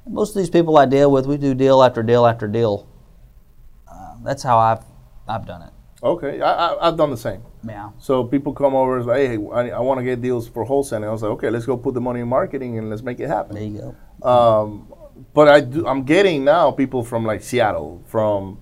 most 0.08 0.30
of 0.30 0.36
these 0.36 0.49
people 0.49 0.78
I 0.78 0.86
deal 0.86 1.12
with, 1.12 1.26
we 1.26 1.38
do 1.38 1.53
deal 1.55 1.84
after 1.84 2.03
deal 2.03 2.26
after 2.26 2.47
deal. 2.47 2.88
Uh, 3.91 4.16
that's 4.24 4.43
how 4.43 4.58
I've 4.58 4.84
I've 5.28 5.45
done 5.45 5.64
it. 5.64 5.72
Okay. 6.02 6.41
I, 6.41 6.52
I 6.52 6.88
I've 6.88 6.98
done 6.98 7.10
the 7.10 7.18
same. 7.18 7.41
Yeah. 7.68 7.89
So 7.98 8.24
people 8.24 8.54
come 8.54 8.76
over 8.76 8.98
and 8.98 9.06
say, 9.06 9.28
hey, 9.28 9.38
I, 9.54 9.70
I 9.70 9.80
want 9.80 10.00
to 10.00 10.04
get 10.04 10.22
deals 10.22 10.48
for 10.48 10.66
wholesaling. 10.66 11.08
I 11.08 11.12
was 11.12 11.22
like, 11.24 11.32
okay, 11.32 11.50
let's 11.50 11.66
go 11.66 11.78
put 11.78 11.93
the 11.93 12.02
money 12.02 12.20
in 12.20 12.28
marketing 12.28 12.78
and 12.78 12.89
let's 12.89 13.02
make 13.02 13.20
it 13.20 13.28
happen. 13.28 13.56
There 13.56 13.64
you 13.64 13.95
go. 14.22 14.28
Um, 14.28 14.93
but 15.34 15.48
I 15.48 15.62
do, 15.62 15.88
I'm 15.88 16.04
getting 16.04 16.43
now 16.43 16.72
people 16.72 17.04
from 17.04 17.26
like 17.26 17.41
Seattle, 17.41 18.04
from 18.06 18.62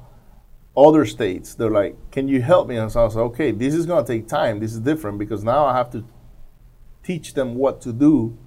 other 0.75 1.05
states. 1.05 1.55
They're 1.55 1.69
like, 1.69 1.97
"Can 2.11 2.27
you 2.27 2.41
help 2.41 2.67
me?" 2.67 2.77
And 2.77 2.91
so 2.91 3.01
I 3.01 3.03
was 3.03 3.15
like, 3.15 3.25
"Okay, 3.25 3.51
this 3.51 3.73
is 3.73 3.85
gonna 3.85 4.07
take 4.07 4.27
time. 4.27 4.59
This 4.59 4.73
is 4.73 4.79
different 4.79 5.17
because 5.19 5.43
now 5.43 5.65
I 5.65 5.75
have 5.75 5.91
to 5.91 6.05
teach 7.03 7.33
them 7.33 7.55
what 7.55 7.81
to 7.81 7.93
do 7.93 8.37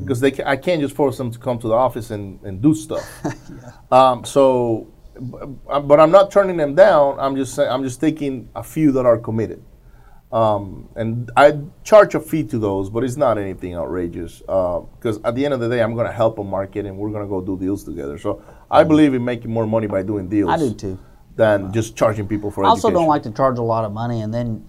because 0.00 0.20
they 0.20 0.30
ca- 0.30 0.44
I 0.46 0.56
can't 0.56 0.80
just 0.80 0.94
force 0.94 1.18
them 1.18 1.30
to 1.30 1.38
come 1.38 1.58
to 1.58 1.68
the 1.68 1.74
office 1.74 2.10
and, 2.10 2.40
and 2.44 2.62
do 2.62 2.74
stuff. 2.74 3.04
um, 3.92 4.24
so, 4.24 4.91
but 5.18 6.00
I'm 6.00 6.10
not 6.10 6.30
turning 6.30 6.56
them 6.56 6.74
down. 6.74 7.18
I'm 7.20 7.36
just 7.36 7.54
saying 7.54 7.70
I'm 7.70 7.82
just 7.82 8.00
taking 8.00 8.48
a 8.54 8.62
few 8.62 8.92
that 8.92 9.06
are 9.06 9.18
committed. 9.18 9.62
Um, 10.32 10.88
and 10.96 11.30
I 11.36 11.58
charge 11.84 12.14
a 12.14 12.20
fee 12.20 12.44
to 12.44 12.58
those, 12.58 12.88
but 12.88 13.04
it's 13.04 13.18
not 13.18 13.36
anything 13.36 13.76
outrageous. 13.76 14.38
Because 14.38 15.20
at 15.24 15.34
the 15.34 15.44
end 15.44 15.52
of 15.52 15.60
the 15.60 15.68
day, 15.68 15.82
I'm 15.82 15.94
going 15.94 16.06
to 16.06 16.12
help 16.12 16.36
them 16.36 16.48
market, 16.48 16.86
and 16.86 16.96
we're 16.96 17.10
going 17.10 17.22
to 17.22 17.28
go 17.28 17.42
do 17.42 17.58
deals 17.58 17.84
together. 17.84 18.16
So 18.16 18.42
I 18.70 18.82
believe 18.84 19.12
in 19.12 19.22
making 19.24 19.50
more 19.50 19.66
money 19.66 19.86
by 19.86 20.02
doing 20.02 20.28
deals. 20.28 20.50
I 20.50 20.56
do 20.56 20.72
too. 20.72 20.98
Than 21.34 21.72
just 21.72 21.96
charging 21.96 22.26
people 22.28 22.50
for 22.50 22.62
I 22.64 22.68
also 22.68 22.88
education. 22.88 23.00
don't 23.00 23.08
like 23.08 23.22
to 23.22 23.30
charge 23.30 23.58
a 23.58 23.62
lot 23.62 23.86
of 23.86 23.92
money 23.92 24.20
and 24.20 24.34
then 24.34 24.68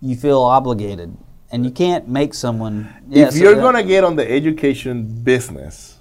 you 0.00 0.16
feel 0.16 0.40
obligated 0.40 1.14
and 1.50 1.62
you 1.62 1.70
can't 1.70 2.08
make 2.08 2.32
someone. 2.32 2.88
Yeah, 3.06 3.26
if 3.26 3.34
so 3.34 3.40
you're 3.40 3.54
going 3.54 3.74
to 3.74 3.82
get 3.82 4.02
on 4.02 4.16
the 4.16 4.30
education 4.30 5.22
business, 5.22 5.98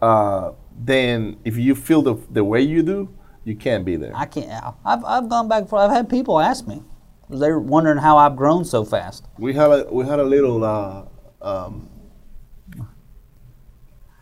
uh, 0.00 0.52
then 0.78 1.38
if 1.44 1.56
you 1.56 1.74
feel 1.74 2.02
the, 2.02 2.14
the 2.30 2.44
way 2.44 2.60
you 2.60 2.82
do, 2.82 3.08
you 3.44 3.56
can't 3.56 3.84
be 3.84 3.96
there. 3.96 4.12
I 4.14 4.26
can't. 4.26 4.50
I've 4.84 5.04
I've 5.04 5.28
gone 5.28 5.48
back. 5.48 5.68
For, 5.68 5.78
I've 5.78 5.90
had 5.90 6.08
people 6.08 6.40
ask 6.40 6.66
me. 6.66 6.82
They're 7.30 7.58
wondering 7.58 7.98
how 7.98 8.16
I've 8.18 8.36
grown 8.36 8.64
so 8.64 8.84
fast. 8.84 9.26
we 9.38 9.54
had 9.54 9.70
a 9.70 9.88
we 9.90 10.04
had 10.04 10.18
a 10.18 10.24
little. 10.24 10.64
Uh, 10.64 11.04
um, 11.42 11.88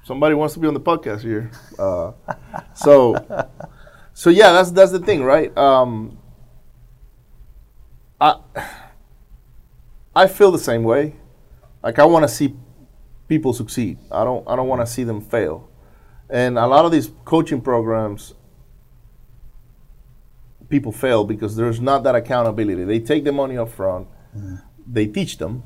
somebody 0.05 0.35
wants 0.35 0.55
to 0.55 0.61
be 0.61 0.69
on 0.69 0.75
the 0.75 0.81
podcast 0.81 1.23
here, 1.23 1.51
uh, 1.79 2.13
so 2.75 3.17
so 4.13 4.31
yeah, 4.31 4.53
that's 4.53 4.71
that's 4.71 4.93
the 4.93 5.01
thing, 5.01 5.23
right? 5.23 5.57
Um, 5.57 6.19
I 8.21 8.37
I 10.15 10.27
feel 10.27 10.53
the 10.53 10.59
same 10.59 10.85
way. 10.85 11.17
Like 11.83 11.99
I 11.99 12.05
want 12.05 12.23
to 12.23 12.29
see 12.29 12.55
people 13.29 13.53
succeed. 13.53 13.99
I 14.11 14.25
don't 14.25 14.47
I 14.49 14.55
don't 14.57 14.69
want 14.69 14.81
to 14.83 14.87
see 14.87 15.05
them 15.05 15.21
fail. 15.21 15.69
And 16.35 16.59
a 16.59 16.67
lot 16.67 16.85
of 16.85 16.91
these 16.91 17.13
coaching 17.25 17.61
programs, 17.61 18.35
people 20.69 20.91
fail 20.91 21.23
because 21.23 21.55
there's 21.55 21.81
not 21.81 22.03
that 22.03 22.17
accountability. 22.17 22.83
They 22.83 22.99
take 22.99 23.23
the 23.23 23.31
money 23.31 23.57
up 23.57 23.69
front, 23.71 24.09
they 24.85 25.07
teach 25.07 25.39
them, 25.39 25.63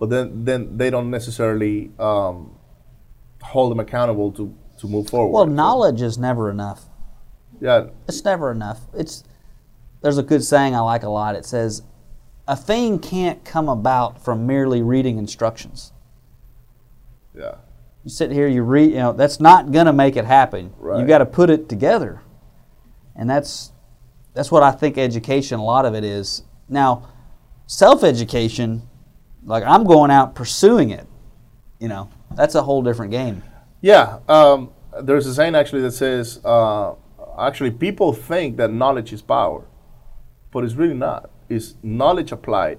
but 0.00 0.10
then 0.10 0.44
then 0.44 0.76
they 0.76 0.90
don't 0.90 1.08
necessarily 1.08 1.92
um, 2.00 2.56
hold 3.42 3.70
them 3.70 3.78
accountable 3.78 4.32
to 4.32 4.52
to 4.80 4.88
move 4.88 5.08
forward. 5.08 5.30
Well, 5.32 5.44
So, 5.46 5.52
knowledge 5.52 6.02
is 6.02 6.18
never 6.18 6.50
enough. 6.50 6.86
yeah, 7.60 7.86
It's 8.08 8.24
never 8.24 8.50
enough. 8.50 8.80
It's 8.94 9.22
there's 10.02 10.18
a 10.18 10.24
good 10.24 10.42
saying 10.42 10.74
I 10.74 10.80
like 10.80 11.04
a 11.04 11.08
lot. 11.10 11.36
It 11.36 11.44
says, 11.46 11.82
"A 12.48 12.56
thing 12.56 12.98
can't 12.98 13.44
come 13.44 13.68
about 13.68 14.20
from 14.24 14.48
merely 14.48 14.82
reading 14.82 15.16
instructions." 15.16 15.92
yeah, 17.36 17.54
You 18.08 18.12
sit 18.12 18.30
here, 18.30 18.48
you 18.48 18.62
read. 18.62 18.92
You 18.92 18.96
know, 18.96 19.12
that's 19.12 19.38
not 19.38 19.70
gonna 19.70 19.92
make 19.92 20.16
it 20.16 20.24
happen. 20.24 20.72
Right. 20.78 20.98
You 20.98 21.06
got 21.06 21.18
to 21.18 21.26
put 21.26 21.50
it 21.50 21.68
together, 21.68 22.22
and 23.14 23.28
that's 23.28 23.70
that's 24.32 24.50
what 24.50 24.62
I 24.62 24.70
think 24.70 24.96
education. 24.96 25.58
A 25.58 25.62
lot 25.62 25.84
of 25.84 25.94
it 25.94 26.04
is 26.04 26.42
now 26.70 27.06
self-education. 27.66 28.88
Like 29.44 29.62
I'm 29.62 29.84
going 29.84 30.10
out 30.10 30.34
pursuing 30.34 30.88
it. 30.88 31.06
You 31.80 31.88
know, 31.88 32.08
that's 32.34 32.54
a 32.54 32.62
whole 32.62 32.82
different 32.82 33.10
game. 33.10 33.42
yeah. 33.82 34.20
Um, 34.26 34.70
there's 35.02 35.26
a 35.26 35.34
saying 35.34 35.54
actually 35.54 35.82
that 35.82 35.92
says, 35.92 36.42
uh, 36.46 36.94
actually, 37.38 37.72
people 37.72 38.14
think 38.14 38.56
that 38.56 38.72
knowledge 38.72 39.12
is 39.12 39.20
power, 39.20 39.66
but 40.50 40.64
it's 40.64 40.76
really 40.76 40.94
not. 40.94 41.28
It's 41.50 41.74
knowledge 41.82 42.32
applied 42.32 42.78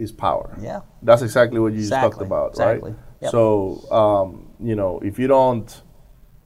is 0.00 0.10
power. 0.10 0.58
Yeah. 0.60 0.80
That's 1.00 1.22
exactly 1.22 1.60
what 1.60 1.74
you 1.74 1.78
just 1.78 1.92
talked 1.92 2.20
about, 2.20 2.50
exactly. 2.50 2.90
right? 2.90 3.00
Yep. 3.20 3.30
So, 3.30 3.92
um, 3.92 4.43
you 4.60 4.74
know, 4.76 4.98
if 5.00 5.18
you 5.18 5.26
don't, 5.26 5.82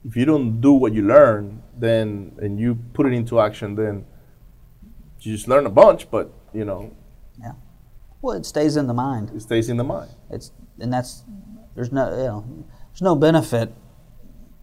if 0.05 0.15
you 0.15 0.25
don't 0.25 0.61
do 0.61 0.73
what 0.73 0.93
you 0.93 1.03
learn, 1.03 1.61
then 1.77 2.33
and 2.39 2.59
you 2.59 2.75
put 2.93 3.05
it 3.05 3.13
into 3.13 3.39
action, 3.39 3.75
then 3.75 4.05
you 5.21 5.33
just 5.35 5.47
learn 5.47 5.65
a 5.65 5.69
bunch, 5.69 6.09
but 6.09 6.31
you 6.53 6.65
know, 6.65 6.91
Yeah. 7.39 7.53
Well, 8.21 8.35
it 8.37 8.45
stays 8.45 8.75
in 8.77 8.87
the 8.87 8.93
mind. 8.93 9.31
it 9.35 9.41
stays 9.41 9.69
in 9.69 9.77
the 9.77 9.83
mind. 9.83 10.09
It's 10.29 10.51
and 10.79 10.91
that's 10.91 11.23
there's 11.75 11.91
no 11.91 12.09
you 12.09 12.23
know 12.23 12.45
there's 12.91 13.01
no 13.01 13.15
benefit 13.15 13.73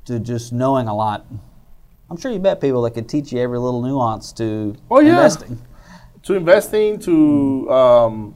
to 0.07 0.19
just 0.21 0.53
knowing 0.53 0.89
a 0.89 0.95
lot. 0.95 1.27
I'm 2.09 2.17
sure 2.17 2.31
you 2.31 2.39
bet 2.39 2.61
people 2.61 2.83
that 2.83 2.93
could 2.95 3.09
teach 3.09 3.33
you 3.33 3.41
every 3.41 3.59
little 3.59 3.83
nuance 3.83 4.33
to 4.35 4.77
Oh, 4.91 5.01
yeah. 5.01 5.11
investing. 5.11 5.59
To 6.23 6.35
investing, 6.35 6.99
to 7.01 7.71
um, 7.71 8.35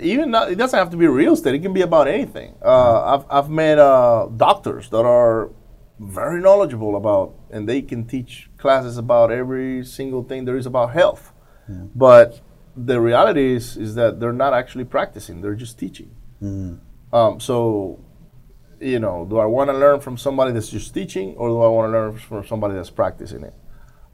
even 0.00 0.30
not, 0.30 0.50
it 0.50 0.56
doesn't 0.56 0.78
have 0.78 0.90
to 0.90 0.96
be 0.96 1.06
real 1.06 1.32
estate. 1.32 1.54
It 1.54 1.60
can 1.60 1.72
be 1.72 1.80
about 1.82 2.08
anything. 2.08 2.54
Uh, 2.62 3.14
I've 3.14 3.24
I've 3.30 3.50
met 3.50 3.78
uh, 3.78 4.28
doctors 4.36 4.90
that 4.90 5.04
are 5.04 5.50
very 5.98 6.40
knowledgeable 6.40 6.94
about, 6.96 7.34
and 7.50 7.68
they 7.68 7.82
can 7.82 8.04
teach 8.06 8.50
classes 8.58 8.98
about 8.98 9.32
every 9.32 9.84
single 9.84 10.22
thing 10.22 10.44
there 10.44 10.56
is 10.56 10.66
about 10.66 10.92
health. 10.92 11.32
But 11.94 12.40
the 12.76 13.00
reality 13.00 13.54
is 13.56 13.76
is 13.76 13.94
that 13.96 14.20
they're 14.20 14.32
not 14.32 14.52
actually 14.54 14.84
practicing; 14.84 15.40
they're 15.42 15.54
just 15.54 15.78
teaching. 15.78 16.10
Um, 17.12 17.40
so, 17.40 17.98
you 18.80 18.98
know, 18.98 19.26
do 19.28 19.38
I 19.38 19.46
want 19.46 19.70
to 19.70 19.76
learn 19.76 20.00
from 20.00 20.16
somebody 20.18 20.52
that's 20.52 20.68
just 20.68 20.92
teaching, 20.94 21.34
or 21.36 21.48
do 21.48 21.60
I 21.62 21.68
want 21.68 21.88
to 21.88 21.92
learn 21.98 22.16
from 22.18 22.46
somebody 22.46 22.74
that's 22.74 22.90
practicing 22.90 23.42
it? 23.42 23.54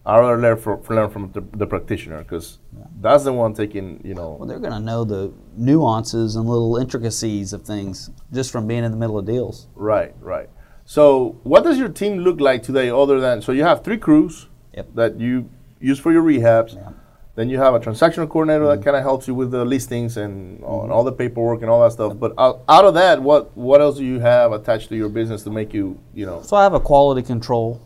I 0.06 0.18
rather 0.18 0.38
learn 0.40 0.58
from, 0.58 0.82
learn 0.90 1.08
from 1.10 1.32
the, 1.32 1.40
the 1.56 1.66
practitioner 1.66 2.18
because 2.22 2.58
that's 3.00 3.24
the 3.24 3.32
one 3.32 3.54
taking, 3.54 4.00
you 4.04 4.14
know. 4.14 4.36
Well, 4.38 4.46
they're 4.46 4.58
going 4.58 4.72
to 4.72 4.80
know 4.80 5.04
the 5.04 5.32
nuances 5.56 6.36
and 6.36 6.46
little 6.46 6.76
intricacies 6.76 7.52
of 7.54 7.62
things 7.62 8.10
just 8.32 8.50
from 8.52 8.66
being 8.66 8.84
in 8.84 8.90
the 8.90 8.98
middle 8.98 9.18
of 9.18 9.24
deals. 9.24 9.66
Right, 9.74 10.14
right. 10.20 10.50
So, 10.84 11.40
what 11.44 11.64
does 11.64 11.78
your 11.78 11.88
team 11.88 12.18
look 12.18 12.38
like 12.40 12.62
today, 12.62 12.90
other 12.90 13.18
than 13.18 13.40
so 13.40 13.52
you 13.52 13.62
have 13.62 13.82
three 13.82 13.96
crews 13.98 14.48
Yep. 14.74 14.88
that 14.96 15.20
you 15.20 15.48
use 15.80 15.98
for 16.00 16.12
your 16.12 16.22
rehabs. 16.22 16.74
Yeah. 16.74 16.90
Then 17.36 17.48
you 17.48 17.58
have 17.58 17.74
a 17.74 17.80
transactional 17.80 18.28
coordinator 18.28 18.64
Mm-hmm. 18.64 18.80
that 18.80 18.84
kind 18.84 18.96
of 18.96 19.02
helps 19.02 19.26
you 19.26 19.34
with 19.34 19.50
the 19.52 19.64
listings 19.64 20.16
and, 20.16 20.58
and 20.58 20.92
all 20.92 21.02
the 21.04 21.12
paperwork 21.12 21.62
and 21.62 21.70
all 21.70 21.82
that 21.82 21.92
stuff. 21.92 22.18
But 22.18 22.32
out, 22.38 22.62
out 22.68 22.84
of 22.84 22.94
that, 22.94 23.22
what 23.22 23.56
what 23.56 23.80
else 23.80 23.96
do 23.96 24.04
you 24.04 24.18
have 24.20 24.52
attached 24.52 24.88
to 24.90 24.96
your 24.96 25.08
business 25.08 25.42
to 25.44 25.50
make 25.50 25.72
you, 25.72 25.98
you 26.12 26.26
know? 26.26 26.42
So 26.42 26.56
I 26.56 26.62
have 26.62 26.74
a 26.74 26.80
quality 26.80 27.22
control, 27.22 27.80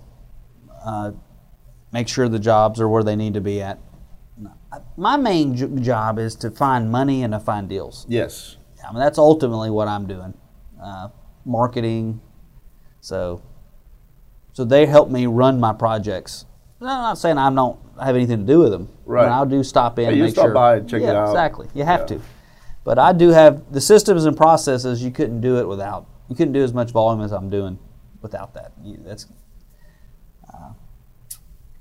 uh, 0.85 1.12
make 1.93 2.09
sure 2.09 2.28
the 2.28 2.39
jobs 2.39 2.80
are 2.80 2.89
where 2.89 3.03
they 3.03 3.16
need 3.16 3.34
to 3.34 3.41
be 3.41 3.61
at. 3.62 3.78
My 4.97 5.16
main 5.16 5.57
j- 5.57 5.68
job 5.80 6.18
is 6.18 6.34
to 6.36 6.51
find 6.51 6.91
money 6.91 7.22
and 7.22 7.32
to 7.32 7.41
find 7.41 7.68
deals. 7.68 8.05
Yes. 8.09 8.57
I 8.86 8.93
mean, 8.93 9.01
that's 9.01 9.18
ultimately 9.18 9.70
what 9.70 9.89
I'm 9.89 10.07
doing. 10.07 10.34
Uh, 10.82 11.09
marketing. 11.45 12.20
So, 13.01 13.43
so 14.53 14.64
they 14.64 14.86
help 14.86 15.11
me 15.11 15.26
run 15.26 15.59
my 15.61 15.72
projects. 15.72 16.45
I'm 16.80 16.86
not 16.86 17.18
saying 17.18 17.39
I 17.39 17.53
don't 17.53 17.78
have 18.01 18.14
anything 18.14 18.41
to 18.41 18.45
do 18.47 18.61
with 18.61 18.70
them. 18.70 18.82
I 18.82 18.86
mean, 18.86 18.95
Right. 19.07 19.28
I'll 19.28 19.47
do 19.47 19.64
stop 19.64 19.99
in. 19.99 20.05
Yeah, 20.05 20.09
and 20.11 20.16
you 20.18 20.22
make 20.24 20.32
stop 20.34 20.45
sure. 20.47 20.55
by 20.55 20.76
and 20.76 20.89
check 20.89 21.03
it 21.03 21.07
yeah, 21.07 21.22
out. 21.22 21.30
Exactly. 21.30 21.68
You 21.74 21.84
have 21.84 22.01
Yeah. 22.01 22.18
to. 22.18 22.20
But 22.84 22.99
I 22.99 23.12
do 23.12 23.30
have 23.30 23.72
the 23.72 23.80
systems 23.80 24.24
and 24.24 24.36
processes. 24.36 25.03
You 25.03 25.11
couldn't 25.11 25.41
do 25.41 25.59
it 25.59 25.66
without. 25.66 26.07
You 26.28 26.36
couldn't 26.36 26.53
do 26.53 26.62
as 26.62 26.72
much 26.72 26.91
volume 26.91 27.22
as 27.24 27.32
I'm 27.32 27.51
doing 27.51 27.78
without 28.22 28.55
that. 28.55 28.72
You, 28.82 28.99
that's. 29.05 29.26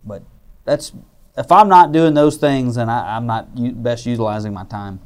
But 0.08 0.24
that's 0.66 0.94
if 1.38 1.52
I'm 1.52 1.70
not 1.70 1.92
doing 1.92 2.14
those 2.14 2.38
things, 2.38 2.76
then 2.76 2.90
I, 2.90 3.16
I'm 3.16 3.28
not 3.28 3.50
u- 3.56 3.74
best 3.74 4.06
utilizing 4.06 4.54
my 4.54 4.64
time. 4.66 5.00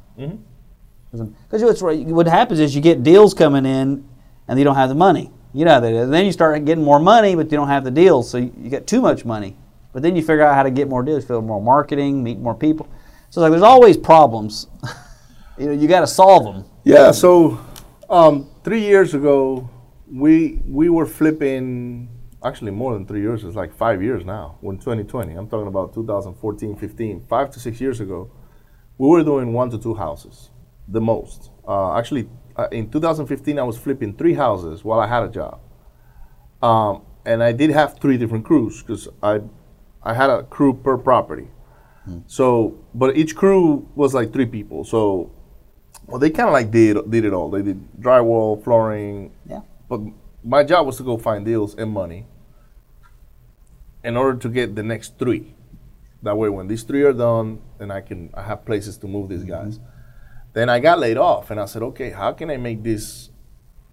Because 1.11 1.63
what's 1.63 1.81
right, 1.81 2.05
what 2.05 2.27
happens 2.27 2.59
is 2.59 2.73
you 2.73 2.81
get 2.81 3.03
deals 3.03 3.33
coming 3.33 3.65
in, 3.65 4.07
and 4.47 4.57
you 4.57 4.63
don't 4.63 4.75
have 4.75 4.89
the 4.89 4.95
money. 4.95 5.31
You 5.53 5.65
know 5.65 5.81
that. 5.81 6.09
Then 6.09 6.25
you 6.25 6.31
start 6.31 6.63
getting 6.63 6.83
more 6.83 6.99
money, 6.99 7.35
but 7.35 7.51
you 7.51 7.57
don't 7.57 7.67
have 7.67 7.83
the 7.83 7.91
deals, 7.91 8.29
so 8.29 8.37
you, 8.37 8.53
you 8.57 8.69
get 8.69 8.87
too 8.87 9.01
much 9.01 9.25
money. 9.25 9.57
But 9.91 10.03
then 10.03 10.15
you 10.15 10.21
figure 10.21 10.43
out 10.43 10.55
how 10.55 10.63
to 10.63 10.71
get 10.71 10.87
more 10.87 11.03
deals, 11.03 11.25
feel 11.25 11.41
more 11.41 11.61
marketing, 11.61 12.23
meet 12.23 12.39
more 12.39 12.55
people. 12.55 12.87
So 13.29 13.41
it's 13.41 13.43
like 13.43 13.51
there's 13.51 13.61
always 13.61 13.97
problems. 13.97 14.67
you 15.57 15.65
know, 15.67 15.71
you 15.73 15.87
got 15.87 16.01
to 16.01 16.07
solve 16.07 16.43
them. 16.45 16.65
Yeah. 16.85 17.11
So, 17.11 17.59
um, 18.09 18.49
three 18.63 18.81
years 18.81 19.13
ago, 19.13 19.69
we 20.09 20.61
we 20.65 20.89
were 20.89 21.05
flipping. 21.05 22.07
Actually, 22.43 22.71
more 22.71 22.93
than 22.93 23.05
three 23.05 23.21
years. 23.21 23.43
It's 23.43 23.55
like 23.55 23.73
five 23.73 24.01
years 24.01 24.25
now. 24.25 24.57
When 24.61 24.77
2020, 24.77 25.35
I'm 25.35 25.47
talking 25.47 25.67
about 25.67 25.93
2014, 25.93 26.75
15, 26.75 27.25
five 27.29 27.51
to 27.51 27.59
six 27.59 27.79
years 27.79 27.99
ago, 27.99 28.31
we 28.97 29.07
were 29.07 29.23
doing 29.23 29.53
one 29.53 29.69
to 29.69 29.77
two 29.77 29.93
houses, 29.93 30.49
the 30.87 31.01
most. 31.01 31.51
Uh, 31.67 31.95
actually, 31.97 32.29
uh, 32.55 32.67
in 32.71 32.89
2015, 32.89 33.59
I 33.59 33.63
was 33.63 33.77
flipping 33.77 34.15
three 34.15 34.33
houses 34.33 34.83
while 34.83 34.99
I 34.99 35.07
had 35.07 35.23
a 35.23 35.29
job. 35.29 35.59
Um, 36.63 37.03
and 37.25 37.43
I 37.43 37.51
did 37.51 37.69
have 37.69 37.99
three 37.99 38.17
different 38.17 38.45
crews 38.45 38.81
because 38.81 39.07
I, 39.21 39.41
I 40.01 40.15
had 40.15 40.31
a 40.31 40.43
crew 40.43 40.73
per 40.73 40.97
property. 40.97 41.47
So, 42.25 42.79
but 42.95 43.15
each 43.15 43.35
crew 43.35 43.87
was 43.95 44.13
like 44.13 44.33
three 44.33 44.47
people. 44.47 44.83
So, 44.83 45.31
well, 46.07 46.19
they 46.19 46.31
kind 46.31 46.49
of 46.49 46.53
like 46.53 46.71
did 46.71 46.97
did 47.09 47.25
it 47.25 47.31
all. 47.33 47.51
They 47.51 47.61
did 47.61 48.01
drywall, 48.01 48.63
flooring. 48.63 49.31
Yeah. 49.47 49.61
But 49.87 50.01
my 50.43 50.63
job 50.63 50.87
was 50.87 50.97
to 50.97 51.03
go 51.03 51.17
find 51.17 51.45
deals 51.45 51.75
and 51.75 51.91
money 51.91 52.25
in 54.03 54.17
order 54.17 54.37
to 54.37 54.49
get 54.49 54.75
the 54.75 54.83
next 54.83 55.17
three. 55.17 55.55
That 56.23 56.37
way, 56.37 56.49
when 56.49 56.67
these 56.67 56.83
three 56.83 57.03
are 57.03 57.13
done, 57.13 57.61
then 57.77 57.91
I 57.91 58.01
can 58.01 58.29
I 58.33 58.43
have 58.43 58.65
places 58.65 58.97
to 58.99 59.07
move 59.07 59.29
these 59.29 59.43
guys. 59.43 59.79
Then 60.53 60.69
I 60.69 60.79
got 60.79 60.99
laid 60.99 61.17
off, 61.17 61.49
and 61.49 61.59
I 61.59 61.65
said, 61.65 61.81
okay, 61.81 62.11
how 62.11 62.33
can 62.33 62.49
I 62.49 62.57
make 62.57 62.83
this 62.83 63.29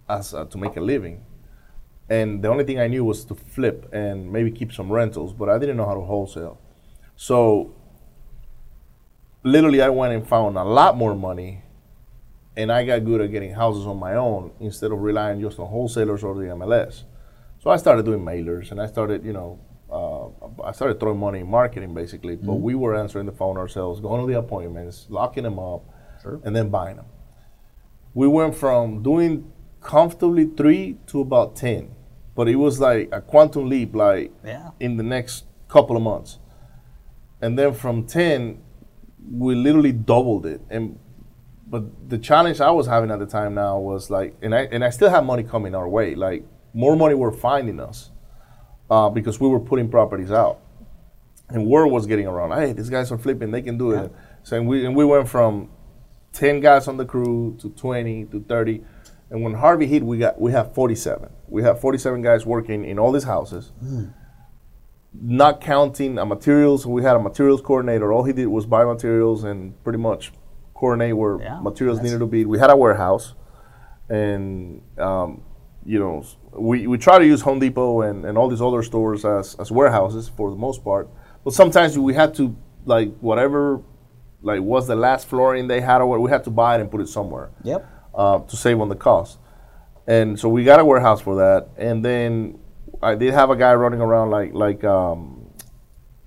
as 0.07 0.33
uh, 0.33 0.45
to 0.45 0.57
make 0.57 0.75
a 0.75 0.81
living? 0.81 1.25
And 2.09 2.43
the 2.43 2.49
only 2.49 2.63
thing 2.63 2.79
I 2.79 2.87
knew 2.87 3.05
was 3.05 3.23
to 3.25 3.35
flip 3.35 3.87
and 3.93 4.31
maybe 4.31 4.51
keep 4.51 4.73
some 4.73 4.91
rentals, 4.91 5.31
but 5.31 5.47
I 5.47 5.57
didn't 5.59 5.77
know 5.77 5.85
how 5.85 5.93
to 5.93 6.01
wholesale. 6.01 6.59
So 7.15 7.73
literally, 9.43 9.81
I 9.81 9.89
went 9.89 10.13
and 10.13 10.27
found 10.27 10.57
a 10.57 10.63
lot 10.63 10.97
more 10.97 11.15
money, 11.15 11.63
and 12.57 12.71
I 12.71 12.83
got 12.83 13.05
good 13.05 13.21
at 13.21 13.31
getting 13.31 13.53
houses 13.53 13.85
on 13.85 13.97
my 13.97 14.15
own 14.15 14.51
instead 14.59 14.91
of 14.91 14.99
relying 15.01 15.39
just 15.39 15.59
on 15.59 15.67
wholesalers 15.67 16.23
or 16.23 16.35
the 16.35 16.47
MLS. 16.47 17.03
So 17.59 17.69
I 17.69 17.77
started 17.77 18.05
doing 18.05 18.21
mailers, 18.21 18.71
and 18.71 18.81
I 18.81 18.87
started, 18.87 19.23
you 19.23 19.33
know, 19.33 19.59
uh, 19.91 20.27
I 20.63 20.71
started 20.71 20.99
throwing 20.99 21.19
money 21.19 21.39
in 21.39 21.47
marketing 21.49 21.93
basically. 21.93 22.35
But 22.35 22.55
we 22.55 22.75
were 22.75 22.95
answering 22.95 23.25
the 23.25 23.31
phone 23.31 23.57
ourselves, 23.57 23.99
going 24.01 24.21
to 24.25 24.31
the 24.31 24.37
appointments, 24.39 25.07
locking 25.09 25.43
them 25.43 25.59
up, 25.59 25.83
and 26.43 26.55
then 26.55 26.69
buying 26.69 26.97
them. 26.97 27.05
We 28.13 28.27
went 28.27 28.55
from 28.55 29.03
doing 29.03 29.51
comfortably 29.81 30.45
three 30.45 30.97
to 31.07 31.21
about 31.21 31.55
ten, 31.55 31.91
but 32.35 32.47
it 32.49 32.55
was 32.57 32.79
like 32.79 33.09
a 33.11 33.21
quantum 33.21 33.69
leap, 33.69 33.95
like 33.95 34.31
Yeah. 34.43 34.71
in 34.79 34.97
the 34.97 35.03
next 35.03 35.45
couple 35.67 35.95
of 35.95 36.01
months. 36.03 36.39
And 37.41 37.57
then 37.57 37.73
from 37.73 38.05
ten, 38.05 38.61
we 39.31 39.55
literally 39.55 39.91
doubled 39.93 40.45
it. 40.45 40.61
And 40.69 40.99
but 41.67 42.09
the 42.09 42.17
challenge 42.17 42.59
I 42.61 42.71
was 42.71 42.87
having 42.87 43.11
at 43.11 43.19
the 43.19 43.27
time 43.27 43.53
now 43.53 43.77
was 43.79 44.09
like, 44.09 44.35
and 44.41 44.53
I 44.55 44.61
and 44.71 44.83
I 44.83 44.89
still 44.89 45.09
have 45.09 45.23
money 45.25 45.43
coming 45.43 45.73
our 45.75 45.87
way. 45.87 46.15
Like 46.15 46.43
more 46.73 46.95
money 46.95 47.15
were 47.15 47.31
finding 47.31 47.79
us 47.79 48.11
uh, 48.89 49.09
because 49.09 49.39
we 49.39 49.47
were 49.47 49.59
putting 49.59 49.89
properties 49.89 50.31
out, 50.31 50.59
and 51.49 51.65
word 51.65 51.87
was 51.87 52.05
getting 52.07 52.27
around. 52.27 52.51
Hey, 52.51 52.73
these 52.73 52.89
guys 52.89 53.11
are 53.11 53.17
flipping; 53.17 53.51
they 53.51 53.61
can 53.61 53.77
do 53.77 53.91
it. 53.91 54.11
So 54.43 54.57
and 54.57 54.67
we 54.67 54.85
and 54.85 54.95
we 54.95 55.05
went 55.05 55.27
from 55.27 55.69
ten 56.31 56.59
guys 56.59 56.87
on 56.87 56.97
the 56.97 57.05
crew 57.05 57.57
to 57.61 57.69
twenty 57.69 58.25
to 58.25 58.39
thirty, 58.41 58.83
and 59.29 59.43
when 59.43 59.53
Harvey 59.53 59.85
hit, 59.87 60.03
we 60.03 60.17
got 60.17 60.39
we 60.39 60.51
have 60.51 60.73
forty 60.73 60.95
seven. 60.95 61.29
We 61.47 61.63
have 61.63 61.79
forty 61.79 61.97
seven 61.97 62.21
guys 62.21 62.45
working 62.45 62.85
in 62.85 62.99
all 62.99 63.11
these 63.11 63.23
houses 63.25 63.71
not 65.13 65.61
counting 65.61 66.17
uh, 66.17 66.25
materials. 66.25 66.85
We 66.85 67.01
had 67.03 67.15
a 67.15 67.19
materials 67.19 67.61
coordinator. 67.61 68.13
All 68.13 68.23
he 68.23 68.33
did 68.33 68.47
was 68.47 68.65
buy 68.65 68.85
materials 68.85 69.43
and 69.43 69.81
pretty 69.83 69.99
much 69.99 70.31
coordinate 70.73 71.17
where 71.17 71.41
Yeah, 71.41 71.59
materials 71.61 72.01
needed 72.01 72.19
to 72.19 72.25
be. 72.27 72.45
We 72.45 72.59
had 72.59 72.69
a 72.69 72.77
warehouse, 72.77 73.33
and 74.07 74.81
um, 74.97 75.41
you 75.85 75.99
know, 75.99 76.23
we, 76.53 76.87
we 76.87 76.97
try 76.97 77.17
to 77.19 77.25
use 77.25 77.41
Home 77.41 77.59
Depot 77.59 78.01
and, 78.01 78.25
and 78.25 78.37
all 78.37 78.47
these 78.49 78.61
other 78.61 78.83
stores 78.83 79.25
as, 79.25 79.55
as 79.55 79.71
warehouses 79.71 80.29
for 80.29 80.49
the 80.49 80.55
most 80.55 80.83
part. 80.83 81.09
But 81.43 81.53
sometimes 81.53 81.97
we 81.97 82.13
had 82.13 82.33
to 82.35 82.55
like 82.85 83.15
whatever, 83.19 83.81
like 84.41 84.61
was 84.61 84.87
the 84.87 84.95
last 84.95 85.27
flooring 85.27 85.67
they 85.67 85.81
had 85.81 86.01
or 86.01 86.07
what, 86.07 86.19
we 86.21 86.29
had 86.29 86.43
to 86.45 86.49
buy 86.49 86.77
it 86.77 86.81
and 86.81 86.91
put 86.91 87.01
it 87.01 87.07
somewhere 87.09 87.49
Yep. 87.63 87.87
uh, 88.13 88.39
to 88.39 88.55
save 88.57 88.79
on 88.81 88.89
the 88.89 88.95
cost. 88.95 89.39
And 90.07 90.39
so 90.39 90.49
we 90.49 90.63
got 90.63 90.79
a 90.79 90.85
warehouse 90.85 91.21
for 91.21 91.35
that. 91.35 91.69
And 91.77 92.03
then 92.03 92.59
I 93.01 93.15
did 93.15 93.33
have 93.33 93.49
a 93.49 93.55
guy 93.55 93.73
running 93.75 94.01
around 94.01 94.31
like 94.31 94.53
like 94.53 94.83
um, 94.83 95.49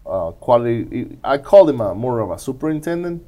uh, 0.07 0.31
quality. 0.33 1.19
I 1.25 1.39
called 1.39 1.69
him 1.69 1.81
a, 1.81 1.95
more 1.95 2.21
of 2.21 2.31
a 2.31 2.39
superintendent 2.39 3.23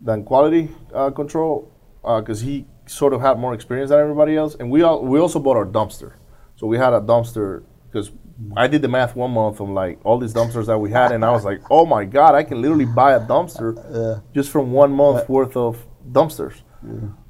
than 0.00 0.24
quality 0.24 0.70
uh, 0.94 1.10
control 1.10 1.70
because 2.02 2.40
he 2.40 2.64
sort 2.86 3.12
of 3.12 3.20
had 3.20 3.38
more 3.38 3.54
experience 3.54 3.90
than 3.90 3.98
everybody 4.00 4.36
else. 4.36 4.54
And 4.58 4.70
we 4.70 4.82
all, 4.82 5.04
we 5.04 5.18
also 5.18 5.38
bought 5.38 5.56
our 5.56 5.66
dumpster. 5.66 6.14
So 6.56 6.66
we 6.66 6.78
had 6.78 6.92
a 6.92 7.00
dumpster 7.00 7.64
because 7.90 8.10
I 8.56 8.66
did 8.66 8.82
the 8.82 8.88
math 8.88 9.16
one 9.16 9.30
month 9.30 9.60
on 9.60 9.74
like 9.74 9.98
all 10.04 10.18
these 10.18 10.34
dumpsters 10.34 10.66
that 10.66 10.78
we 10.78 10.90
had, 10.90 11.12
and 11.12 11.24
I 11.24 11.30
was 11.30 11.44
like, 11.44 11.60
oh 11.70 11.86
my 11.86 12.04
god, 12.04 12.34
I 12.34 12.42
can 12.42 12.60
literally 12.60 12.84
buy 12.84 13.12
a 13.14 13.20
dumpster 13.20 14.22
just 14.34 14.50
from 14.50 14.72
one 14.72 14.92
month 14.92 15.28
worth 15.28 15.56
of 15.56 15.86
dumpsters, 16.10 16.60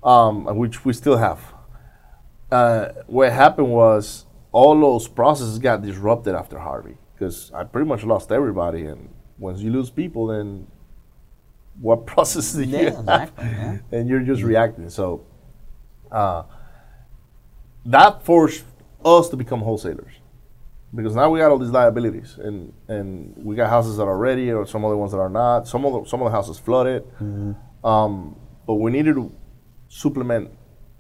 um, 0.03 0.45
which 0.57 0.85
we 0.85 0.93
still 0.93 1.17
have. 1.17 1.41
Uh, 2.51 2.89
what 3.07 3.33
happened 3.33 3.71
was 3.71 4.27
all 4.53 4.79
those 4.81 5.09
processes 5.09 5.59
got 5.59 5.83
disrupted 5.83 6.35
after 6.35 6.59
Harvey 6.59 6.97
because 7.15 7.51
I 7.53 7.65
pretty 7.65 7.89
much 7.89 8.05
lost 8.05 8.31
everybody, 8.33 8.87
and 8.87 9.09
once 9.39 9.61
you 9.61 9.71
lose 9.73 9.91
people, 9.91 10.29
then 10.29 10.67
what 11.81 12.07
process 12.15 12.53
do 12.53 12.63
you 12.65 12.77
Yeah, 12.79 12.91
have? 12.91 12.99
exactly, 13.01 13.45
yeah. 13.47 13.79
and 13.93 14.09
you're 14.09 14.21
just 14.21 14.43
reacting. 14.43 14.89
So 14.91 15.25
uh, 16.17 16.43
that 17.85 18.25
forced 18.25 18.65
us 19.05 19.29
to 19.29 19.37
become 19.37 19.61
wholesalers 19.61 20.15
because 20.95 21.15
now 21.15 21.29
we 21.31 21.39
got 21.39 21.51
all 21.51 21.59
these 21.59 21.71
liabilities, 21.71 22.39
and 22.39 22.73
and 22.89 23.35
we 23.37 23.55
got 23.55 23.69
houses 23.69 23.97
that 23.99 24.05
are 24.05 24.17
ready, 24.17 24.51
or 24.51 24.67
some 24.67 24.85
other 24.85 24.97
ones 24.97 25.13
that 25.13 25.19
are 25.19 25.29
not. 25.29 25.69
Some 25.69 25.85
of 25.85 25.93
the, 25.93 26.09
some 26.09 26.23
of 26.23 26.27
the 26.27 26.31
houses 26.31 26.59
flooded. 26.59 27.05
Um, 27.85 28.37
but 28.67 28.75
we 28.75 28.91
needed 28.91 29.15
to 29.15 29.33
supplement 29.89 30.51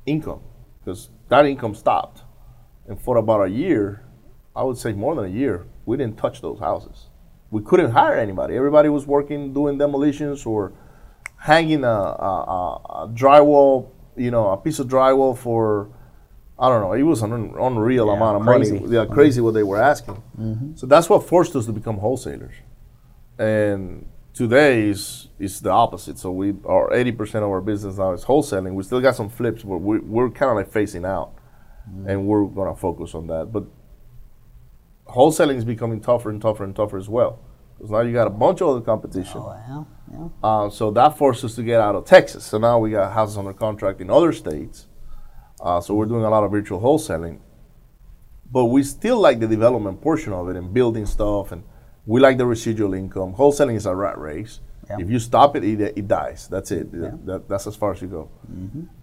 income 0.04 0.40
because 0.78 1.08
that 1.28 1.46
income 1.46 1.74
stopped. 1.74 2.22
And 2.86 3.00
for 3.00 3.16
about 3.16 3.40
a 3.48 3.50
year, 3.50 4.04
I 4.54 4.62
would 4.62 4.78
say 4.78 4.92
more 4.92 5.14
than 5.16 5.24
a 5.24 5.34
year, 5.42 5.66
we 5.84 5.96
didn't 5.96 6.16
touch 6.18 6.40
those 6.40 6.60
houses. 6.60 7.08
We 7.50 7.62
couldn't 7.62 7.90
hire 7.90 8.16
anybody. 8.18 8.54
Everybody 8.56 8.88
was 8.88 9.06
working 9.06 9.52
doing 9.52 9.78
demolitions 9.78 10.46
or 10.46 10.72
hanging 11.38 11.84
a, 11.84 11.88
a, 11.88 12.80
a 13.02 13.08
drywall, 13.12 13.90
you 14.16 14.30
know, 14.30 14.50
a 14.50 14.56
piece 14.56 14.78
of 14.78 14.88
drywall 14.88 15.36
for 15.36 15.88
I 16.58 16.68
don't 16.70 16.80
know. 16.80 16.92
It 16.94 17.02
was 17.02 17.22
an 17.22 17.32
unreal 17.32 18.06
Yeah, 18.06 18.12
amount 18.14 18.36
of 18.38 18.42
crazy. 18.42 18.78
money. 18.80 18.94
Yeah, 18.94 19.04
crazy 19.04 19.40
what 19.42 19.52
they 19.54 19.62
were 19.62 19.80
asking. 19.80 20.22
Mm-hmm. 20.40 20.76
So 20.76 20.86
that's 20.86 21.08
what 21.10 21.28
forced 21.28 21.54
us 21.54 21.66
to 21.66 21.72
become 21.72 21.98
wholesalers. 21.98 22.54
And 23.38 24.06
today 24.32 24.88
is 24.88 25.28
is 25.38 25.60
the 25.60 25.70
opposite. 25.70 26.18
So 26.18 26.30
we 26.32 26.54
are 26.64 26.92
eighty 26.94 27.12
percent 27.12 27.44
of 27.44 27.50
our 27.50 27.60
business 27.60 27.98
now 27.98 28.12
is 28.12 28.24
wholesaling. 28.24 28.74
We 28.74 28.82
still 28.84 29.00
got 29.00 29.16
some 29.16 29.28
flips, 29.28 29.62
but 29.64 29.78
we, 29.78 29.98
we're 29.98 30.30
kind 30.30 30.50
of 30.50 30.56
like 30.56 30.70
phasing 30.70 31.06
out, 31.06 31.34
mm-hmm. 31.90 32.08
and 32.08 32.26
we're 32.26 32.46
gonna 32.46 32.74
focus 32.74 33.14
on 33.14 33.26
that. 33.26 33.52
But 33.52 33.64
wholesaling 35.08 35.56
is 35.56 35.64
becoming 35.64 36.00
tougher 36.00 36.30
and 36.30 36.40
tougher 36.40 36.64
and 36.64 36.74
tougher 36.74 36.96
as 36.96 37.08
well. 37.08 37.38
Because 37.76 37.90
now 37.90 38.00
you 38.00 38.12
got 38.12 38.26
a 38.26 38.30
bunch 38.30 38.60
of 38.62 38.68
other 38.68 38.80
competition. 38.80 39.40
Oh, 39.44 39.54
yeah, 39.68 39.84
yeah. 40.12 40.28
Uh, 40.42 40.70
so 40.70 40.90
that 40.92 41.18
forced 41.18 41.44
us 41.44 41.54
to 41.56 41.62
get 41.62 41.80
out 41.80 41.94
of 41.94 42.04
Texas. 42.06 42.44
So 42.44 42.58
now 42.58 42.78
we 42.78 42.90
got 42.92 43.12
houses 43.12 43.36
under 43.36 43.52
contract 43.52 44.00
in 44.00 44.10
other 44.10 44.32
states. 44.32 44.86
Uh, 45.60 45.80
so 45.80 45.94
we're 45.94 46.06
doing 46.06 46.24
a 46.24 46.30
lot 46.30 46.44
of 46.44 46.50
virtual 46.50 46.80
wholesaling. 46.80 47.40
But 48.50 48.66
we 48.66 48.82
still 48.82 49.18
like 49.18 49.40
the 49.40 49.46
development 49.46 50.00
portion 50.00 50.32
of 50.32 50.48
it 50.48 50.56
and 50.56 50.72
building 50.72 51.04
stuff, 51.04 51.52
and 51.52 51.64
we 52.06 52.20
like 52.20 52.38
the 52.38 52.46
residual 52.46 52.94
income. 52.94 53.34
Wholesaling 53.34 53.74
is 53.74 53.86
a 53.86 53.94
rat 53.94 54.18
race. 54.18 54.60
Yeah. 54.88 54.98
If 55.00 55.10
you 55.10 55.18
stop 55.18 55.56
it, 55.56 55.64
it, 55.64 55.80
it 55.96 56.06
dies. 56.06 56.46
That's 56.48 56.70
it. 56.70 56.92
That, 57.26 57.48
that's 57.48 57.66
as 57.66 57.74
far 57.74 57.92
as 57.92 58.00
you 58.00 58.08
go. 58.08 58.30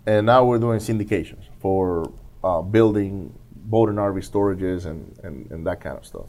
And 0.05 0.25
now 0.25 0.45
we're 0.45 0.59
doing 0.59 0.79
syndications 0.79 1.43
for 1.59 2.09
uh, 2.43 2.61
building 2.61 3.37
boat 3.53 3.89
and 3.89 3.97
RV 3.97 4.29
storages 4.29 4.85
and, 4.85 5.17
and, 5.23 5.51
and 5.51 5.67
that 5.67 5.81
kind 5.81 5.97
of 5.97 6.05
stuff. 6.05 6.27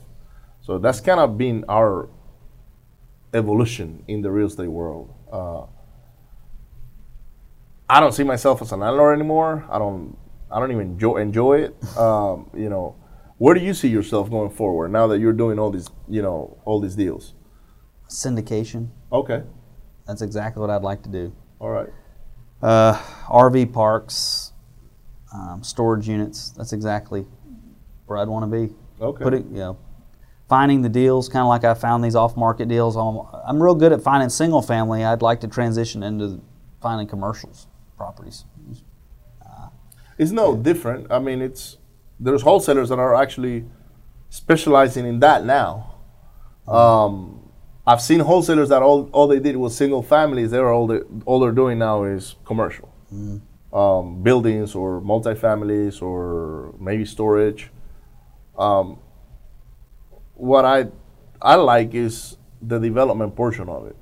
So 0.60 0.78
that's 0.78 1.00
kind 1.00 1.20
of 1.20 1.38
been 1.38 1.64
our 1.68 2.08
evolution 3.34 4.02
in 4.08 4.22
the 4.22 4.30
real 4.30 4.46
estate 4.46 4.68
world. 4.68 5.12
Uh, 5.30 5.66
I 7.88 8.00
don't 8.00 8.12
see 8.12 8.24
myself 8.24 8.62
as 8.62 8.72
an 8.72 8.80
landlord 8.80 9.18
anymore. 9.18 9.66
I 9.70 9.78
don't. 9.78 10.16
I 10.50 10.60
don't 10.60 10.70
even 10.70 10.92
enjoy 10.92 11.16
enjoy 11.16 11.58
it. 11.62 11.98
Um, 11.98 12.48
you 12.54 12.70
know, 12.70 12.96
where 13.38 13.54
do 13.54 13.60
you 13.60 13.74
see 13.74 13.88
yourself 13.88 14.30
going 14.30 14.50
forward 14.50 14.90
now 14.92 15.06
that 15.08 15.18
you're 15.18 15.32
doing 15.32 15.58
all 15.58 15.70
these, 15.70 15.90
you 16.08 16.22
know, 16.22 16.58
all 16.64 16.80
these 16.80 16.94
deals? 16.94 17.34
Syndication. 18.08 18.88
Okay. 19.12 19.42
That's 20.06 20.22
exactly 20.22 20.60
what 20.60 20.70
I'd 20.70 20.82
like 20.82 21.02
to 21.02 21.08
do. 21.08 21.34
All 21.58 21.70
right. 21.70 21.88
Uh, 22.62 22.94
RV 23.28 23.72
parks, 23.72 24.52
um, 25.34 25.62
storage 25.62 26.08
units. 26.08 26.50
That's 26.50 26.72
exactly 26.72 27.26
where 28.06 28.18
I'd 28.18 28.28
want 28.28 28.50
to 28.50 28.66
be. 28.66 28.74
Okay. 29.00 29.22
Put 29.22 29.34
it, 29.34 29.44
you 29.46 29.58
know, 29.58 29.78
finding 30.48 30.82
the 30.82 30.88
deals, 30.88 31.28
kind 31.28 31.42
of 31.42 31.48
like 31.48 31.64
I 31.64 31.74
found 31.74 32.04
these 32.04 32.14
off-market 32.14 32.68
deals. 32.68 32.96
I'm, 32.96 33.20
I'm 33.46 33.62
real 33.62 33.74
good 33.74 33.92
at 33.92 34.02
finding 34.02 34.28
single 34.28 34.62
family. 34.62 35.04
I'd 35.04 35.22
like 35.22 35.40
to 35.40 35.48
transition 35.48 36.02
into 36.02 36.40
finding 36.80 37.06
commercials 37.06 37.66
properties. 37.96 38.44
It's 40.18 40.30
no 40.30 40.56
different. 40.56 41.10
I 41.10 41.18
mean, 41.18 41.42
it's 41.42 41.78
there's 42.20 42.42
wholesalers 42.42 42.88
that 42.90 42.98
are 42.98 43.14
actually 43.14 43.64
specializing 44.28 45.06
in 45.06 45.18
that 45.20 45.44
now. 45.44 45.96
Um, 46.68 47.50
I've 47.86 48.00
seen 48.00 48.20
wholesalers 48.20 48.68
that 48.68 48.82
all, 48.82 49.10
all 49.12 49.26
they 49.26 49.40
did 49.40 49.56
was 49.56 49.76
single 49.76 50.02
families. 50.02 50.50
They're 50.50 50.72
all 50.72 50.86
they, 50.86 51.00
all 51.26 51.40
they're 51.40 51.52
doing 51.52 51.78
now 51.78 52.04
is 52.04 52.36
commercial, 52.44 52.94
um, 53.72 54.22
buildings 54.22 54.74
or 54.74 55.00
multifamilies 55.00 56.00
or 56.00 56.74
maybe 56.78 57.04
storage. 57.04 57.70
Um, 58.56 58.98
what 60.34 60.64
I 60.64 60.86
I 61.42 61.54
like 61.56 61.94
is 61.94 62.36
the 62.62 62.78
development 62.78 63.34
portion 63.36 63.68
of 63.68 63.86
it, 63.86 63.96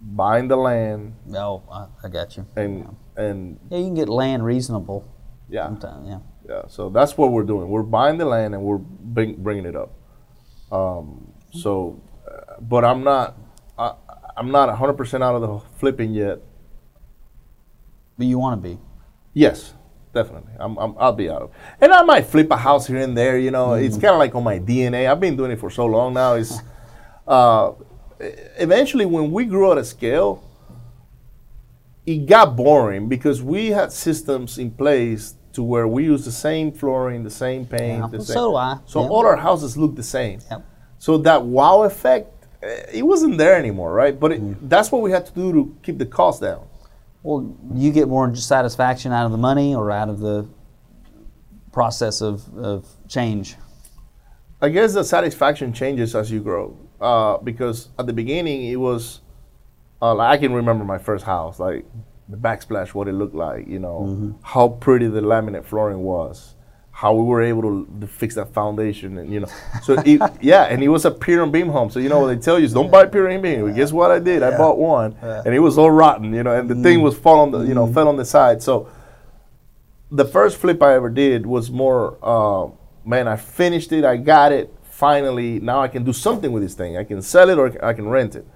buying 0.00 0.48
the 0.48 0.56
land 0.56 1.14
Oh, 1.34 1.62
I, 1.70 1.86
I 2.04 2.08
got 2.08 2.36
you. 2.36 2.46
and 2.56 2.96
and 3.16 3.58
Yeah, 3.70 3.78
you 3.78 3.84
can 3.86 3.94
get 3.94 4.08
land 4.08 4.44
reasonable. 4.44 5.04
yeah. 5.48 5.66
Sometime, 5.66 6.04
yeah. 6.06 6.18
Yeah, 6.48 6.62
so 6.68 6.88
that's 6.90 7.16
what 7.16 7.30
we're 7.32 7.44
doing. 7.44 7.68
We're 7.68 7.82
buying 7.84 8.18
the 8.18 8.24
land 8.24 8.54
and 8.54 8.64
we're 8.64 8.78
bring, 8.78 9.36
bringing 9.42 9.66
it 9.66 9.76
up. 9.76 9.92
Um, 10.72 11.32
so, 11.52 12.00
but 12.60 12.84
I'm 12.84 13.04
not, 13.04 13.36
I, 13.78 13.94
I'm 14.36 14.50
not 14.50 14.68
100% 14.76 15.22
out 15.22 15.34
of 15.36 15.42
the 15.42 15.58
flipping 15.78 16.12
yet. 16.12 16.38
But 18.18 18.26
you 18.26 18.38
want 18.38 18.60
to 18.60 18.68
be. 18.68 18.78
Yes, 19.32 19.74
definitely. 20.12 20.52
I'm, 20.58 20.76
I'm, 20.78 20.94
I'll 20.98 21.12
be 21.12 21.28
out 21.30 21.42
of. 21.42 21.50
And 21.80 21.92
I 21.92 22.02
might 22.02 22.26
flip 22.26 22.50
a 22.50 22.56
house 22.56 22.86
here 22.86 22.98
and 22.98 23.16
there. 23.16 23.38
You 23.38 23.50
know, 23.50 23.74
it's 23.74 23.96
kind 23.96 24.12
of 24.14 24.18
like 24.18 24.34
on 24.34 24.44
my 24.44 24.58
DNA. 24.58 25.10
I've 25.10 25.20
been 25.20 25.36
doing 25.36 25.50
it 25.52 25.58
for 25.60 25.70
so 25.70 25.86
long 25.86 26.14
now. 26.14 26.34
It's 26.34 26.58
uh, 27.26 27.72
eventually 28.58 29.06
when 29.06 29.30
we 29.30 29.44
grew 29.44 29.70
out 29.70 29.78
of 29.78 29.86
scale, 29.86 30.42
it 32.06 32.26
got 32.26 32.56
boring 32.56 33.08
because 33.08 33.42
we 33.42 33.68
had 33.68 33.92
systems 33.92 34.58
in 34.58 34.70
place 34.70 35.34
to 35.52 35.62
where 35.62 35.86
we 35.86 36.04
use 36.04 36.24
the 36.24 36.32
same 36.32 36.72
flooring, 36.72 37.22
the 37.24 37.30
same 37.30 37.66
paint, 37.66 37.98
Yeah, 38.00 38.06
the 38.08 38.18
same. 38.24 38.34
so 38.34 38.50
do 38.52 38.56
I. 38.56 38.78
So 38.86 39.02
Yeah. 39.02 39.08
all 39.08 39.26
our 39.26 39.36
houses 39.36 39.76
look 39.76 39.96
the 39.96 40.02
same. 40.02 40.40
Yep. 40.50 40.62
So 40.98 41.18
that 41.18 41.44
wow 41.44 41.82
effect, 41.82 42.28
eh, 42.62 42.82
it 42.98 43.02
wasn't 43.06 43.36
there 43.38 43.56
anymore, 43.56 43.92
right? 43.92 44.18
But 44.18 44.32
Mm. 44.32 44.56
that's 44.68 44.92
what 44.92 45.02
we 45.02 45.10
had 45.10 45.26
to 45.26 45.32
do 45.32 45.52
to 45.52 45.74
keep 45.82 45.98
the 45.98 46.06
cost 46.06 46.40
down. 46.40 46.62
Well, 47.22 47.56
you 47.74 47.92
get 47.92 48.08
more 48.08 48.34
satisfaction 48.34 49.12
out 49.12 49.26
of 49.26 49.32
the 49.32 49.38
money 49.38 49.74
or 49.74 49.90
out 49.90 50.08
of 50.08 50.20
the 50.20 50.48
process 51.72 52.20
of, 52.20 52.52
of 52.56 52.86
change. 53.08 53.56
I 54.62 54.68
guess 54.68 54.94
the 54.94 55.04
satisfaction 55.04 55.72
changes 55.72 56.14
as 56.14 56.30
you 56.30 56.40
grow. 56.40 56.76
Uh, 57.00 57.38
because 57.38 57.88
at 57.98 58.06
the 58.06 58.12
beginning, 58.12 58.66
it 58.66 58.76
was, 58.76 59.20
uh, 60.02 60.14
like 60.14 60.38
I 60.38 60.40
can 60.40 60.52
remember 60.52 60.84
my 60.84 60.98
first 60.98 61.24
house, 61.24 61.58
like 61.58 61.86
the 62.28 62.36
backsplash, 62.36 62.88
what 62.94 63.08
it 63.08 63.12
looked 63.12 63.34
like, 63.34 63.66
you 63.66 63.78
know, 63.78 64.36
how 64.42 64.68
pretty 64.68 65.06
the 65.06 65.20
laminate 65.20 65.64
flooring 65.64 66.00
was, 66.02 66.54
how 67.00 67.14
we 67.14 67.24
were 67.24 67.40
able 67.40 67.62
to, 67.62 67.88
to 68.00 68.06
fix 68.06 68.34
that 68.34 68.52
foundation, 68.52 69.16
and 69.16 69.32
you 69.32 69.40
know, 69.40 69.48
so 69.82 69.94
it, 70.04 70.20
yeah, 70.42 70.64
and 70.64 70.82
it 70.82 70.88
was 70.88 71.06
a 71.06 71.10
pier 71.10 71.42
and 71.42 71.50
beam 71.50 71.68
home. 71.70 71.88
So 71.90 71.98
you 71.98 72.10
know 72.10 72.20
what 72.20 72.26
they 72.26 72.36
tell 72.36 72.58
you 72.58 72.66
is 72.66 72.74
don't 72.74 72.90
buy 72.90 73.06
pier 73.06 73.26
and 73.28 73.42
beam. 73.42 73.62
Well, 73.62 73.74
guess 73.74 73.90
what 73.90 74.10
I 74.10 74.18
did? 74.18 74.42
I 74.42 74.50
bought 74.58 74.76
one, 74.76 75.16
and 75.46 75.54
it 75.54 75.60
was 75.60 75.78
all 75.78 75.90
rotten, 75.90 76.34
you 76.34 76.42
know, 76.42 76.54
and 76.54 76.68
the 76.68 76.74
thing 76.82 77.00
was 77.00 77.16
fall 77.16 77.40
on 77.40 77.50
the, 77.52 77.60
you 77.60 77.72
know, 77.72 77.86
fell 77.90 78.06
on 78.08 78.16
the 78.18 78.24
side. 78.26 78.62
So 78.62 78.88
the 80.10 80.26
first 80.26 80.58
flip 80.58 80.82
I 80.82 80.94
ever 80.94 81.08
did 81.08 81.46
was 81.46 81.70
more, 81.70 82.18
uh, 82.22 82.68
man, 83.04 83.28
I 83.28 83.36
finished 83.36 83.92
it, 83.92 84.04
I 84.04 84.16
got 84.18 84.52
it, 84.52 84.74
finally, 84.82 85.58
now 85.60 85.80
I 85.80 85.88
can 85.88 86.04
do 86.04 86.12
something 86.12 86.52
with 86.52 86.62
this 86.62 86.74
thing. 86.74 86.98
I 86.98 87.04
can 87.04 87.22
sell 87.22 87.48
it 87.48 87.58
or 87.58 87.66
I 87.84 87.94
can 87.94 88.08
rent 88.08 88.34
it. 88.36 88.46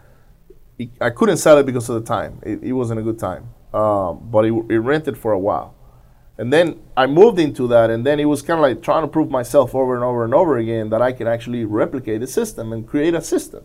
It- 0.79 0.91
I 1.01 1.09
couldn't 1.11 1.39
sell 1.39 1.57
it 1.59 1.65
because 1.65 1.89
of 1.89 1.95
the 2.03 2.07
time. 2.07 2.41
It, 2.43 2.63
it 2.63 2.73
wasn't 2.73 3.01
a 3.01 3.03
good 3.03 3.19
time. 3.19 3.49
Um, 3.73 4.29
but 4.31 4.45
it, 4.45 4.53
it 4.69 4.79
rented 4.81 5.17
for 5.17 5.33
a 5.33 5.39
while. 5.39 5.74
And 6.37 6.53
then 6.53 6.81
I 6.97 7.07
moved 7.07 7.39
into 7.39 7.69
that, 7.69 7.91
and 7.91 8.05
then 8.05 8.19
it 8.19 8.25
was 8.25 8.43
kind 8.43 8.59
of 8.59 8.63
like 8.63 8.83
trying 8.83 9.03
to 9.03 9.09
prove 9.09 9.31
myself 9.31 9.75
over 9.75 9.95
and 9.95 10.03
over 10.03 10.25
and 10.25 10.35
over 10.35 10.59
again 10.59 10.91
that 10.91 11.01
I 11.01 11.13
can 11.13 11.29
actually 11.29 11.65
replicate 11.65 12.21
the 12.21 12.27
system 12.27 12.73
and 12.73 12.87
create 12.87 13.15
a 13.15 13.23
system. 13.23 13.65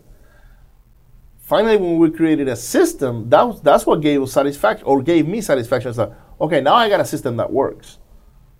Finally, 1.38 1.78
when 1.78 1.98
we 1.98 2.08
created 2.10 2.46
a 2.46 2.54
system, 2.54 3.28
that 3.28 3.42
was, 3.42 3.60
that's 3.60 3.84
what 3.84 4.00
gave 4.00 4.22
us 4.22 4.32
satisfaction, 4.32 4.86
or 4.86 5.02
gave 5.02 5.26
me 5.26 5.40
satisfaction. 5.40 5.88
It's 5.88 5.98
like, 5.98 6.12
okay, 6.40 6.60
now 6.60 6.74
I 6.74 6.88
got 6.88 7.00
a 7.00 7.04
system 7.04 7.36
that 7.38 7.52
works. 7.52 7.98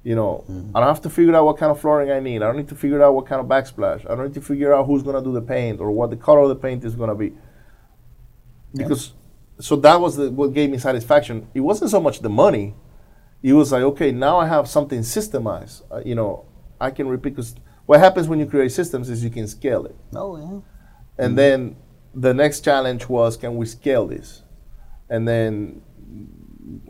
You 0.02 0.16
know, 0.16 0.44
mm-hmm. 0.50 0.76
I 0.76 0.80
don't 0.80 0.88
have 0.88 1.02
to 1.02 1.10
figure 1.10 1.36
out 1.36 1.44
what 1.44 1.58
kind 1.58 1.70
of 1.70 1.80
flooring 1.80 2.10
I 2.10 2.18
need. 2.18 2.42
I 2.42 2.46
don't 2.46 2.56
need 2.56 2.68
to 2.70 2.74
figure 2.74 3.00
out 3.02 3.14
what 3.14 3.26
kind 3.26 3.40
of 3.40 3.46
backsplash. 3.46 4.10
I 4.10 4.16
don't 4.16 4.24
need 4.24 4.34
to 4.34 4.40
figure 4.40 4.74
out 4.74 4.86
who's 4.86 5.04
gonna 5.04 5.22
do 5.22 5.32
the 5.32 5.42
paint 5.42 5.78
or 5.78 5.92
what 5.92 6.10
the 6.10 6.16
color 6.16 6.40
of 6.40 6.48
the 6.48 6.56
paint 6.56 6.84
is 6.84 6.96
gonna 6.96 7.14
be. 7.14 7.32
Because, 8.74 9.12
so 9.60 9.76
that 9.76 10.00
was 10.00 10.16
the, 10.16 10.30
what 10.30 10.52
gave 10.52 10.70
me 10.70 10.78
satisfaction. 10.78 11.48
It 11.54 11.60
wasn't 11.60 11.92
so 11.92 12.00
much 12.00 12.20
the 12.20 12.28
money. 12.28 12.74
It 13.42 13.52
was 13.54 13.72
like, 13.72 13.82
okay, 13.82 14.12
now 14.12 14.38
I 14.38 14.46
have 14.46 14.68
something 14.68 15.00
systemized. 15.00 15.82
Uh, 15.90 16.02
you 16.04 16.14
know, 16.14 16.44
I 16.80 16.90
can 16.90 17.08
repeat. 17.08 17.30
Because 17.36 17.54
what 17.86 18.00
happens 18.00 18.28
when 18.28 18.38
you 18.38 18.46
create 18.46 18.72
systems 18.72 19.08
is 19.08 19.24
you 19.24 19.30
can 19.30 19.46
scale 19.48 19.86
it. 19.86 19.96
Oh, 20.14 20.36
yeah. 20.36 21.24
And 21.24 21.36
then 21.38 21.76
the 22.14 22.34
next 22.34 22.60
challenge 22.60 23.08
was, 23.08 23.36
can 23.36 23.56
we 23.56 23.66
scale 23.66 24.06
this? 24.06 24.42
And 25.08 25.26
then 25.26 25.82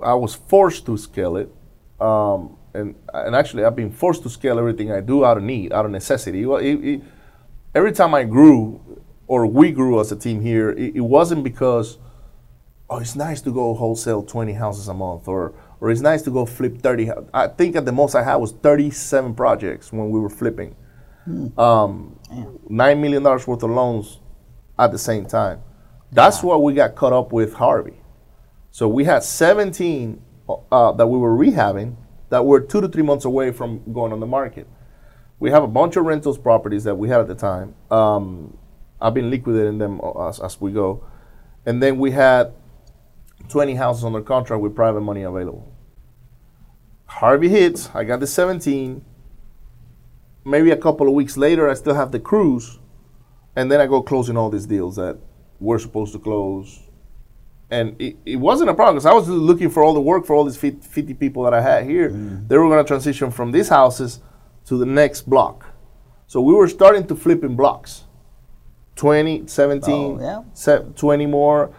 I 0.03 0.15
was 0.15 0.35
forced 0.35 0.87
to 0.87 0.97
scale 0.97 1.37
it. 1.37 1.53
Um, 2.01 2.57
and, 2.75 2.95
and 3.13 3.35
actually, 3.35 3.65
I've 3.65 3.77
been 3.77 3.91
forced 3.91 4.23
to 4.25 4.31
scale 4.31 4.59
everything 4.59 4.91
I 4.93 5.01
do 5.01 5.25
out 5.25 5.37
of 5.37 5.43
need, 5.43 5.73
out 5.73 5.85
of 5.85 5.91
necessity. 5.91 6.47
Well, 6.47 6.59
it- 6.59 6.85
it- 6.85 7.03
every 7.75 7.93
time 7.93 8.15
I 8.15 8.25
grew, 8.25 8.81
or 9.27 9.47
we 9.47 9.71
grew 9.73 10.01
as 10.01 10.11
a 10.13 10.17
team 10.17 10.41
here, 10.41 10.71
it, 10.71 10.97
it 10.97 11.01
wasn't 11.01 11.45
because, 11.45 11.99
oh, 12.89 12.99
it's 12.99 13.15
nice 13.17 13.41
to 13.43 13.53
go 13.53 13.75
wholesale 13.75 14.23
20 14.23 14.53
houses 14.53 14.89
a 14.89 14.95
month, 14.95 15.27
or, 15.29 15.55
or 15.81 15.91
it's 15.91 16.01
nice 16.01 16.23
to 16.23 16.31
go 16.31 16.45
flip 16.45 16.79
30. 16.79 17.11
I 17.33 17.49
think 17.49 17.77
at 17.77 17.85
the 17.85 17.93
most 17.93 18.15
I 18.15 18.23
had 18.23 18.37
was 18.37 18.53
37 18.53 19.35
projects 19.35 19.93
when 19.93 20.11
we 20.11 20.21
were 20.21 20.29
flipping. 20.29 20.77
Um, 21.57 22.19
$9 22.69 23.01
million 23.01 23.23
worth 23.23 23.49
of 23.49 23.71
loans 23.71 24.19
at 24.79 24.93
the 24.93 24.99
same 24.99 25.27
time. 25.27 25.63
That's 26.13 26.43
what 26.43 26.63
we 26.63 26.75
got 26.75 26.97
caught 26.97 27.13
up 27.13 27.33
with 27.33 27.55
Harvey. 27.55 28.01
So 28.71 28.89
we 28.89 29.05
had 29.05 29.23
17 29.23 30.21
uh, 30.71 30.93
that 30.93 31.07
we 31.07 31.19
were 31.19 31.37
rehabbing 31.37 31.97
that 32.29 32.45
were 32.45 32.61
two 32.61 32.81
to 32.81 32.89
three 32.89 33.03
months 33.03 33.25
away 33.25 33.53
from 33.53 33.93
going 33.93 34.13
on 34.13 34.21
the 34.21 34.27
market. 34.27 34.67
We 35.39 35.51
have 35.51 35.63
a 35.63 35.69
bunch 35.69 35.97
of 35.97 36.05
rentals 36.05 36.39
properties 36.39 36.85
that 36.85 36.95
we 36.95 37.09
had 37.09 37.21
at 37.21 37.29
the 37.29 37.35
time. 37.35 37.75
Um, 37.91 38.57
I've 39.01 39.15
been 39.15 39.31
liquidating 39.31 39.79
them 39.79 40.01
as, 40.21 40.41
as 40.41 40.61
we 40.61 40.73
go. 40.73 41.05
And 41.65 41.83
then 41.83 41.99
we 41.99 42.11
had 42.11 42.53
20 43.51 43.75
houses 43.75 44.05
under 44.05 44.21
contract 44.23 44.63
with 44.63 44.75
private 44.75 45.01
money 45.01 45.23
available. 45.23 45.73
Harvey 47.07 47.49
hits, 47.49 47.91
I 47.95 48.05
got 48.05 48.21
the 48.21 48.27
17. 48.27 49.05
Maybe 50.45 50.71
a 50.71 50.77
couple 50.77 51.09
of 51.09 51.15
weeks 51.15 51.37
later, 51.37 51.69
I 51.69 51.75
still 51.75 51.95
have 51.95 52.13
the 52.13 52.21
crews. 52.21 52.79
And 53.57 53.71
then 53.71 53.81
I 53.81 53.87
go 53.87 54.01
closing 54.01 54.37
all 54.37 54.49
these 54.49 54.67
deals 54.67 54.97
that 54.97 55.19
we're 55.59 55.79
supposed 55.79 56.13
to 56.13 56.19
close. 56.19 56.81
And 57.71 58.01
it, 58.01 58.17
it 58.25 58.37
wasn't 58.37 58.71
a 58.71 58.75
problem 58.75 58.97
because 58.97 59.07
I 59.07 59.13
was 59.13 59.29
looking 59.29 59.71
for 59.71 59.83
all 59.83 59.93
the 59.93 60.01
work 60.01 60.25
for 60.25 60.35
all 60.35 60.45
these 60.45 60.57
50 60.57 61.15
people 61.15 61.43
that 61.45 61.55
I 61.55 61.61
had 61.61 61.85
here. 61.85 62.11
Mm. 62.11 62.49
They 62.49 62.57
were 62.57 62.69
going 62.69 62.83
to 62.83 62.89
transition 62.89 63.31
from 63.31 63.53
these 63.53 63.69
houses 63.69 64.21
to 64.67 64.79
the 64.79 64.87
next 64.87 65.29
block. 65.29 65.67
So 66.27 66.41
we 66.41 66.55
were 66.55 66.69
starting 66.69 67.07
to 67.09 67.17
flip 67.17 67.43
in 67.43 67.57
blocks 67.57 68.05
20, 68.97 69.47
17, 69.47 70.21
oh, 70.21 70.45
yeah. 70.65 70.79
20 70.95 71.27
more. 71.27 71.75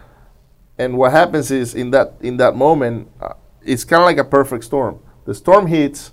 And 0.82 0.98
what 0.98 1.12
happens 1.12 1.52
is 1.52 1.76
in 1.76 1.92
that, 1.92 2.14
in 2.20 2.38
that 2.38 2.56
moment, 2.56 3.08
uh, 3.20 3.34
it's 3.62 3.84
kind 3.84 4.02
of 4.02 4.06
like 4.06 4.18
a 4.18 4.24
perfect 4.24 4.64
storm. 4.64 4.98
The 5.26 5.34
storm 5.34 5.68
hits. 5.68 6.10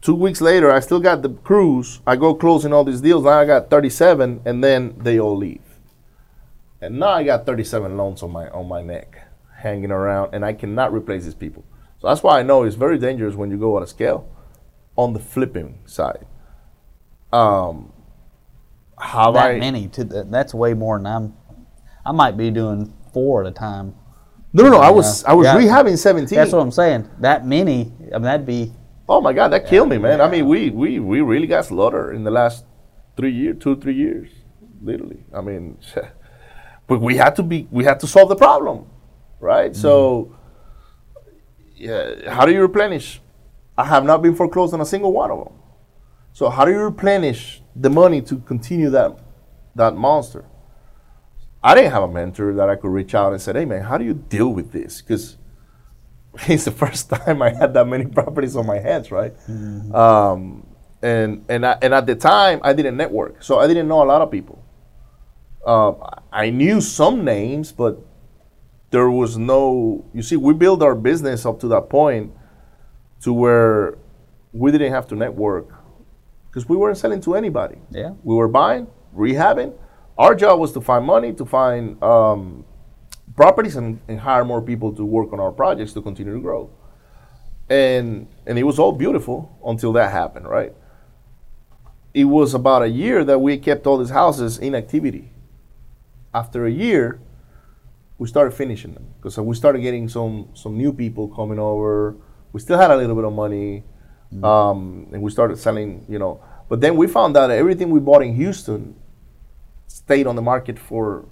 Two 0.00 0.14
weeks 0.14 0.40
later, 0.40 0.70
I 0.72 0.80
still 0.80 1.00
got 1.00 1.20
the 1.20 1.28
crews. 1.28 2.00
I 2.06 2.16
go 2.16 2.34
closing 2.34 2.72
all 2.72 2.82
these 2.82 3.02
deals. 3.02 3.24
Now 3.24 3.38
I 3.40 3.44
got 3.44 3.68
37, 3.68 4.40
and 4.46 4.64
then 4.64 4.94
they 4.98 5.20
all 5.20 5.36
leave. 5.36 5.60
And 6.80 6.98
now 6.98 7.10
I 7.10 7.24
got 7.24 7.44
37 7.44 7.96
loans 7.96 8.22
on 8.22 8.32
my 8.32 8.48
on 8.48 8.66
my 8.66 8.82
neck, 8.82 9.28
hanging 9.58 9.92
around, 9.92 10.34
and 10.34 10.44
I 10.44 10.54
cannot 10.54 10.92
replace 10.92 11.24
these 11.24 11.34
people. 11.34 11.62
So 12.00 12.08
that's 12.08 12.22
why 12.22 12.40
I 12.40 12.42
know 12.42 12.64
it's 12.64 12.74
very 12.74 12.98
dangerous 12.98 13.36
when 13.36 13.50
you 13.50 13.58
go 13.58 13.76
on 13.76 13.82
a 13.82 13.86
scale 13.86 14.28
on 14.96 15.12
the 15.12 15.20
flipping 15.20 15.78
side. 15.84 16.26
Um, 17.32 17.92
how 18.98 19.30
that 19.32 19.50
I, 19.52 19.58
many 19.58 19.88
to 19.88 20.04
the, 20.04 20.24
that's 20.24 20.54
way 20.54 20.74
more 20.74 20.96
than 20.98 21.06
I'm. 21.06 21.34
I 22.04 22.10
might 22.10 22.36
be 22.36 22.50
doing 22.50 22.92
four 23.12 23.42
at 23.42 23.48
a 23.48 23.52
time. 23.52 23.94
No, 24.52 24.64
no, 24.64 24.70
no. 24.70 24.78
I 24.78 24.90
was 24.90 25.24
I 25.24 25.32
was 25.32 25.46
yeah. 25.46 25.56
rehabbing 25.56 25.96
17. 25.96 26.36
That's 26.36 26.52
what 26.52 26.60
I'm 26.60 26.70
saying. 26.70 27.08
That 27.20 27.46
many. 27.46 27.92
I 28.14 28.18
mean, 28.18 28.22
that'd 28.22 28.46
be. 28.46 28.72
Oh 29.08 29.20
my 29.20 29.32
God, 29.32 29.48
that 29.48 29.64
yeah, 29.64 29.70
killed 29.70 29.88
me, 29.88 29.98
man. 29.98 30.18
Yeah. 30.18 30.26
I 30.26 30.30
mean, 30.30 30.46
we 30.46 30.70
we 30.70 31.00
we 31.00 31.20
really 31.20 31.46
got 31.46 31.64
slaughtered 31.64 32.14
in 32.14 32.24
the 32.24 32.30
last 32.30 32.64
three 33.16 33.32
years, 33.32 33.56
two 33.60 33.76
three 33.76 33.94
years, 33.94 34.30
literally. 34.82 35.24
I 35.34 35.40
mean. 35.40 35.78
but 36.86 37.00
we 37.00 37.16
had 37.16 37.36
to 37.36 37.42
be 37.42 37.68
we 37.70 37.84
had 37.84 38.00
to 38.00 38.06
solve 38.06 38.28
the 38.28 38.36
problem, 38.36 38.86
right? 39.40 39.72
Mm. 39.72 39.76
So, 39.76 40.36
yeah, 41.74 42.30
how 42.30 42.44
do 42.44 42.52
you 42.52 42.60
replenish? 42.60 43.20
I 43.76 43.84
have 43.86 44.04
not 44.04 44.20
been 44.20 44.34
foreclosed 44.34 44.74
on 44.74 44.80
a 44.80 44.86
single 44.86 45.12
one 45.12 45.30
of 45.30 45.38
them. 45.44 45.54
So 46.32 46.48
how 46.48 46.64
do 46.64 46.70
you 46.70 46.78
replenish 46.78 47.62
the 47.74 47.90
money 47.90 48.20
to 48.22 48.36
continue 48.40 48.90
that 48.90 49.18
that 49.74 49.96
monster? 49.96 50.44
I 51.64 51.74
didn't 51.74 51.92
have 51.92 52.02
a 52.02 52.08
mentor 52.08 52.54
that 52.54 52.68
I 52.68 52.76
could 52.76 52.90
reach 52.90 53.14
out 53.14 53.32
and 53.32 53.40
say, 53.40 53.52
"Hey, 53.52 53.64
man, 53.64 53.82
how 53.82 53.98
do 53.98 54.04
you 54.04 54.14
deal 54.14 54.48
with 54.48 54.72
this?" 54.72 55.00
Because 55.00 55.36
it's 56.48 56.64
the 56.64 56.72
first 56.72 57.10
time 57.10 57.42
I 57.42 57.50
had 57.50 57.74
that 57.74 57.86
many 57.86 58.06
properties 58.18 58.56
on 58.56 58.66
my 58.66 58.78
hands, 58.78 59.10
right? 59.10 59.34
Mm-hmm. 59.48 59.94
Um, 59.94 60.66
and 61.02 61.44
and 61.48 61.66
I, 61.66 61.78
and 61.82 61.94
at 61.94 62.06
the 62.06 62.14
time, 62.14 62.60
I 62.62 62.72
didn't 62.72 62.96
network, 62.96 63.42
so 63.42 63.58
I 63.58 63.66
didn't 63.66 63.88
know 63.88 64.02
a 64.02 64.06
lot 64.06 64.22
of 64.22 64.30
people. 64.30 64.64
Uh, 65.64 65.92
I 66.32 66.50
knew 66.50 66.80
some 66.80 67.24
names, 67.24 67.70
but 67.72 67.98
there 68.90 69.10
was 69.10 69.36
no. 69.38 70.04
You 70.12 70.22
see, 70.22 70.36
we 70.36 70.54
built 70.54 70.82
our 70.82 70.94
business 70.94 71.46
up 71.46 71.60
to 71.60 71.68
that 71.68 71.88
point 71.88 72.32
to 73.22 73.32
where 73.32 73.98
we 74.52 74.72
didn't 74.72 74.92
have 74.92 75.06
to 75.08 75.14
network 75.14 75.68
because 76.48 76.68
we 76.68 76.76
weren't 76.76 76.98
selling 76.98 77.20
to 77.22 77.34
anybody. 77.34 77.78
Yeah, 77.90 78.12
we 78.22 78.34
were 78.34 78.48
buying, 78.48 78.86
rehabbing. 79.14 79.74
Our 80.18 80.34
job 80.34 80.60
was 80.60 80.72
to 80.72 80.80
find 80.80 81.04
money, 81.04 81.32
to 81.34 81.44
find 81.44 82.02
um, 82.02 82.64
properties, 83.34 83.76
and, 83.76 84.00
and 84.08 84.20
hire 84.20 84.44
more 84.44 84.60
people 84.60 84.92
to 84.92 85.04
work 85.04 85.32
on 85.32 85.40
our 85.40 85.52
projects 85.52 85.92
to 85.94 86.02
continue 86.02 86.34
to 86.34 86.40
grow. 86.40 86.70
And 87.70 88.26
and 88.46 88.58
it 88.58 88.64
was 88.64 88.78
all 88.78 88.92
beautiful 88.92 89.58
until 89.64 89.92
that 89.94 90.12
happened, 90.12 90.46
right? 90.46 90.74
It 92.12 92.24
was 92.24 92.52
about 92.52 92.82
a 92.82 92.88
year 92.88 93.24
that 93.24 93.38
we 93.38 93.56
kept 93.56 93.86
all 93.86 93.96
these 93.96 94.10
houses 94.10 94.58
in 94.58 94.74
activity 94.74 95.32
after 96.34 96.66
a 96.66 96.70
year, 96.70 97.20
we 98.18 98.28
started 98.28 98.52
finishing 98.52 98.94
them 98.94 99.06
because 99.16 99.36
we 99.38 99.54
started 99.54 99.80
getting 99.80 100.08
some 100.08 100.48
some 100.54 100.76
new 100.76 100.92
people 100.92 101.28
coming 101.28 101.58
over. 101.58 102.16
We 102.52 102.60
still 102.60 102.78
had 102.78 102.90
a 102.90 102.96
little 102.96 103.14
bit 103.16 103.24
of 103.24 103.32
money, 103.32 103.84
mm-hmm. 104.32 104.44
um, 104.44 105.08
and 105.12 105.22
we 105.22 105.30
started 105.30 105.58
selling. 105.58 106.04
You 106.08 106.18
know, 106.18 106.42
but 106.68 106.80
then 106.80 106.96
we 106.96 107.06
found 107.06 107.36
out 107.36 107.48
that 107.48 107.58
everything 107.58 107.90
we 107.90 108.00
bought 108.00 108.22
in 108.22 108.34
Houston 108.36 108.94
stayed 109.92 110.26
on 110.26 110.36
the 110.36 110.42
market 110.42 110.78
for 110.78 111.26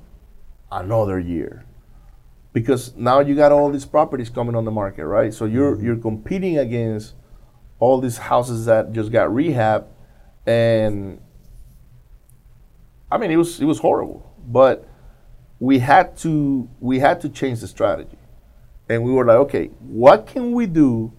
another 0.71 1.19
year. 1.19 1.65
Because 2.53 2.95
now 2.97 3.21
you 3.21 3.35
got 3.35 3.53
all 3.53 3.71
these 3.71 3.87
properties 3.87 4.29
coming 4.29 4.55
on 4.55 4.65
the 4.65 4.71
market, 4.71 5.07
right? 5.07 5.33
So 5.33 5.45
you're 5.45 5.77
mm-hmm. 5.77 5.85
you're 5.87 5.97
competing 5.97 6.59
against 6.59 7.15
all 7.79 8.01
these 8.01 8.19
houses 8.19 8.67
that 8.67 8.93
just 8.93 9.11
got 9.13 9.33
rehab, 9.33 9.87
and 10.47 11.21
I 13.11 13.19
mean 13.19 13.31
it 13.31 13.37
was 13.37 13.61
it 13.61 13.67
was 13.67 13.79
horrible, 13.79 14.35
but 14.47 14.87
we 15.61 15.79
had 15.79 16.17
to 16.19 16.69
we 16.81 16.99
had 16.99 17.21
to 17.21 17.29
change 17.29 17.61
the 17.61 17.69
strategy, 17.69 18.19
and 18.89 19.05
we 19.05 19.13
were 19.13 19.25
like, 19.25 19.39
okay, 19.47 19.67
what 19.79 20.27
can 20.27 20.53
we 20.53 20.67
do 20.67 21.13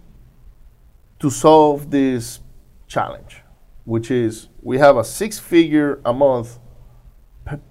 to 1.19 1.29
solve 1.29 1.91
this 1.91 2.41
challenge, 2.87 3.41
which 3.85 4.11
is 4.11 4.49
we 4.61 4.77
have 4.79 4.97
a 4.97 5.03
six-figure 5.03 6.01
a 6.03 6.13
month 6.13 6.59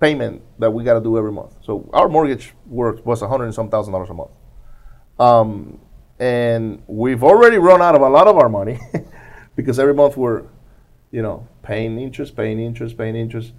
payment 0.01 0.43
that 0.59 0.71
we 0.71 0.85
got 0.85 0.95
to 0.95 1.01
do 1.01 1.17
every 1.17 1.33
month. 1.33 1.57
So 1.63 1.89
our 1.93 2.09
mortgage 2.09 2.55
work 2.67 3.05
was 3.05 3.23
a 3.23 3.29
hundred 3.29 3.47
and 3.47 3.55
some 3.55 3.71
thousand 3.71 3.93
dollars 3.93 4.11
a 4.11 4.15
month, 4.15 4.31
um, 5.19 5.81
and 6.19 6.83
we've 6.87 7.23
already 7.23 7.59
run 7.59 7.83
out 7.83 7.95
of 7.95 8.03
a 8.03 8.09
lot 8.09 8.27
of 8.27 8.37
our 8.37 8.49
money 8.49 8.79
because 9.57 9.79
every 9.79 9.95
month 9.95 10.17
we're, 10.17 10.45
you 11.11 11.23
know, 11.23 11.49
paying 11.63 11.99
interest, 11.99 12.37
paying 12.37 12.61
interest, 12.61 12.97
paying 12.97 13.17
interest 13.17 13.53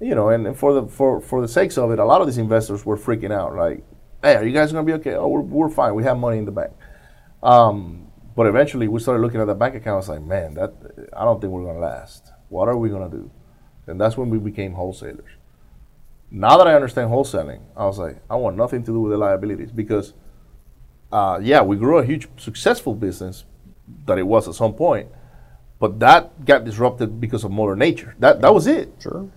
you 0.00 0.14
know, 0.14 0.28
and 0.28 0.56
for 0.56 0.74
the 0.74 0.86
for 0.86 1.20
for 1.20 1.40
the 1.40 1.48
sakes 1.48 1.78
of 1.78 1.90
it, 1.90 1.98
a 1.98 2.04
lot 2.04 2.20
of 2.20 2.26
these 2.26 2.38
investors 2.38 2.84
were 2.84 2.96
freaking 2.96 3.32
out. 3.32 3.54
Like, 3.54 3.84
hey, 4.22 4.34
are 4.36 4.44
you 4.44 4.52
guys 4.52 4.72
gonna 4.72 4.84
be 4.84 4.92
okay? 4.94 5.14
Oh, 5.14 5.28
we're, 5.28 5.40
we're 5.40 5.68
fine. 5.68 5.94
We 5.94 6.02
have 6.04 6.18
money 6.18 6.38
in 6.38 6.44
the 6.44 6.50
bank. 6.50 6.72
Um, 7.42 8.08
but 8.34 8.46
eventually, 8.46 8.88
we 8.88 9.00
started 9.00 9.20
looking 9.20 9.40
at 9.40 9.46
the 9.46 9.54
bank 9.54 9.74
account. 9.74 10.00
It's 10.00 10.08
like, 10.08 10.22
man, 10.22 10.54
that 10.54 10.74
I 11.16 11.24
don't 11.24 11.40
think 11.40 11.52
we're 11.52 11.64
gonna 11.64 11.78
last. 11.78 12.32
What 12.48 12.68
are 12.68 12.76
we 12.76 12.88
gonna 12.90 13.08
do? 13.08 13.30
And 13.86 14.00
that's 14.00 14.16
when 14.16 14.30
we 14.30 14.38
became 14.38 14.72
wholesalers. 14.72 15.30
Now 16.30 16.58
that 16.58 16.66
I 16.66 16.74
understand 16.74 17.10
wholesaling, 17.10 17.60
I 17.76 17.86
was 17.86 17.98
like, 17.98 18.16
I 18.28 18.36
want 18.36 18.56
nothing 18.56 18.82
to 18.84 18.92
do 18.92 19.00
with 19.00 19.12
the 19.12 19.18
liabilities 19.18 19.70
because, 19.70 20.14
uh, 21.12 21.38
yeah, 21.42 21.62
we 21.62 21.76
grew 21.76 21.98
a 21.98 22.04
huge 22.04 22.28
successful 22.36 22.94
business 22.94 23.44
that 24.06 24.18
it 24.18 24.26
was 24.26 24.48
at 24.48 24.54
some 24.54 24.74
point, 24.74 25.08
but 25.78 26.00
that 26.00 26.44
got 26.44 26.64
disrupted 26.64 27.20
because 27.20 27.44
of 27.44 27.50
Mother 27.50 27.76
Nature. 27.76 28.16
That 28.18 28.40
that 28.40 28.52
was 28.52 28.66
it. 28.66 28.92
Sure 28.98 29.30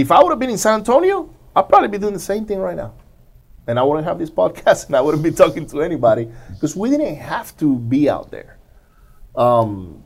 if 0.00 0.12
I 0.12 0.22
would 0.22 0.30
have 0.30 0.38
been 0.38 0.50
in 0.50 0.58
San 0.58 0.74
Antonio, 0.74 1.34
I'd 1.56 1.68
probably 1.68 1.88
be 1.88 1.98
doing 1.98 2.14
the 2.14 2.20
same 2.20 2.44
thing 2.44 2.58
right 2.58 2.76
now. 2.76 2.94
And 3.66 3.78
I 3.78 3.82
wouldn't 3.82 4.06
have 4.06 4.18
this 4.18 4.30
podcast 4.30 4.86
and 4.86 4.96
I 4.96 5.00
wouldn't 5.00 5.22
be 5.22 5.32
talking 5.32 5.66
to 5.66 5.82
anybody 5.82 6.30
because 6.52 6.76
we 6.76 6.90
didn't 6.90 7.16
have 7.16 7.56
to 7.58 7.76
be 7.76 8.08
out 8.08 8.30
there. 8.30 8.58
Um, 9.34 10.04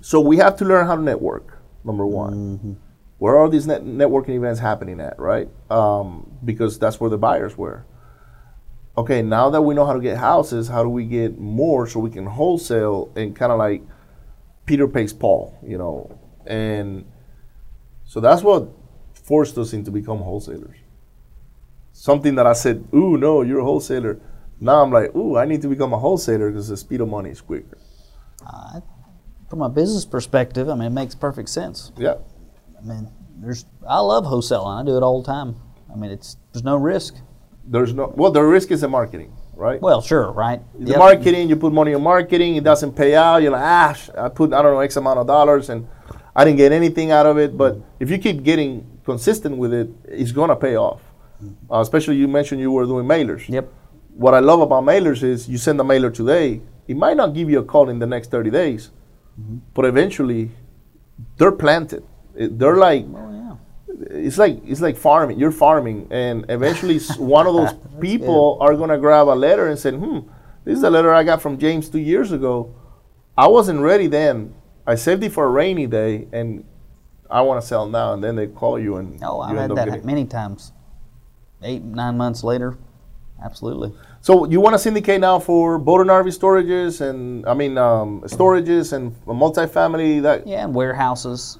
so 0.00 0.20
we 0.20 0.36
have 0.38 0.56
to 0.58 0.64
learn 0.64 0.86
how 0.86 0.96
to 0.96 1.02
network, 1.02 1.58
number 1.84 2.06
one. 2.06 2.34
Mm-hmm. 2.34 2.72
Where 3.18 3.36
are 3.36 3.48
these 3.48 3.66
net- 3.66 3.84
networking 3.84 4.36
events 4.36 4.60
happening 4.60 5.00
at, 5.00 5.18
right? 5.18 5.48
Um, 5.70 6.38
because 6.44 6.78
that's 6.78 7.00
where 7.00 7.10
the 7.10 7.18
buyers 7.18 7.58
were. 7.58 7.84
Okay, 8.96 9.22
now 9.22 9.50
that 9.50 9.62
we 9.62 9.74
know 9.74 9.84
how 9.84 9.92
to 9.92 10.00
get 10.00 10.16
houses, 10.16 10.68
how 10.68 10.82
do 10.82 10.88
we 10.88 11.04
get 11.04 11.38
more 11.38 11.86
so 11.86 12.00
we 12.00 12.10
can 12.10 12.26
wholesale 12.26 13.12
and 13.16 13.34
kind 13.34 13.52
of 13.52 13.58
like 13.58 13.82
Peter 14.66 14.88
pays 14.88 15.12
Paul, 15.12 15.56
you 15.64 15.78
know? 15.78 16.18
And 16.46 17.04
so 18.04 18.20
that's 18.20 18.42
what 18.42 18.68
forced 19.14 19.58
us 19.58 19.72
into 19.72 19.90
become 19.90 20.18
wholesalers. 20.18 20.78
Something 21.92 22.36
that 22.36 22.46
I 22.46 22.52
said, 22.52 22.86
ooh, 22.94 23.16
no, 23.16 23.42
you're 23.42 23.60
a 23.60 23.64
wholesaler. 23.64 24.20
Now 24.60 24.82
I'm 24.82 24.90
like, 24.90 25.14
ooh, 25.14 25.36
I 25.36 25.44
need 25.44 25.62
to 25.62 25.68
become 25.68 25.92
a 25.92 25.98
wholesaler 25.98 26.50
because 26.50 26.68
the 26.68 26.76
speed 26.76 27.00
of 27.00 27.08
money 27.08 27.30
is 27.30 27.40
quicker. 27.40 27.78
Uh, 28.46 28.80
from 29.48 29.62
a 29.62 29.68
business 29.68 30.04
perspective, 30.04 30.68
I 30.68 30.74
mean, 30.74 30.86
it 30.86 30.90
makes 30.90 31.14
perfect 31.14 31.48
sense. 31.48 31.92
Yeah. 31.96 32.14
I 32.78 32.86
mean, 32.86 33.10
there's 33.40 33.64
I 33.86 34.00
love 34.00 34.24
wholesaling. 34.24 34.80
I 34.80 34.84
do 34.84 34.96
it 34.96 35.02
all 35.02 35.22
the 35.22 35.26
time. 35.26 35.56
I 35.92 35.96
mean, 35.96 36.10
it's 36.10 36.36
there's 36.52 36.64
no 36.64 36.76
risk. 36.76 37.16
There's 37.64 37.92
no 37.92 38.12
well, 38.16 38.30
the 38.30 38.42
risk 38.42 38.70
is 38.70 38.80
the 38.80 38.88
marketing, 38.88 39.32
right? 39.54 39.80
Well, 39.80 40.00
sure, 40.00 40.32
right. 40.32 40.60
The 40.78 40.90
yep. 40.90 40.98
marketing, 40.98 41.48
you 41.48 41.56
put 41.56 41.72
money 41.72 41.92
in 41.92 42.02
marketing, 42.02 42.56
it 42.56 42.64
doesn't 42.64 42.92
pay 42.92 43.14
out. 43.14 43.42
You're 43.42 43.52
like, 43.52 43.62
ah, 43.62 43.96
I 44.16 44.28
put 44.28 44.52
I 44.52 44.62
don't 44.62 44.74
know 44.74 44.80
X 44.80 44.96
amount 44.96 45.18
of 45.18 45.26
dollars 45.26 45.70
and 45.70 45.86
I 46.34 46.44
didn't 46.44 46.58
get 46.58 46.72
anything 46.72 47.10
out 47.10 47.26
of 47.26 47.38
it. 47.38 47.56
But 47.56 47.78
if 48.00 48.10
you 48.10 48.18
keep 48.18 48.42
getting 48.42 49.00
consistent 49.04 49.56
with 49.56 49.72
it, 49.72 49.88
it's 50.04 50.32
gonna 50.32 50.56
pay 50.56 50.76
off. 50.76 51.02
Uh, 51.70 51.80
especially 51.80 52.16
you 52.16 52.26
mentioned 52.26 52.60
you 52.60 52.72
were 52.72 52.84
doing 52.84 53.06
mailers. 53.06 53.48
Yep. 53.48 53.72
what 54.14 54.34
I 54.34 54.40
love 54.40 54.60
about 54.60 54.82
mailers 54.82 55.22
is 55.22 55.48
you 55.48 55.58
send 55.58 55.80
a 55.80 55.84
mailer 55.84 56.10
today, 56.10 56.60
it 56.88 56.96
might 56.96 57.16
not 57.16 57.34
give 57.34 57.48
you 57.48 57.60
a 57.60 57.64
call 57.64 57.88
in 57.88 58.00
the 58.00 58.06
next 58.06 58.30
30 58.32 58.50
days, 58.50 58.90
but 59.74 59.84
eventually 59.84 60.50
they're 61.36 61.52
planted. 61.52 62.02
They're 62.38 62.76
like 62.76 63.04
Oh 63.12 63.30
yeah. 63.32 63.54
it's 64.24 64.38
like 64.38 64.60
it's 64.64 64.80
like 64.80 64.96
farming. 64.96 65.38
You're 65.38 65.50
farming, 65.52 66.06
and 66.10 66.44
eventually 66.48 66.98
one 67.18 67.46
of 67.46 67.54
those 67.54 67.74
people 68.00 68.58
are 68.60 68.74
gonna 68.76 68.98
grab 68.98 69.26
a 69.28 69.34
letter 69.34 69.66
and 69.68 69.78
say, 69.78 69.90
"Hmm, 69.92 70.20
this 70.64 70.78
is 70.78 70.84
a 70.84 70.90
letter 70.90 71.12
I 71.12 71.24
got 71.24 71.42
from 71.42 71.58
James 71.58 71.88
two 71.88 71.98
years 71.98 72.30
ago. 72.32 72.74
I 73.36 73.48
wasn't 73.48 73.80
ready 73.80 74.06
then. 74.06 74.54
I 74.86 74.94
saved 74.94 75.22
it 75.24 75.32
for 75.32 75.44
a 75.44 75.48
rainy 75.50 75.86
day, 75.86 76.28
and 76.32 76.64
I 77.30 77.40
want 77.42 77.60
to 77.60 77.66
sell 77.66 77.86
now." 77.88 78.12
And 78.14 78.22
then 78.22 78.36
they 78.36 78.46
call 78.46 78.78
you, 78.78 78.96
and 78.96 79.18
Oh, 79.22 79.40
I've 79.40 79.56
had 79.56 79.74
that 79.74 80.04
many 80.04 80.24
times. 80.24 80.72
Eight, 81.62 81.82
nine 81.82 82.16
months 82.16 82.44
later, 82.44 82.78
absolutely. 83.42 83.92
So 84.20 84.46
you 84.46 84.60
want 84.60 84.74
to 84.74 84.78
syndicate 84.78 85.20
now 85.20 85.40
for 85.40 85.76
boat 85.78 86.00
and 86.00 86.10
RV 86.10 86.28
storages, 86.38 87.00
and 87.00 87.44
I 87.46 87.54
mean 87.54 87.76
um, 87.78 88.20
storages 88.26 88.92
and 88.92 89.12
multifamily. 89.26 90.22
That 90.22 90.46
Yeah, 90.46 90.62
and 90.64 90.72
warehouses, 90.74 91.58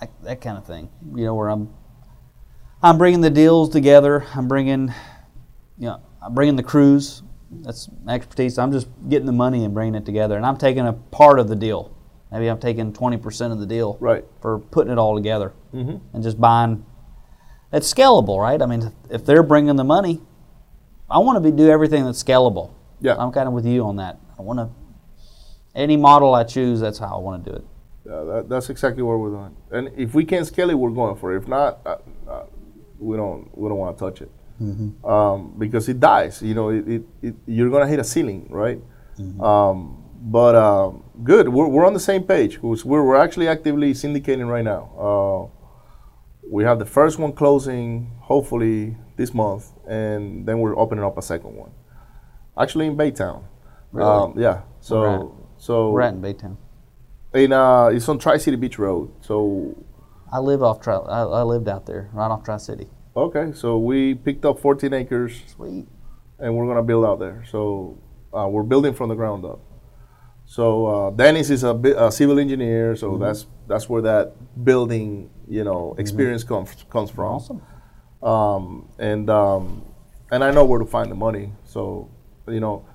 that, 0.00 0.10
that 0.22 0.40
kind 0.40 0.58
of 0.58 0.66
thing. 0.66 0.88
You 1.14 1.24
know, 1.24 1.34
where 1.34 1.48
I'm, 1.48 1.72
I'm 2.82 2.98
bringing 2.98 3.20
the 3.20 3.30
deals 3.30 3.70
together. 3.70 4.24
I'm 4.34 4.48
bringing, 4.48 4.92
you 5.78 5.86
know, 5.86 6.00
I'm 6.22 6.34
bringing 6.34 6.56
the 6.56 6.62
crews. 6.62 7.22
That's 7.50 7.88
my 8.04 8.14
expertise. 8.14 8.58
I'm 8.58 8.72
just 8.72 8.88
getting 9.08 9.26
the 9.26 9.32
money 9.32 9.64
and 9.64 9.72
bringing 9.72 9.94
it 9.94 10.04
together, 10.04 10.36
and 10.36 10.44
I'm 10.44 10.56
taking 10.56 10.86
a 10.86 10.92
part 10.92 11.38
of 11.38 11.48
the 11.48 11.56
deal. 11.56 11.96
Maybe 12.30 12.48
I'm 12.48 12.60
taking 12.60 12.92
20% 12.92 13.52
of 13.52 13.58
the 13.58 13.66
deal 13.66 13.96
Right. 14.00 14.24
for 14.42 14.58
putting 14.58 14.92
it 14.92 14.98
all 14.98 15.16
together 15.16 15.54
mm-hmm. 15.72 15.96
and 16.14 16.22
just 16.22 16.38
buying. 16.40 16.84
It's 17.72 17.92
scalable, 17.92 18.38
right? 18.40 18.60
I 18.60 18.66
mean, 18.66 18.92
if 19.10 19.24
they're 19.24 19.42
bringing 19.42 19.76
the 19.76 19.84
money, 19.84 20.20
I 21.10 21.18
want 21.18 21.36
to 21.36 21.40
be 21.40 21.56
do 21.56 21.70
everything 21.70 22.04
that's 22.04 22.22
scalable. 22.22 22.72
Yeah. 23.00 23.16
I'm 23.18 23.32
kind 23.32 23.48
of 23.48 23.54
with 23.54 23.66
you 23.66 23.84
on 23.84 23.96
that. 23.96 24.18
I 24.38 24.42
want 24.42 24.58
to. 24.58 24.68
Any 25.74 25.96
model 25.96 26.34
I 26.34 26.44
choose, 26.44 26.80
that's 26.80 26.98
how 26.98 27.16
I 27.16 27.20
want 27.20 27.44
to 27.44 27.50
do 27.50 27.56
it. 27.56 27.64
That, 28.08 28.48
that's 28.48 28.70
exactly 28.70 29.02
what 29.02 29.18
we're 29.18 29.30
doing. 29.30 29.56
And 29.70 29.90
if 29.96 30.14
we 30.14 30.24
can 30.24 30.44
scale 30.44 30.70
it, 30.70 30.74
we're 30.74 30.90
going 30.90 31.16
for 31.16 31.34
it. 31.34 31.38
If 31.42 31.48
not, 31.48 31.80
uh, 31.86 31.96
uh, 32.28 32.44
we 32.98 33.16
don't 33.16 33.48
we 33.56 33.68
don't 33.68 33.78
want 33.78 33.96
to 33.96 34.04
touch 34.04 34.22
it 34.22 34.30
um, 35.04 35.54
because 35.58 35.88
it 35.88 36.00
dies. 36.00 36.42
You 36.42 36.54
know, 36.54 36.70
it, 36.70 36.88
it, 36.88 37.02
it, 37.22 37.34
you're 37.46 37.70
gonna 37.70 37.86
hit 37.86 37.98
a 38.00 38.04
ceiling, 38.04 38.48
right? 38.50 38.80
Um, 39.40 40.04
but 40.20 40.54
um, 40.56 41.04
good, 41.22 41.48
we're, 41.48 41.68
we're 41.68 41.86
on 41.86 41.94
the 41.94 42.00
same 42.00 42.24
page. 42.24 42.60
We're, 42.62 42.76
we're 42.84 43.16
actually 43.16 43.46
actively 43.48 43.92
syndicating 43.92 44.48
right 44.48 44.64
now. 44.64 44.82
Uh, 44.98 45.40
we 46.50 46.64
have 46.64 46.78
the 46.78 46.86
first 46.86 47.18
one 47.18 47.32
closing 47.32 48.10
hopefully 48.20 48.96
this 49.16 49.32
month, 49.34 49.70
and 49.86 50.46
then 50.46 50.60
we're 50.60 50.76
opening 50.78 51.04
up 51.04 51.18
a 51.18 51.22
second 51.22 51.54
one. 51.54 51.70
Actually 52.58 52.86
in 52.86 52.96
Baytown. 52.96 53.44
Really? 53.92 54.08
Um, 54.08 54.34
yeah. 54.36 54.62
So 54.80 55.04
at? 55.04 55.62
so 55.62 55.90
We're 55.90 56.02
at 56.02 56.14
in 56.14 56.22
Baytown. 56.22 56.56
In 57.34 57.52
uh, 57.52 57.86
it's 57.86 58.08
on 58.08 58.18
Tri 58.18 58.38
City 58.38 58.56
Beach 58.56 58.78
Road. 58.78 59.10
So 59.20 59.76
I 60.32 60.38
lived 60.38 60.62
off 60.62 60.80
Tri. 60.80 60.94
I, 60.96 61.22
I 61.22 61.42
lived 61.42 61.68
out 61.68 61.86
there, 61.86 62.10
right 62.12 62.28
off 62.30 62.44
Tri 62.44 62.56
City. 62.58 62.86
okay, 63.16 63.52
so 63.52 63.78
we 63.78 64.14
picked 64.14 64.44
up 64.44 64.60
14 64.60 64.92
acres 64.94 65.42
Sweet. 65.56 65.86
and 66.38 66.56
we're 66.56 66.66
gonna 66.66 66.82
build 66.82 67.04
out 67.04 67.18
there. 67.18 67.44
So 67.50 67.98
uh, 68.32 68.46
we're 68.48 68.62
building 68.62 68.94
from 68.94 69.08
the 69.08 69.14
ground 69.14 69.44
up. 69.44 69.60
So 70.46 70.86
uh, 70.86 71.10
Dennis 71.10 71.50
is 71.50 71.62
a, 71.64 71.74
bi- 71.74 71.94
a 71.96 72.10
civil 72.10 72.38
engineer, 72.38 72.96
so 72.96 73.10
Mm-hmm. 73.12 73.22
that's 73.22 73.46
that's 73.66 73.88
where 73.88 74.02
that 74.02 74.32
building 74.64 75.28
you 75.46 75.64
know 75.64 75.94
experience 75.98 76.44
comes 76.44 76.70
comes 76.90 77.10
from. 77.10 77.34
Awesome. 77.34 77.62
Um, 78.22 78.88
and 78.98 79.28
um, 79.30 79.84
and 80.30 80.42
I 80.42 80.50
know 80.50 80.64
where 80.64 80.78
to 80.78 80.86
find 80.86 81.10
the 81.10 81.14
money. 81.14 81.52
So 81.64 82.10
you 82.46 82.60
know, 82.60 82.86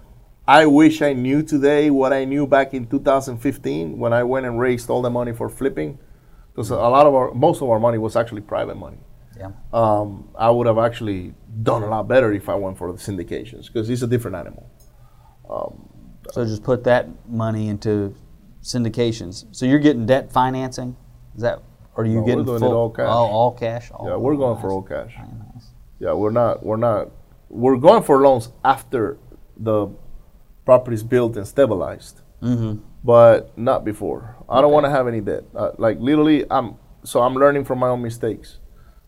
I 0.47 0.65
wish 0.65 1.01
I 1.01 1.13
knew 1.13 1.41
today 1.41 1.89
what 1.89 2.11
I 2.13 2.25
knew 2.25 2.45
back 2.45 2.73
in 2.73 2.87
2015 2.87 3.97
when 3.97 4.13
I 4.13 4.23
went 4.23 4.45
and 4.45 4.59
raised 4.59 4.89
all 4.89 5.01
the 5.01 5.09
money 5.09 5.31
for 5.33 5.49
flipping, 5.49 5.99
because 6.51 6.69
a 6.69 6.75
lot 6.75 7.05
of 7.05 7.13
our 7.15 7.33
most 7.33 7.61
of 7.61 7.69
our 7.69 7.79
money 7.79 7.97
was 7.97 8.15
actually 8.15 8.41
private 8.41 8.75
money. 8.75 8.97
Yeah. 9.37 9.51
Um, 9.71 10.29
I 10.37 10.49
would 10.49 10.67
have 10.67 10.77
actually 10.77 11.33
done 11.63 11.83
a 11.83 11.87
lot 11.87 12.07
better 12.07 12.33
if 12.33 12.49
I 12.49 12.55
went 12.55 12.77
for 12.77 12.91
the 12.91 12.97
syndications 12.97 13.67
because 13.67 13.89
it's 13.89 14.01
a 14.01 14.07
different 14.07 14.35
animal. 14.35 14.69
So 16.31 16.45
just 16.45 16.63
put 16.63 16.83
that 16.85 17.07
money 17.29 17.69
into 17.69 18.15
syndications. 18.61 19.45
So 19.51 19.65
you're 19.65 19.79
getting 19.79 20.05
debt 20.05 20.31
financing. 20.31 20.95
Is 21.35 21.41
that? 21.41 21.61
Or 21.95 22.03
are 22.03 22.07
you 22.07 22.15
No, 22.15 22.19
we're 22.21 22.27
getting 22.27 22.45
doing 22.45 22.57
it 22.57 22.59
full, 22.59 22.73
all 22.73 22.89
cash. 22.89 23.07
Oh, 23.07 23.27
all 23.27 23.51
cash. 23.51 23.91
Oh, 23.93 24.07
Yeah, 24.07 24.15
we're 24.15 24.35
going 24.35 24.59
for 24.59 24.71
all 24.71 24.81
cash. 24.81 25.15
Nice. 25.17 25.67
Yeah, 25.99 26.13
we're 26.13 26.31
not 26.31 26.63
we're 26.65 26.77
not 26.77 27.11
we're 27.49 27.77
going 27.77 28.03
for 28.03 28.21
loans 28.21 28.51
after 28.63 29.17
the 29.57 29.87
property's 30.65 31.03
built 31.03 31.35
and 31.37 31.47
stabilized. 31.47 32.21
Mm-hmm. 32.43 32.83
but 33.05 33.57
not 33.57 33.85
before. 33.85 34.35
I 34.49 34.59
don't 34.59 34.73
want 34.73 34.85
to 34.85 34.89
have 34.89 35.07
any 35.07 35.21
debt. 35.21 35.43
Uh, 35.55 35.71
like 35.77 35.97
literally, 35.99 36.45
I'm 36.51 36.75
so 37.05 37.21
I'm 37.21 37.35
learning 37.35 37.63
from 37.63 37.79
my 37.79 37.87
own 37.87 38.01
mistakes. 38.01 38.59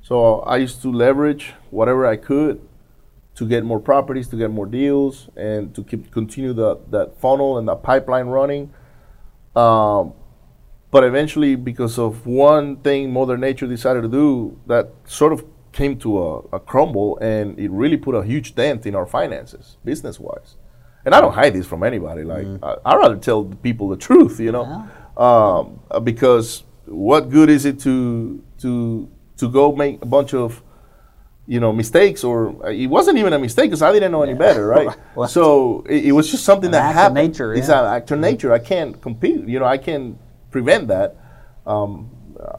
So 0.02 0.40
I 0.42 0.58
used 0.58 0.82
to 0.84 0.92
leverage 0.92 1.54
whatever 1.70 2.06
I 2.06 2.16
could 2.16 2.62
to 3.36 3.46
get 3.46 3.66
more 3.66 3.80
properties, 3.80 4.30
to 4.30 4.38
get 4.38 4.52
more 4.52 4.66
deals, 4.66 5.30
and 5.36 5.76
to 5.76 5.84
keep 5.84 6.12
continue 6.12 6.54
the 6.54 6.80
that 6.92 7.20
funnel 7.20 7.58
and 7.58 7.68
that 7.68 7.84
pipeline 7.84 8.28
running. 8.28 8.74
Um, 9.56 10.14
but 10.92 11.04
eventually, 11.04 11.56
because 11.56 12.00
of 12.00 12.26
one 12.26 12.78
thing 12.78 13.12
Mother 13.12 13.38
Nature 13.38 13.68
decided 13.68 14.04
to 14.04 14.08
do, 14.08 14.60
that 14.68 14.94
sort 15.06 15.34
of 15.34 15.44
came 15.74 15.98
to 16.00 16.24
a, 16.24 16.40
a 16.54 16.60
crumble, 16.60 17.18
and 17.18 17.60
it 17.60 17.70
really 17.70 17.98
put 17.98 18.16
a 18.16 18.24
huge 18.24 18.56
dent 18.56 18.86
in 18.86 18.96
our 18.96 19.06
finances, 19.06 19.76
business 19.84 20.22
wise. 20.22 20.56
And 21.06 21.14
I 21.14 21.22
don't 21.22 21.34
hide 21.34 21.54
this 21.54 21.68
from 21.68 21.84
anybody. 21.84 22.24
Like 22.24 22.48
I, 22.64 22.76
I 22.84 22.96
rather 22.96 23.18
tell 23.18 23.46
people 23.46 23.90
the 23.90 23.98
truth, 23.98 24.40
you 24.40 24.52
know, 24.52 24.90
um, 25.18 25.80
uh, 25.92 26.00
because 26.00 26.64
what 26.86 27.30
good 27.30 27.50
is 27.50 27.66
it 27.66 27.80
to 27.82 28.44
to 28.60 29.10
to 29.38 29.50
go 29.50 29.72
make 29.76 30.02
a 30.02 30.06
bunch 30.06 30.34
of 30.34 30.64
you 31.48 31.60
know 31.60 31.72
mistakes 31.72 32.24
or 32.24 32.66
uh, 32.66 32.70
it 32.70 32.88
wasn't 32.88 33.18
even 33.18 33.34
a 33.34 33.40
mistake 33.40 33.70
because 33.70 33.84
I 33.84 33.92
didn't 33.92 34.12
know 34.12 34.24
any 34.24 34.34
better, 34.34 34.68
right? 34.68 34.98
Well, 35.16 35.30
so 35.30 35.86
it, 35.88 36.06
it 36.06 36.12
was 36.12 36.30
just 36.30 36.44
something 36.44 36.72
that 36.72 36.94
happened. 36.94 37.16
nature, 37.16 37.54
It's 37.54 37.70
yeah. 37.70 37.82
an 37.82 37.96
act 37.96 38.12
of 38.12 38.20
nature. 38.20 38.52
I 38.52 38.60
can't 38.60 39.00
compete. 39.00 39.48
You 39.48 39.60
know, 39.60 39.66
I 39.66 39.78
can't 39.78 40.18
prevent 40.52 40.88
that. 40.90 41.16
Um, 41.66 42.10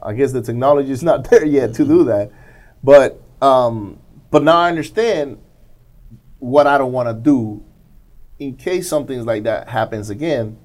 I 0.01 0.13
guess 0.13 0.31
the 0.31 0.41
technology 0.41 0.91
is 0.91 1.03
not 1.03 1.23
there 1.29 1.45
yet 1.45 1.73
to 1.75 1.85
do 1.85 2.05
that, 2.05 2.31
but 2.83 3.21
um, 3.41 3.99
but 4.31 4.43
now 4.43 4.57
I 4.57 4.69
understand 4.69 5.37
what 6.39 6.65
I 6.65 6.77
don't 6.77 6.91
want 6.91 7.09
to 7.09 7.13
do 7.13 7.63
in 8.39 8.55
case 8.55 8.89
something 8.89 9.25
like 9.25 9.43
that 9.43 9.69
happens 9.69 10.09
again. 10.09 10.57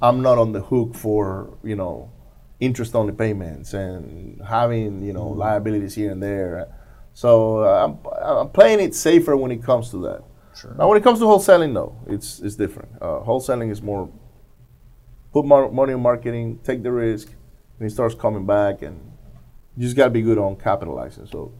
I'm 0.00 0.22
not 0.22 0.38
on 0.38 0.52
the 0.52 0.60
hook 0.60 0.94
for 0.94 1.58
you 1.64 1.74
know 1.74 2.12
interest 2.60 2.94
only 2.94 3.12
payments 3.12 3.74
and 3.74 4.40
having 4.46 5.02
you 5.02 5.12
know 5.12 5.28
liabilities 5.28 5.94
here 5.94 6.12
and 6.12 6.22
there. 6.22 6.68
So 7.14 7.58
uh, 7.64 7.84
I'm, 7.84 7.98
I'm 8.22 8.48
playing 8.50 8.80
it 8.80 8.94
safer 8.94 9.36
when 9.36 9.50
it 9.50 9.62
comes 9.62 9.90
to 9.90 9.98
that. 10.02 10.22
Sure. 10.56 10.74
Now, 10.78 10.88
when 10.88 10.98
it 10.98 11.02
comes 11.04 11.18
to 11.18 11.24
wholesaling, 11.24 11.72
no, 11.72 11.96
it's 12.06 12.38
it's 12.40 12.54
different. 12.54 12.90
Uh, 13.00 13.20
wholesaling 13.20 13.70
is 13.70 13.82
more 13.82 14.08
put 15.32 15.44
mar- 15.44 15.70
money 15.70 15.92
in 15.92 16.00
marketing, 16.00 16.60
take 16.62 16.82
the 16.82 16.92
risk, 16.92 17.28
and 17.78 17.88
it 17.88 17.92
starts 17.92 18.14
coming 18.14 18.46
back, 18.46 18.82
and 18.82 19.00
you 19.76 19.82
just 19.82 19.96
got 19.96 20.04
to 20.04 20.10
be 20.10 20.22
good 20.22 20.38
on 20.38 20.56
capitalizing. 20.56 21.26
So 21.26 21.52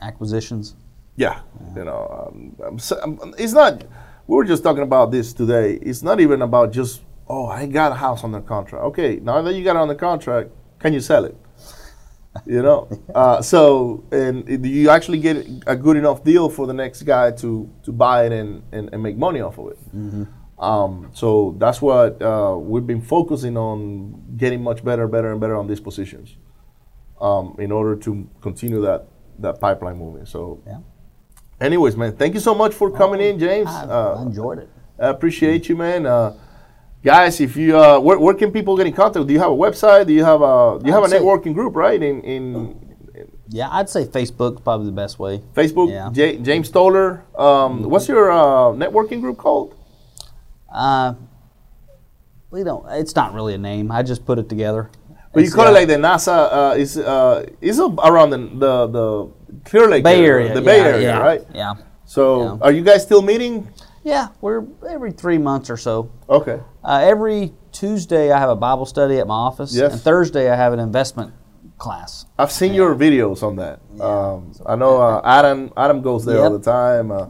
Acquisitions. 0.00 0.76
Yeah, 1.16 1.40
you 1.76 1.84
know, 1.84 2.28
um, 2.32 2.56
I'm, 2.64 2.78
I'm- 3.20 3.34
it's 3.38 3.52
not. 3.52 3.84
We 4.26 4.36
were 4.36 4.44
just 4.44 4.62
talking 4.62 4.82
about 4.84 5.10
this 5.10 5.32
today. 5.32 5.74
It's 5.82 6.02
not 6.02 6.20
even 6.20 6.42
about 6.42 6.72
just 6.72 7.02
oh, 7.28 7.46
I 7.46 7.66
got 7.66 7.92
a 7.92 7.94
house 7.96 8.24
under 8.24 8.40
contract. 8.40 8.84
Okay, 8.86 9.16
now 9.22 9.40
that 9.42 9.54
you 9.54 9.62
got 9.64 9.76
it 9.76 9.82
under 9.82 9.94
contract, 9.94 10.50
can 10.78 10.92
you 10.92 11.00
sell 11.00 11.24
it? 11.24 11.36
You 12.46 12.62
know, 12.62 12.88
uh, 13.14 13.42
so 13.42 14.04
and 14.12 14.44
do 14.46 14.68
you 14.68 14.88
actually 14.90 15.18
get 15.18 15.46
a 15.66 15.74
good 15.76 15.96
enough 15.96 16.22
deal 16.22 16.48
for 16.48 16.66
the 16.66 16.72
next 16.72 17.02
guy 17.02 17.32
to 17.32 17.68
to 17.82 17.92
buy 17.92 18.26
it 18.26 18.32
and 18.32 18.62
and, 18.72 18.88
and 18.92 19.02
make 19.02 19.16
money 19.16 19.40
off 19.40 19.58
of 19.58 19.72
it? 19.72 19.78
Um, 20.58 21.08
so 21.14 21.56
that's 21.58 21.80
what 21.82 22.20
uh, 22.22 22.54
we've 22.58 22.86
been 22.86 23.00
focusing 23.00 23.56
on, 23.56 24.36
getting 24.36 24.62
much 24.62 24.84
better, 24.84 25.08
better, 25.08 25.32
and 25.32 25.40
better 25.40 25.56
on 25.56 25.66
these 25.66 25.80
positions, 25.80 26.36
um, 27.20 27.56
in 27.58 27.72
order 27.72 27.96
to 27.96 28.28
continue 28.42 28.80
that 28.82 29.08
that 29.40 29.58
pipeline 29.60 29.96
moving. 29.98 30.26
So. 30.26 30.62
Yeah. 30.66 30.80
Anyways, 31.60 31.96
man, 31.96 32.16
thank 32.16 32.34
you 32.34 32.40
so 32.40 32.54
much 32.54 32.72
for 32.74 32.90
coming 32.90 33.20
in, 33.20 33.38
James. 33.38 33.68
I, 33.68 33.84
I 33.84 33.88
Uh, 34.14 34.22
enjoyed 34.22 34.58
it. 34.58 34.68
I 34.98 35.08
appreciate 35.08 35.68
you, 35.68 35.76
man. 35.76 36.06
Uh, 36.06 36.32
guys, 37.04 37.40
if 37.40 37.56
you 37.56 37.76
uh, 37.78 37.98
where, 38.00 38.18
where 38.18 38.34
can 38.34 38.50
people 38.50 38.76
get 38.76 38.86
in 38.86 38.92
contact? 38.92 39.26
Do 39.26 39.32
you 39.32 39.38
have 39.40 39.50
a 39.52 39.56
website? 39.66 40.06
Do 40.06 40.12
you 40.12 40.24
have 40.24 40.40
a 40.42 40.78
do 40.80 40.86
you 40.86 40.92
have 40.92 41.02
a 41.02 41.06
I'd 41.06 41.10
say- 41.10 41.18
networking 41.20 41.54
group, 41.54 41.76
right? 41.76 42.00
In 42.02 42.22
in 42.22 42.44
Yeah, 43.52 43.68
I'd 43.72 43.88
say 43.90 44.04
Facebook's 44.06 44.60
probably 44.62 44.86
the 44.86 44.92
best 45.04 45.18
way. 45.18 45.42
Facebook, 45.54 45.90
Yeah. 45.90 46.08
J- 46.12 46.38
James 46.38 46.68
Stoller. 46.68 47.24
Um, 47.36 47.82
what's 47.90 48.06
your 48.08 48.30
uh, 48.30 48.70
networking 48.82 49.20
group 49.20 49.36
called? 49.38 49.74
Uh, 50.72 51.14
we 52.50 52.62
don't. 52.62 52.86
It's 53.02 53.14
not 53.16 53.34
really 53.34 53.54
a 53.54 53.58
name. 53.58 53.90
I 53.90 54.02
just 54.02 54.24
put 54.24 54.38
it 54.38 54.48
together. 54.48 54.88
But 55.32 55.44
you 55.44 55.50
call 55.50 55.66
it 55.66 55.74
like 55.78 55.88
the 55.88 55.94
NASA 55.98 56.36
uh, 56.52 56.74
is 56.82 56.96
uh, 56.96 57.46
is 57.60 57.78
around 57.80 58.30
the 58.30 58.38
the, 58.64 58.72
the 58.96 59.06
Clear 59.64 59.88
Lake 59.88 60.04
Bay 60.04 60.24
area, 60.24 60.48
Area. 60.50 60.54
the 60.54 60.62
Bay 60.62 60.78
yeah, 60.78 60.84
Area, 60.88 61.08
yeah, 61.08 61.18
right? 61.18 61.42
Yeah. 61.54 61.74
So, 62.04 62.42
Yeah. 62.42 62.56
are 62.62 62.72
you 62.72 62.82
guys 62.82 63.02
still 63.02 63.22
meeting? 63.22 63.68
Yeah, 64.02 64.28
we're 64.40 64.64
every 64.88 65.12
three 65.12 65.38
months 65.38 65.68
or 65.70 65.76
so. 65.76 66.10
Okay. 66.28 66.58
Uh, 66.82 67.00
every 67.02 67.52
Tuesday, 67.72 68.32
I 68.32 68.38
have 68.38 68.48
a 68.50 68.56
Bible 68.56 68.86
study 68.86 69.18
at 69.18 69.26
my 69.26 69.34
office, 69.34 69.74
Yes. 69.74 69.92
and 69.92 70.00
Thursday, 70.00 70.50
I 70.50 70.56
have 70.56 70.72
an 70.72 70.80
investment 70.80 71.32
class. 71.78 72.26
I've 72.38 72.50
seen 72.52 72.74
your 72.74 72.94
videos 72.94 73.42
on 73.42 73.56
that. 73.56 73.80
Um, 74.00 74.52
I 74.66 74.76
know 74.76 75.00
uh, 75.00 75.20
Adam. 75.24 75.72
Adam 75.76 76.02
goes 76.02 76.24
there 76.24 76.42
all 76.44 76.50
the 76.50 76.58
time, 76.58 77.10
uh, 77.10 77.26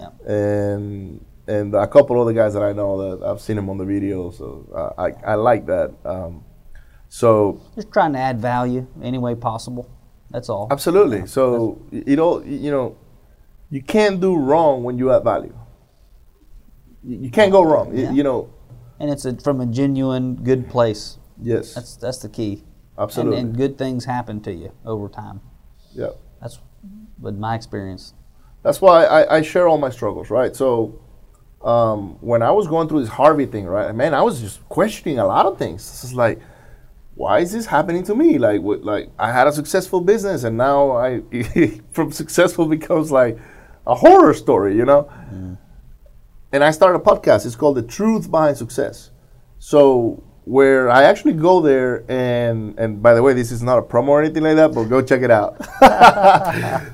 Yep. 0.00 0.12
and 0.28 1.24
and 1.48 1.74
a 1.74 1.86
couple 1.86 2.20
other 2.20 2.32
guys 2.34 2.52
that 2.54 2.62
I 2.62 2.72
know 2.72 3.18
that 3.18 3.26
I've 3.26 3.40
seen 3.40 3.56
him 3.58 3.70
on 3.70 3.78
the 3.78 3.84
videos. 3.84 4.34
So 4.38 4.66
uh, 4.74 5.00
I 5.02 5.32
I 5.32 5.34
like 5.34 5.66
that. 5.66 5.92
Um, 6.04 6.44
so 7.08 7.60
Just 7.74 7.90
trying 7.92 8.12
to 8.12 8.18
add 8.18 8.40
value 8.40 8.86
any 9.02 9.18
way 9.18 9.34
possible. 9.34 9.88
That's 10.30 10.48
all. 10.48 10.68
absolutely. 10.70 11.26
So 11.26 11.80
y- 11.90 12.04
you 12.06 12.16
know 12.16 12.42
you 12.42 12.70
know 12.70 12.96
you 13.70 13.82
can't 13.82 14.20
do 14.20 14.36
wrong 14.36 14.82
when 14.84 14.98
you 14.98 15.12
add 15.12 15.24
value. 15.24 15.54
You, 17.04 17.30
can't 17.30 17.52
go 17.52 17.62
wrong. 17.62 17.96
Yeah. 17.96 18.10
You 18.12 18.22
know. 18.22 18.50
And 18.98 19.10
it's 19.10 19.24
a, 19.24 19.36
from 19.36 19.60
a 19.60 19.66
genuine, 19.66 20.34
good 20.36 20.68
place. 20.68 21.18
Yes. 21.40 21.74
That's 21.74 21.96
that's 21.96 22.18
the 22.18 22.28
key. 22.28 22.64
absolutely. 22.98 23.38
And, 23.38 23.48
and 23.50 23.56
good 23.56 23.78
things 23.78 24.04
happen 24.04 24.40
to 24.42 24.52
you 24.52 24.72
over 24.84 25.08
time. 25.08 25.40
yeah. 25.94 26.10
That's 26.40 26.58
with 27.20 27.36
my 27.36 27.54
experience. 27.54 28.14
That's 28.62 28.80
why 28.80 29.04
I, 29.04 29.36
I 29.36 29.42
share 29.42 29.66
all 29.68 29.78
my 29.78 29.90
struggles, 29.90 30.30
right? 30.30 30.54
So 30.54 31.00
um, 31.62 32.16
when 32.20 32.42
I 32.42 32.50
was 32.50 32.66
going 32.68 32.88
through 32.88 33.00
this 33.00 33.08
Harvey 33.08 33.46
thing, 33.46 33.66
right, 33.66 33.94
man, 33.94 34.14
I 34.14 34.22
was 34.22 34.40
just 34.40 34.68
questioning 34.68 35.18
a 35.18 35.26
lot 35.26 35.46
of 35.46 35.58
things. 35.58 35.80
It's 36.04 36.12
like, 36.12 36.40
why 37.18 37.40
is 37.40 37.50
this 37.50 37.66
happening 37.66 38.04
to 38.04 38.14
me? 38.14 38.38
Like, 38.38 38.62
what, 38.62 38.84
like 38.84 39.10
I 39.18 39.32
had 39.32 39.48
a 39.48 39.52
successful 39.52 40.00
business, 40.00 40.44
and 40.44 40.56
now 40.56 40.92
I, 40.92 41.20
from 41.90 42.12
successful 42.12 42.66
becomes 42.66 43.10
like 43.10 43.36
a 43.88 43.94
horror 43.96 44.32
story, 44.34 44.76
you 44.76 44.84
know. 44.84 45.10
And 46.52 46.62
I 46.62 46.70
started 46.70 47.00
a 47.00 47.02
podcast. 47.02 47.44
It's 47.44 47.56
called 47.56 47.76
The 47.76 47.82
Truth 47.82 48.30
Behind 48.30 48.56
Success. 48.56 49.10
So 49.58 50.22
where 50.44 50.88
I 50.90 51.02
actually 51.02 51.32
go 51.32 51.60
there, 51.60 52.04
and 52.08 52.78
and 52.78 53.02
by 53.02 53.14
the 53.14 53.22
way, 53.22 53.32
this 53.32 53.50
is 53.50 53.64
not 53.64 53.78
a 53.78 53.82
promo 53.82 54.10
or 54.10 54.22
anything 54.22 54.44
like 54.44 54.54
that, 54.54 54.72
but 54.72 54.84
go 54.84 55.02
check 55.02 55.22
it 55.22 55.30
out. 55.32 55.58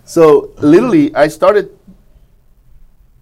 so 0.08 0.54
literally, 0.56 1.14
I 1.14 1.28
started 1.28 1.78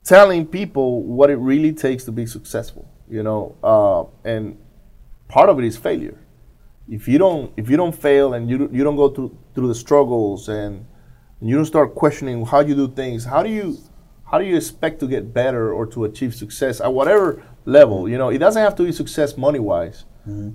telling 0.04 0.46
people 0.46 1.02
what 1.02 1.30
it 1.30 1.36
really 1.36 1.72
takes 1.72 2.04
to 2.04 2.12
be 2.12 2.26
successful. 2.26 2.88
You 3.10 3.24
know, 3.24 3.56
uh, 3.62 4.04
and 4.24 4.56
part 5.26 5.50
of 5.50 5.58
it 5.58 5.64
is 5.64 5.76
failure. 5.76 6.21
If 6.96 7.08
you 7.08 7.18
don't, 7.24 7.46
if 7.56 7.66
you 7.70 7.76
don't 7.82 7.96
fail 8.06 8.34
and 8.34 8.42
you 8.50 8.56
don't- 8.58 8.72
you 8.76 8.82
don't 8.86 8.96
go 9.04 9.08
through 9.14 9.30
through 9.54 9.68
the 9.68 9.74
struggles 9.86 10.40
and, 10.60 10.72
and 11.40 11.44
you 11.48 11.54
don't 11.58 11.70
start 11.74 11.88
questioning 12.02 12.36
how 12.52 12.60
you 12.68 12.74
do 12.82 12.86
things, 13.02 13.20
how 13.32 13.42
do 13.46 13.50
you 13.58 13.66
how 14.30 14.36
do 14.40 14.44
you 14.50 14.56
expect 14.62 14.96
to 15.00 15.06
get 15.14 15.22
better 15.42 15.64
or 15.78 15.84
to 15.94 15.98
achieve 16.04 16.32
success 16.34 16.80
at 16.86 16.90
whatever 16.98 17.26
level? 17.78 17.98
You 18.12 18.18
know, 18.20 18.28
it 18.36 18.38
doesn't 18.44 18.62
have 18.66 18.74
to 18.76 18.84
be 18.88 18.92
success 19.02 19.30
money 19.46 19.58
wise. 19.72 19.98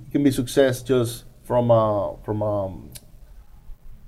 It 0.06 0.10
can 0.12 0.22
be 0.28 0.32
success 0.42 0.74
just 0.92 1.24
from 1.48 1.64
a 1.70 2.14
from 2.24 2.38
um 2.52 2.72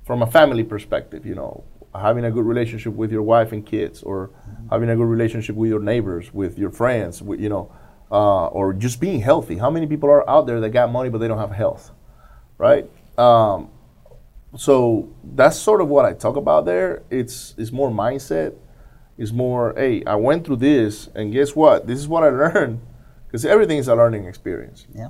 from 0.06 0.22
a 0.22 0.26
family 0.38 0.64
perspective. 0.64 1.22
You 1.30 1.34
know, 1.40 1.52
having 1.94 2.24
a 2.24 2.30
good 2.36 2.46
relationship 2.54 2.92
with 2.94 3.10
your 3.16 3.22
wife 3.34 3.50
and 3.52 3.62
kids, 3.74 4.02
or 4.10 4.30
having 4.70 4.88
a 4.90 4.96
good 5.00 5.10
relationship 5.16 5.54
with 5.56 5.70
your 5.74 5.80
neighbors, 5.92 6.24
with 6.40 6.58
your 6.62 6.70
friends. 6.70 7.22
With, 7.22 7.40
you 7.40 7.48
know, 7.54 7.64
uh, 8.10 8.46
or 8.58 8.72
just 8.72 9.00
being 9.00 9.20
healthy. 9.20 9.56
How 9.64 9.70
many 9.70 9.86
people 9.86 10.08
are 10.16 10.24
out 10.34 10.46
there 10.48 10.60
that 10.60 10.70
got 10.70 10.90
money 10.98 11.10
but 11.10 11.18
they 11.18 11.28
don't 11.28 11.38
have 11.46 11.52
health, 11.64 11.84
right? 12.60 12.88
Um, 13.18 13.70
so 14.56 15.08
that's 15.24 15.56
sort 15.58 15.80
of 15.80 15.88
what 15.88 16.04
I 16.04 16.12
talk 16.12 16.36
about 16.36 16.66
there. 16.66 17.02
It's 17.10 17.54
it's 17.56 17.72
more 17.72 17.90
mindset. 17.90 18.54
It's 19.16 19.32
more, 19.32 19.74
hey, 19.76 20.02
I 20.06 20.14
went 20.14 20.46
through 20.46 20.56
this, 20.56 21.08
and 21.14 21.30
guess 21.32 21.54
what? 21.54 21.86
This 21.86 21.98
is 21.98 22.08
what 22.08 22.22
I 22.22 22.28
learned, 22.44 22.80
because 23.26 23.44
everything 23.44 23.78
is 23.78 23.88
a 23.88 23.94
learning 23.94 24.24
experience. 24.26 24.86
Yeah. 24.94 25.08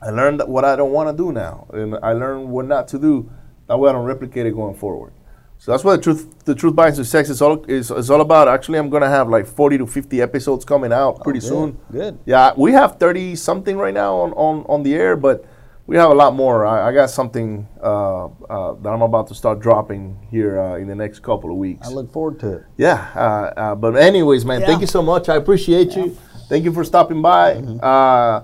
I 0.00 0.10
learned 0.10 0.42
what 0.46 0.64
I 0.64 0.76
don't 0.76 0.92
want 0.92 1.10
to 1.10 1.16
do 1.16 1.32
now, 1.32 1.66
and 1.72 1.96
I 2.02 2.12
learned 2.12 2.48
what 2.48 2.66
not 2.66 2.88
to 2.88 2.98
do. 2.98 3.30
That 3.66 3.78
way, 3.78 3.90
I 3.90 3.92
don't 3.92 4.04
replicate 4.04 4.46
it 4.46 4.54
going 4.54 4.74
forward. 4.74 5.12
So 5.58 5.72
that's 5.72 5.84
what 5.84 5.96
the 5.96 6.02
truth, 6.02 6.44
the 6.44 6.54
truth 6.54 6.76
behind 6.76 6.96
success 6.96 7.30
is 7.30 7.40
all 7.40 7.64
is, 7.64 7.90
is 7.90 8.10
all 8.10 8.20
about. 8.20 8.48
Actually, 8.48 8.78
I'm 8.78 8.90
gonna 8.90 9.08
have 9.08 9.28
like 9.28 9.46
40 9.46 9.78
to 9.78 9.86
50 9.86 10.20
episodes 10.20 10.64
coming 10.64 10.92
out 10.92 11.22
pretty 11.22 11.40
good, 11.40 11.48
soon. 11.48 11.78
good. 11.90 12.18
Yeah, 12.26 12.52
we 12.56 12.72
have 12.72 12.98
30 12.98 13.36
something 13.36 13.76
right 13.76 13.94
now 13.94 14.16
on, 14.16 14.32
on, 14.32 14.66
on 14.68 14.82
the 14.82 14.94
air, 14.94 15.16
but 15.16 15.46
we 15.86 15.96
have 15.96 16.10
a 16.10 16.14
lot 16.14 16.34
more. 16.34 16.66
I, 16.66 16.88
I 16.88 16.92
got 16.92 17.10
something 17.10 17.68
uh, 17.82 18.26
uh, 18.26 18.74
that 18.74 18.88
I'm 18.88 19.02
about 19.02 19.28
to 19.28 19.34
start 19.34 19.60
dropping 19.60 20.18
here 20.30 20.58
uh, 20.60 20.76
in 20.76 20.88
the 20.88 20.94
next 20.94 21.20
couple 21.20 21.50
of 21.50 21.56
weeks. 21.56 21.86
I 21.86 21.90
look 21.90 22.12
forward 22.12 22.40
to 22.40 22.54
it. 22.54 22.64
Yeah, 22.76 23.08
uh, 23.14 23.52
uh, 23.56 23.74
but 23.74 23.96
anyways, 23.96 24.44
man, 24.44 24.60
Yeah. 24.60 24.66
thank 24.66 24.80
you 24.80 24.86
so 24.86 25.02
much. 25.02 25.28
I 25.28 25.36
appreciate 25.36 25.94
you. 25.94 26.16
Thank 26.48 26.64
you 26.64 26.72
for 26.72 26.84
stopping 26.84 27.22
by. 27.22 27.54
Mm-hmm. 27.54 27.78
Uh, 27.82 28.42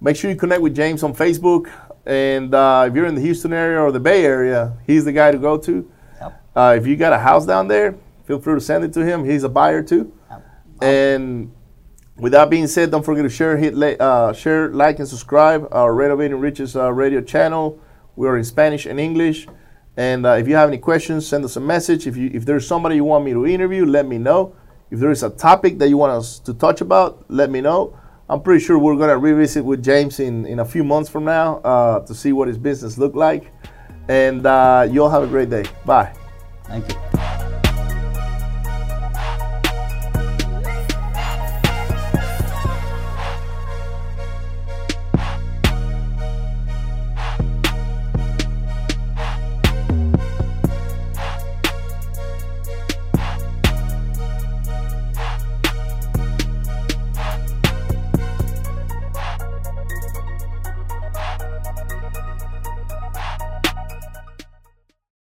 make 0.00 0.16
sure 0.16 0.30
you 0.30 0.36
connect 0.36 0.62
with 0.62 0.74
James 0.74 1.02
on 1.02 1.14
Facebook, 1.14 1.70
and 2.04 2.54
uh, 2.54 2.86
if 2.88 2.94
you're 2.94 3.06
in 3.06 3.14
the 3.16 3.20
Houston 3.20 3.52
area 3.52 3.80
or 3.80 3.90
the 3.90 4.00
Bay 4.00 4.24
Area, 4.24 4.76
he's 4.86 5.04
the 5.04 5.12
guy 5.12 5.32
to 5.32 5.38
go 5.38 5.58
to. 5.58 5.90
Yep. 6.20 6.42
Uh, 6.54 6.74
if 6.78 6.86
you 6.86 6.96
got 6.96 7.12
a 7.12 7.18
house 7.18 7.46
down 7.46 7.66
there, 7.68 7.96
feel 8.26 8.38
free 8.38 8.54
to 8.54 8.60
send 8.60 8.84
it 8.84 8.92
to 8.92 9.04
him. 9.04 9.24
He's 9.24 9.42
a 9.42 9.48
buyer 9.48 9.82
too. 9.82 10.12
Yep. 10.30 10.44
And 10.82 11.52
with 12.18 12.32
that 12.32 12.48
being 12.48 12.66
said, 12.66 12.90
don't 12.90 13.04
forget 13.04 13.24
to 13.24 13.28
share, 13.28 13.56
hit, 13.56 13.74
uh, 14.00 14.32
share, 14.32 14.70
like, 14.70 14.98
and 14.98 15.08
subscribe 15.08 15.68
our 15.70 15.94
Renovating 15.94 16.38
Riches 16.40 16.74
uh, 16.74 16.92
radio 16.92 17.20
channel. 17.20 17.78
We 18.16 18.26
are 18.26 18.36
in 18.38 18.44
Spanish 18.44 18.86
and 18.86 18.98
English. 18.98 19.46
And 19.96 20.26
uh, 20.26 20.32
if 20.32 20.48
you 20.48 20.54
have 20.56 20.68
any 20.68 20.78
questions, 20.78 21.26
send 21.26 21.44
us 21.44 21.56
a 21.56 21.60
message. 21.60 22.06
If 22.06 22.16
you 22.16 22.30
if 22.32 22.44
there's 22.44 22.66
somebody 22.66 22.96
you 22.96 23.04
want 23.04 23.24
me 23.24 23.32
to 23.32 23.46
interview, 23.46 23.84
let 23.84 24.06
me 24.06 24.18
know. 24.18 24.54
If 24.90 25.00
there 25.00 25.10
is 25.10 25.22
a 25.22 25.30
topic 25.30 25.78
that 25.78 25.88
you 25.88 25.96
want 25.96 26.12
us 26.12 26.38
to 26.40 26.54
touch 26.54 26.80
about, 26.80 27.24
let 27.28 27.50
me 27.50 27.60
know. 27.60 27.98
I'm 28.28 28.42
pretty 28.42 28.64
sure 28.64 28.78
we're 28.78 28.96
gonna 28.96 29.16
revisit 29.16 29.64
with 29.64 29.82
James 29.82 30.20
in, 30.20 30.46
in 30.46 30.58
a 30.60 30.64
few 30.64 30.84
months 30.84 31.08
from 31.08 31.24
now 31.24 31.56
uh, 31.58 32.00
to 32.00 32.14
see 32.14 32.32
what 32.32 32.48
his 32.48 32.58
business 32.58 32.98
look 32.98 33.14
like. 33.14 33.52
And 34.08 34.46
uh, 34.46 34.86
you 34.90 35.02
all 35.02 35.10
have 35.10 35.22
a 35.22 35.26
great 35.26 35.50
day. 35.50 35.64
Bye. 35.84 36.12
Thank 36.64 36.92
you. 36.92 37.15